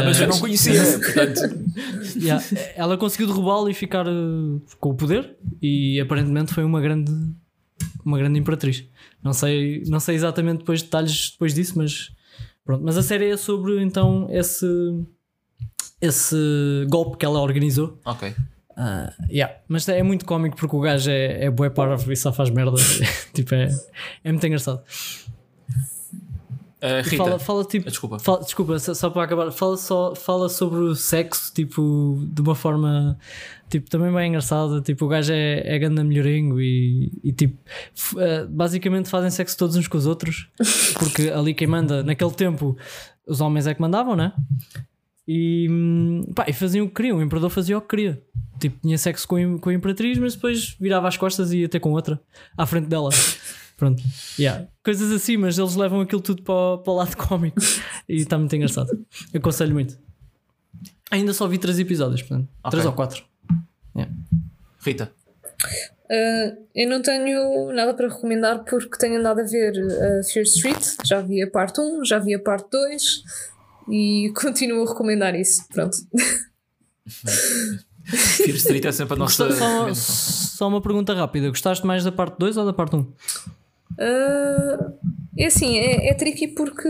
[0.04, 1.40] Mas eu não conhecia, portanto.
[2.14, 2.44] Yeah,
[2.76, 4.10] Ela conseguiu derrubá-lo e ficar eh,
[4.78, 7.10] com o poder, e aparentemente foi uma grande,
[8.04, 8.84] uma grande imperatriz.
[9.22, 12.10] Não sei, não sei exatamente depois detalhes depois disso, mas
[12.64, 12.82] pronto.
[12.84, 14.66] Mas a série é sobre então esse,
[16.00, 16.36] esse
[16.88, 17.98] golpe que ela organizou.
[18.04, 18.34] Ok.
[18.76, 19.54] Ah, yeah.
[19.68, 22.76] Mas é muito cómico porque o gajo é, é bué parvo e só faz merda.
[23.34, 23.68] tipo, é,
[24.24, 24.82] é muito engraçado.
[26.82, 27.16] Uh, Rita.
[27.24, 27.90] fala, fala tipo.
[27.90, 28.18] Desculpa.
[28.18, 32.54] Fala- desculpa, só, só para acabar, fala, só, fala sobre o sexo, tipo, de uma
[32.54, 33.18] forma
[33.70, 34.80] tipo, também bem engraçada.
[34.82, 37.56] Tipo, o gajo é, é ganda melhorengo e, e tipo,
[38.18, 40.48] eh, basicamente fazem sexo todos uns com os outros,
[40.98, 42.76] porque ali quem manda, naquele tempo,
[43.26, 44.32] os homens é que mandavam, né?
[45.26, 48.20] E, hum, pá, e faziam o que queriam, o imperador fazia o que queria.
[48.58, 51.80] Tipo, tinha sexo com, com a imperatriz, mas depois virava as costas e ia ter
[51.80, 52.20] com outra
[52.56, 53.10] à frente dela.
[53.76, 54.02] Pronto,
[54.38, 54.66] yeah.
[54.84, 57.58] coisas assim, mas eles levam aquilo tudo para, o- para o lado cómico
[58.06, 58.90] e está muito engraçado.
[59.32, 59.96] Eu aconselho muito.
[61.10, 62.70] Ainda só vi três episódios, portanto, Ok.
[62.72, 63.24] três ou quatro.
[64.80, 65.10] Rita.
[66.10, 70.84] Uh, eu não tenho nada para recomendar porque tenho andado a ver uh, Fear Street,
[71.04, 73.22] já vi a parte 1, já vi a parte 2
[73.90, 75.66] e continuo a recomendar isso.
[75.68, 75.96] Pronto.
[78.06, 79.48] Fear Street é sempre a nossa.
[79.52, 79.94] Só, recomendação.
[79.94, 83.00] só uma pergunta rápida: gostaste mais da parte 2 ou da parte 1?
[83.00, 83.14] Uh,
[85.38, 86.88] é assim, é, é tricky porque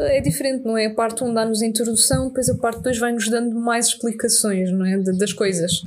[0.00, 0.86] é diferente, não é?
[0.86, 4.86] A parte 1 dá-nos a introdução, depois a parte 2 vai-nos dando mais explicações, não
[4.86, 4.96] é?
[4.96, 5.82] De- das coisas.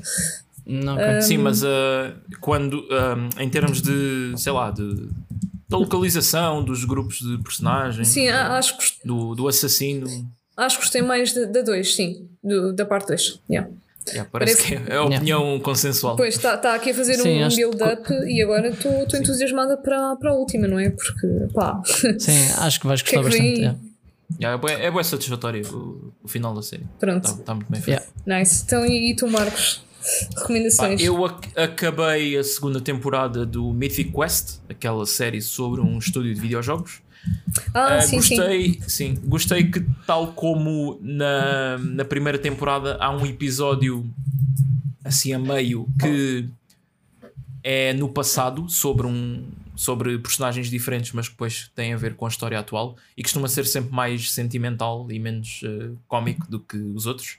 [0.68, 1.22] Não, ok.
[1.22, 1.68] Sim, mas uh,
[2.42, 5.08] quando, um, em termos de, sei lá, de,
[5.70, 10.08] da localização, dos grupos de personagens, Sim, acho que, do, do assassino,
[10.58, 13.40] acho que gostei mais da da 2, sim, do- da parte 2.
[13.50, 13.70] Yeah.
[14.10, 16.16] yeah, parece, Parece- que é a opinião consensual.
[16.18, 19.78] Pois está tá aqui a fazer Sim, um acho que- build-up e agora estou entusiasmada
[19.78, 20.90] para, para a última, não é?
[20.90, 21.82] Porque, pá,
[22.20, 23.60] Sim, acho que vais Que é gostar que bastante.
[23.62, 23.80] yeah.
[24.42, 26.84] Yeah, é, bué, é satisfatório o, o final da série.
[27.00, 28.02] pronto, Está tá muito bem feito.
[28.26, 28.40] Yeah.
[28.42, 28.64] nice.
[28.66, 29.82] Então, e, e tu, Marcos?
[30.08, 31.02] Pá, Recomendações?
[31.02, 36.40] eu ac- acabei a segunda temporada do Mythic Quest, aquela série sobre um estúdio de
[36.40, 37.02] videojogos.
[37.74, 38.36] ah, Uh, sim, sim.
[38.38, 39.16] gostei, sim.
[39.26, 44.10] gostei que, tal como na, na primeira temporada, há um episódio
[45.04, 46.48] assim a meio que
[47.64, 52.26] é no passado sobre um sobre personagens diferentes, mas que depois tem a ver com
[52.26, 56.78] a história atual e costuma ser sempre mais sentimental e menos uh, cómico do que
[56.78, 57.38] os outros.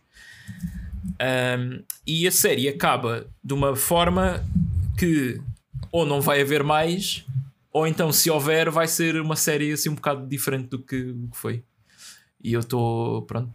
[1.20, 4.44] Um, e a série acaba de uma forma
[4.96, 5.40] que
[5.90, 7.24] ou não vai haver mais,
[7.72, 11.28] ou então se houver, vai ser uma série assim um bocado diferente do que, do
[11.28, 11.62] que foi.
[12.42, 13.50] E eu estou, pronto,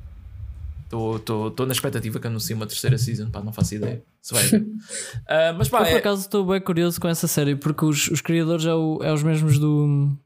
[1.16, 4.44] estou na expectativa que anuncie uma terceira season, pá, não faço ideia se vai.
[5.28, 8.10] Ah, mas pá, Eu, por é, acaso estou bem curioso com essa série porque os,
[8.10, 10.18] os criadores é, o- é os mesmos do.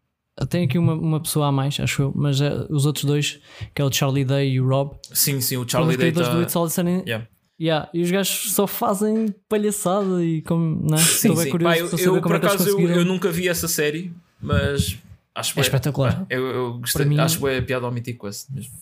[0.45, 3.39] Tem aqui uma, uma pessoa a mais, acho eu, mas é os outros dois,
[3.73, 6.21] que é o Charlie Day e o Rob, sim, sim, o os Charlie Day do
[6.21, 7.01] tá- It's All Sunny.
[7.07, 7.27] Yeah.
[7.59, 10.79] Yeah, e os gajos só fazem palhaçada e como.
[10.87, 11.01] Não é?
[11.01, 11.49] Sim, Estou bem sim.
[11.49, 13.47] curioso Pá, eu, para eu, saber como por é que acaso eu, eu nunca vi
[13.49, 14.95] essa série, mas
[15.33, 16.25] acho É bué- espetacular.
[16.29, 18.73] Eu, eu gostei, mim- acho que é piada ao Mythic Quest mesmo.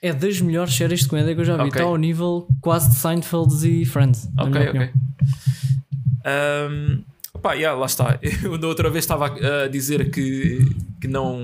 [0.00, 1.62] É das melhores séries de comédia que eu já vi.
[1.62, 1.70] Ok.
[1.72, 4.28] Está ao nível quase de Seinfeld e Friends.
[4.38, 4.90] Ok, ok.
[6.24, 7.02] Um,
[7.42, 8.18] pá, yeah, lá está.
[8.42, 10.66] Eu da outra vez estava a dizer que,
[11.00, 11.42] que não.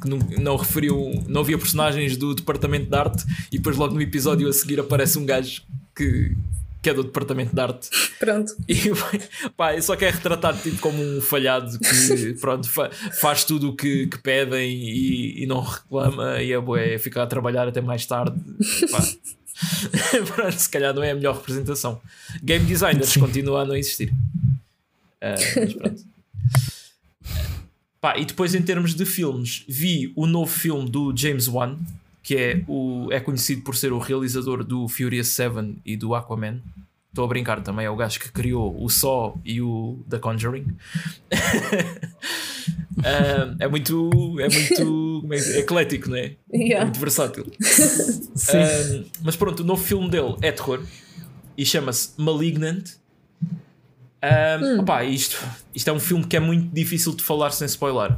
[0.00, 4.02] Que não, não referiu, não havia personagens do departamento de arte e depois logo no
[4.02, 5.62] episódio a seguir aparece um gajo
[5.94, 6.34] que,
[6.82, 7.88] que é do departamento de arte
[8.18, 8.52] Pronto.
[8.68, 8.74] e
[9.56, 12.90] pá, só quer retratar tipo como um falhado que pronto, fa-
[13.20, 17.26] faz tudo o que, que pedem e, e não reclama e é bué, fica a
[17.28, 18.34] trabalhar até mais tarde.
[20.34, 22.00] Pronto, se calhar não é a melhor representação
[22.42, 23.20] game designers Sim.
[23.20, 24.12] continua a não existir
[25.22, 26.02] Ah, mas pronto
[28.02, 31.78] Pá, e depois, em termos de filmes, vi o novo filme do James Wan,
[32.20, 36.60] que é, o, é conhecido por ser o realizador do Furious 7 e do Aquaman.
[37.10, 40.66] Estou a brincar também, é o gajo que criou o Saw e o The Conjuring.
[43.04, 46.36] Ah, é muito, é muito é, eclético, não é?
[46.52, 46.82] Yeah.
[46.82, 47.44] É muito versátil.
[48.48, 50.84] Ah, mas pronto, o novo filme dele é terror
[51.56, 52.90] e chama-se Malignant.
[54.24, 55.36] Um, opá, isto,
[55.74, 58.16] isto é um filme que é muito difícil de falar sem spoiler.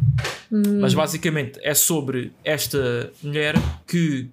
[0.81, 3.55] Mas basicamente é sobre esta mulher
[3.87, 4.29] que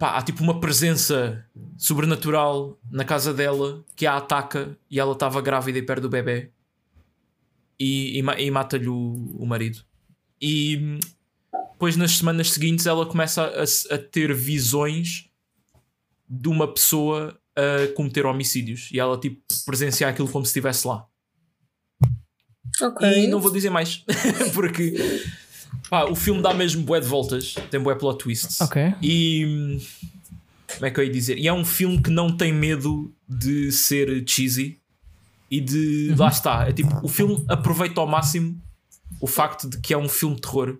[0.00, 1.44] há tipo uma presença
[1.76, 6.50] sobrenatural na casa dela que a ataca e ela estava grávida e perde o bebê
[7.80, 9.80] e, e, e mata-lhe o, o marido.
[10.40, 11.00] E hum,
[11.72, 15.28] depois nas semanas seguintes ela começa a- a ter visões
[16.28, 21.04] de uma pessoa a cometer homicídios e ela tipo presenciar aquilo como se estivesse lá.
[22.80, 23.24] Ok.
[23.24, 24.04] E não vou dizer mais
[24.54, 24.94] porque
[25.90, 28.60] pá, o filme dá mesmo bué de voltas, tem bué plot twists.
[28.60, 28.94] Ok.
[29.02, 29.78] E
[30.74, 31.38] como é que eu ia dizer?
[31.38, 34.78] E é um filme que não tem medo de ser cheesy
[35.50, 36.68] e de lá está.
[36.68, 38.60] É tipo, o filme aproveita ao máximo
[39.20, 40.78] o facto de que é um filme de terror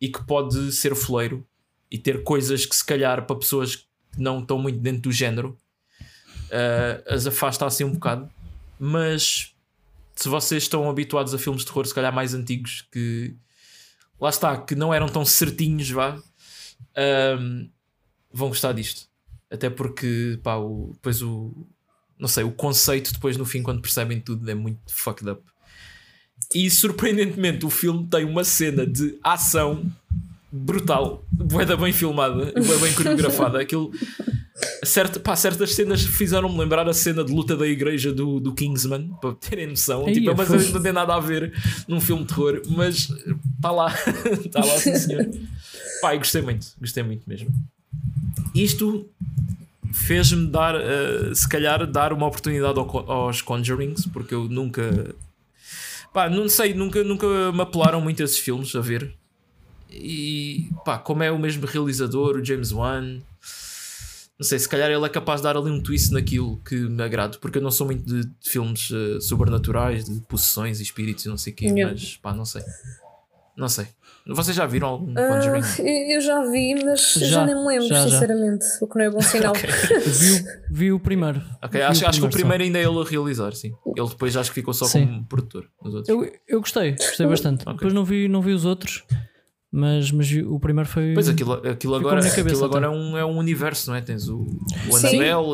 [0.00, 1.44] e que pode ser foleiro
[1.90, 3.87] e ter coisas que se calhar para pessoas que
[4.20, 5.58] não estão muito dentro do género
[6.50, 8.28] ah, as afasta assim um bocado.
[8.78, 9.54] Mas
[10.14, 13.34] se vocês estão habituados a filmes de terror, se calhar mais antigos, que
[14.20, 16.20] lá está, que não eram tão certinhos, vá,
[16.96, 17.68] ahm,
[18.32, 19.08] vão gostar disto.
[19.50, 21.66] Até porque, pá, o, depois o.
[22.18, 25.42] Não sei, o conceito, depois no fim, quando percebem tudo, é muito fucked up.
[26.54, 29.90] E surpreendentemente, o filme tem uma cena de ação
[30.50, 33.60] brutal, boeda bem filmada, bué bem coreografada.
[33.60, 33.90] Aquilo.
[34.84, 39.10] Certo, pá, certas cenas fizeram-me lembrar a cena de luta da igreja do, do Kingsman,
[39.20, 40.06] para terem noção.
[40.08, 41.52] Ei, tipo, mas foi- não tem nada a ver
[41.86, 43.08] num filme de terror, mas
[43.56, 43.94] está lá,
[44.44, 45.28] está lá, sim senhor.
[46.00, 47.50] Pá, e gostei muito, gostei muito mesmo.
[48.54, 49.08] Isto
[49.92, 55.14] fez-me dar, eh, se calhar, dar uma oportunidade ao aos Conjurings, porque eu nunca,
[56.12, 59.14] pá, não sei, nunca, nunca me apelaram muito esses filmes a ver.
[59.90, 63.18] E pá, como é o mesmo realizador, o James Wan,
[64.38, 67.02] não sei, se calhar ele é capaz de dar ali um twist naquilo que me
[67.02, 71.24] agrada, porque eu não sou muito de, de filmes eh, sobrenaturais, de possessões e espíritos
[71.24, 72.62] e não sei o quê, mas pá, não sei.
[73.56, 73.86] Não sei.
[74.24, 75.62] Vocês já viram algum Conjuring?
[75.80, 78.10] eu eu já vi, mas já, Já, nem me lembro, já, já.
[78.10, 78.64] sinceramente.
[78.80, 79.52] O que não é bom sinal.
[80.06, 81.42] Vi, o- vi o primeiro.
[81.62, 82.36] Ok, Vi acho, acho que o só.
[82.36, 83.72] primeiro ainda é ele a realizar, sim.
[83.96, 85.06] Ele depois acho que ficou só Sim.
[85.06, 85.66] como produtor.
[86.06, 87.64] Eu, eu gostei, gostei bastante.
[87.64, 89.02] Depois não vi, não vi os outros,
[89.70, 91.12] mas, mas o primeiro foi.
[91.12, 94.00] Pois aquilo, aquilo agora, cabeça aquilo agora é, um, é um universo, não é?
[94.00, 94.46] Tens o,
[94.88, 94.96] o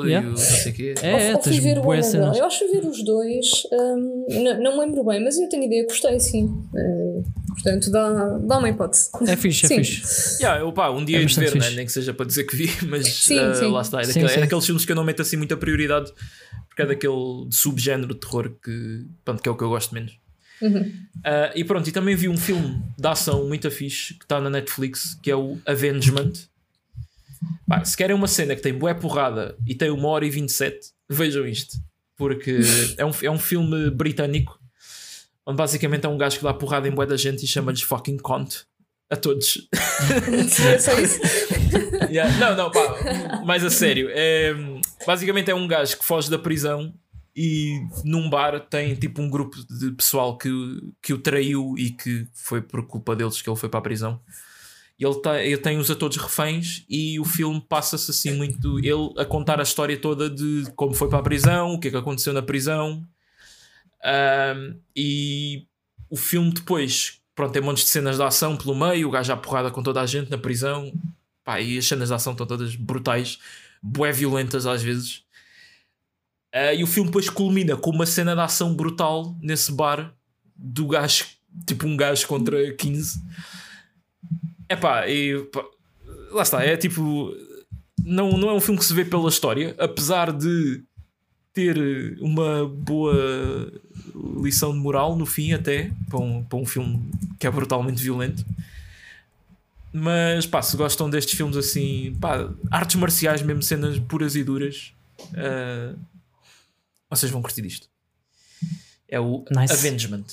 [0.07, 0.29] e Yeah.
[0.29, 0.95] o não sei o quê.
[1.03, 1.83] É, é, tens ver o.
[1.93, 3.47] Eu acho que ver os dois.
[3.73, 6.49] hum, não, não me lembro bem, mas eu tenho ideia, gostei sim.
[6.77, 9.11] Eh, portanto, dá, dá uma hipótese.
[9.27, 9.83] É fixe, é Sim.
[9.83, 10.43] fixe.
[10.43, 11.71] Yeah, eu, pá, um dia É de ver, né?
[11.71, 13.71] nem que seja para dizer que vi, mas Sim, ah, sim.
[13.73, 14.01] lá está.
[14.01, 16.13] É, Sim, daquele- é daqueles filmes que eu não meto assim muita prioridade
[16.69, 20.19] porque é daquele subgénero de terror que, pronto, que é o que eu gosto menos.
[20.65, 20.93] Uhum.
[21.23, 24.49] Ah, e pronto, e também vi um filme de ação muito fixe que está na
[24.49, 26.33] Netflix que é o Avengement.
[27.69, 30.79] Pá, se querem uma cena que tem bué porrada e tem uma hora e 27,
[31.09, 31.77] vejam isto.
[32.17, 32.61] Porque
[32.97, 34.59] é um, é um filme britânico
[35.47, 38.17] onde basicamente é um gajo que dá porrada em bué da gente e chama-lhes fucking
[38.17, 38.63] cunt
[39.11, 39.69] a todos.
[40.67, 41.21] É só isso.
[42.11, 44.09] Yeah, Não, não, pá, mais a sério.
[44.11, 44.55] É,
[45.07, 46.95] basicamente é um gajo que foge da prisão
[47.37, 50.51] e num bar tem tipo um grupo de pessoal que,
[51.03, 54.21] que o traiu e que foi por culpa deles que ele foi para a prisão.
[54.99, 58.79] Ele, tá, ele tem-os a todos reféns e o filme passa-se assim muito.
[58.79, 61.91] Ele a contar a história toda de como foi para a prisão, o que é
[61.91, 63.05] que aconteceu na prisão.
[64.05, 65.67] Ahm, e
[66.09, 69.37] o filme depois, pronto, tem montes de cenas de ação pelo meio, o gajo à
[69.37, 70.93] porrada com toda a gente na prisão.
[71.43, 73.39] Pá, e as cenas de ação estão todas brutais,
[73.83, 75.24] bué violentas às vezes.
[76.55, 80.15] Ah, e o filme depois culmina com uma cena de ação brutal nesse bar
[80.55, 81.27] do gajo,
[81.67, 83.21] tipo um gajo contra 15.
[84.69, 85.65] Epá, e pá,
[86.31, 87.35] lá está, é tipo.
[88.05, 90.85] Não, não é um filme que se vê pela história, apesar de
[91.53, 91.77] ter
[92.21, 93.73] uma boa
[94.41, 97.11] lição de moral no fim, até para um, para um filme
[97.41, 98.45] que é brutalmente violento.
[99.93, 104.93] Mas pá, se gostam destes filmes assim, pá, artes marciais, mesmo cenas puras e duras,
[105.37, 105.95] ah,
[107.17, 107.89] vocês vão curtir isto.
[109.09, 109.73] É o Nice.
[109.73, 110.25] Avengement.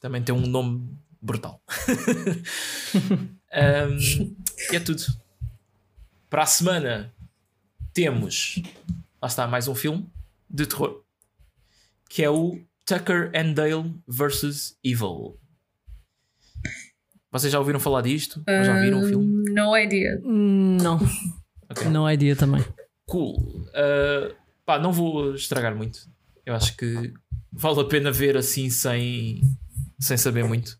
[0.00, 1.62] Também tem um nome brutal.
[3.58, 4.34] Um,
[4.70, 5.02] e é tudo.
[6.28, 7.14] Para a semana
[7.94, 8.60] temos,
[9.22, 10.06] lá está, mais um filme
[10.50, 11.02] de terror
[12.08, 14.76] que é o Tucker and Dale vs.
[14.84, 15.38] Evil.
[17.32, 18.42] Vocês já ouviram falar disto?
[18.46, 19.50] Ou já viram o filme?
[19.50, 20.20] No idea.
[20.24, 20.98] Hum, Não.
[21.68, 21.88] Ok.
[21.88, 22.64] Não há ideia também.
[23.06, 23.36] Cool.
[23.68, 24.34] Uh,
[24.64, 26.08] pá, não vou estragar muito.
[26.46, 27.12] Eu acho que
[27.52, 29.42] vale a pena ver assim sem,
[29.98, 30.78] sem saber muito.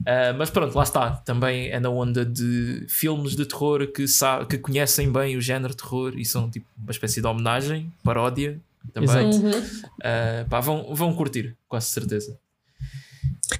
[0.00, 1.12] Uh, mas pronto, lá está.
[1.12, 4.04] Também é na onda de filmes de terror que,
[4.48, 8.60] que conhecem bem o género terror e são tipo uma espécie de homenagem, paródia
[8.92, 9.26] também.
[9.26, 9.50] Uhum.
[9.50, 12.38] Uh, pá, vão, vão curtir, quase certeza.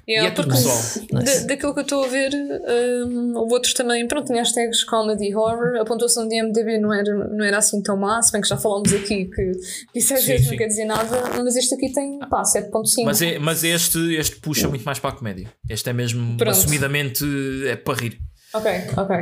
[0.07, 1.21] Yeah, e é tudo porque pessoal.
[1.21, 1.47] Nice.
[1.47, 4.05] daquilo que eu estou a ver, um, houve outros também.
[4.07, 5.79] Pronto, tinha hashtags comedy horror.
[5.79, 8.57] A pontuação de IMDb não era, não era assim tão má, se bem que já
[8.57, 9.51] falámos aqui que
[9.95, 10.51] isso às Sim, vezes sim.
[10.51, 13.05] não quer dizer nada, mas este aqui tem pá, 7.5.
[13.05, 15.47] Mas, é, mas este, este puxa muito mais para a comédia.
[15.69, 16.51] Este é mesmo Pronto.
[16.51, 17.23] assumidamente
[17.67, 18.19] é para rir.
[18.53, 19.15] Ok, ok.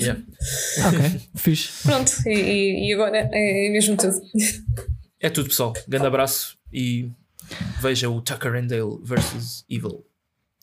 [0.00, 0.20] Yeah.
[0.88, 1.70] Ok, fixe.
[1.82, 4.14] Pronto, e, e- e agora é, é mesmo tudo.
[5.20, 5.72] É tudo, pessoal.
[5.88, 7.10] Grande abraço e
[7.80, 10.04] Veja o Tucker and Dale vs Evil.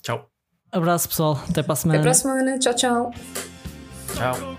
[0.01, 0.29] Tchau.
[0.71, 1.41] Abraço, pessoal.
[1.49, 1.99] Até para a semana.
[1.99, 2.59] Até para a semana.
[2.59, 3.11] Tchau, tchau.
[4.15, 4.57] Tchau.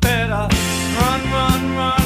[0.00, 0.48] Better
[0.98, 1.99] run, run, run.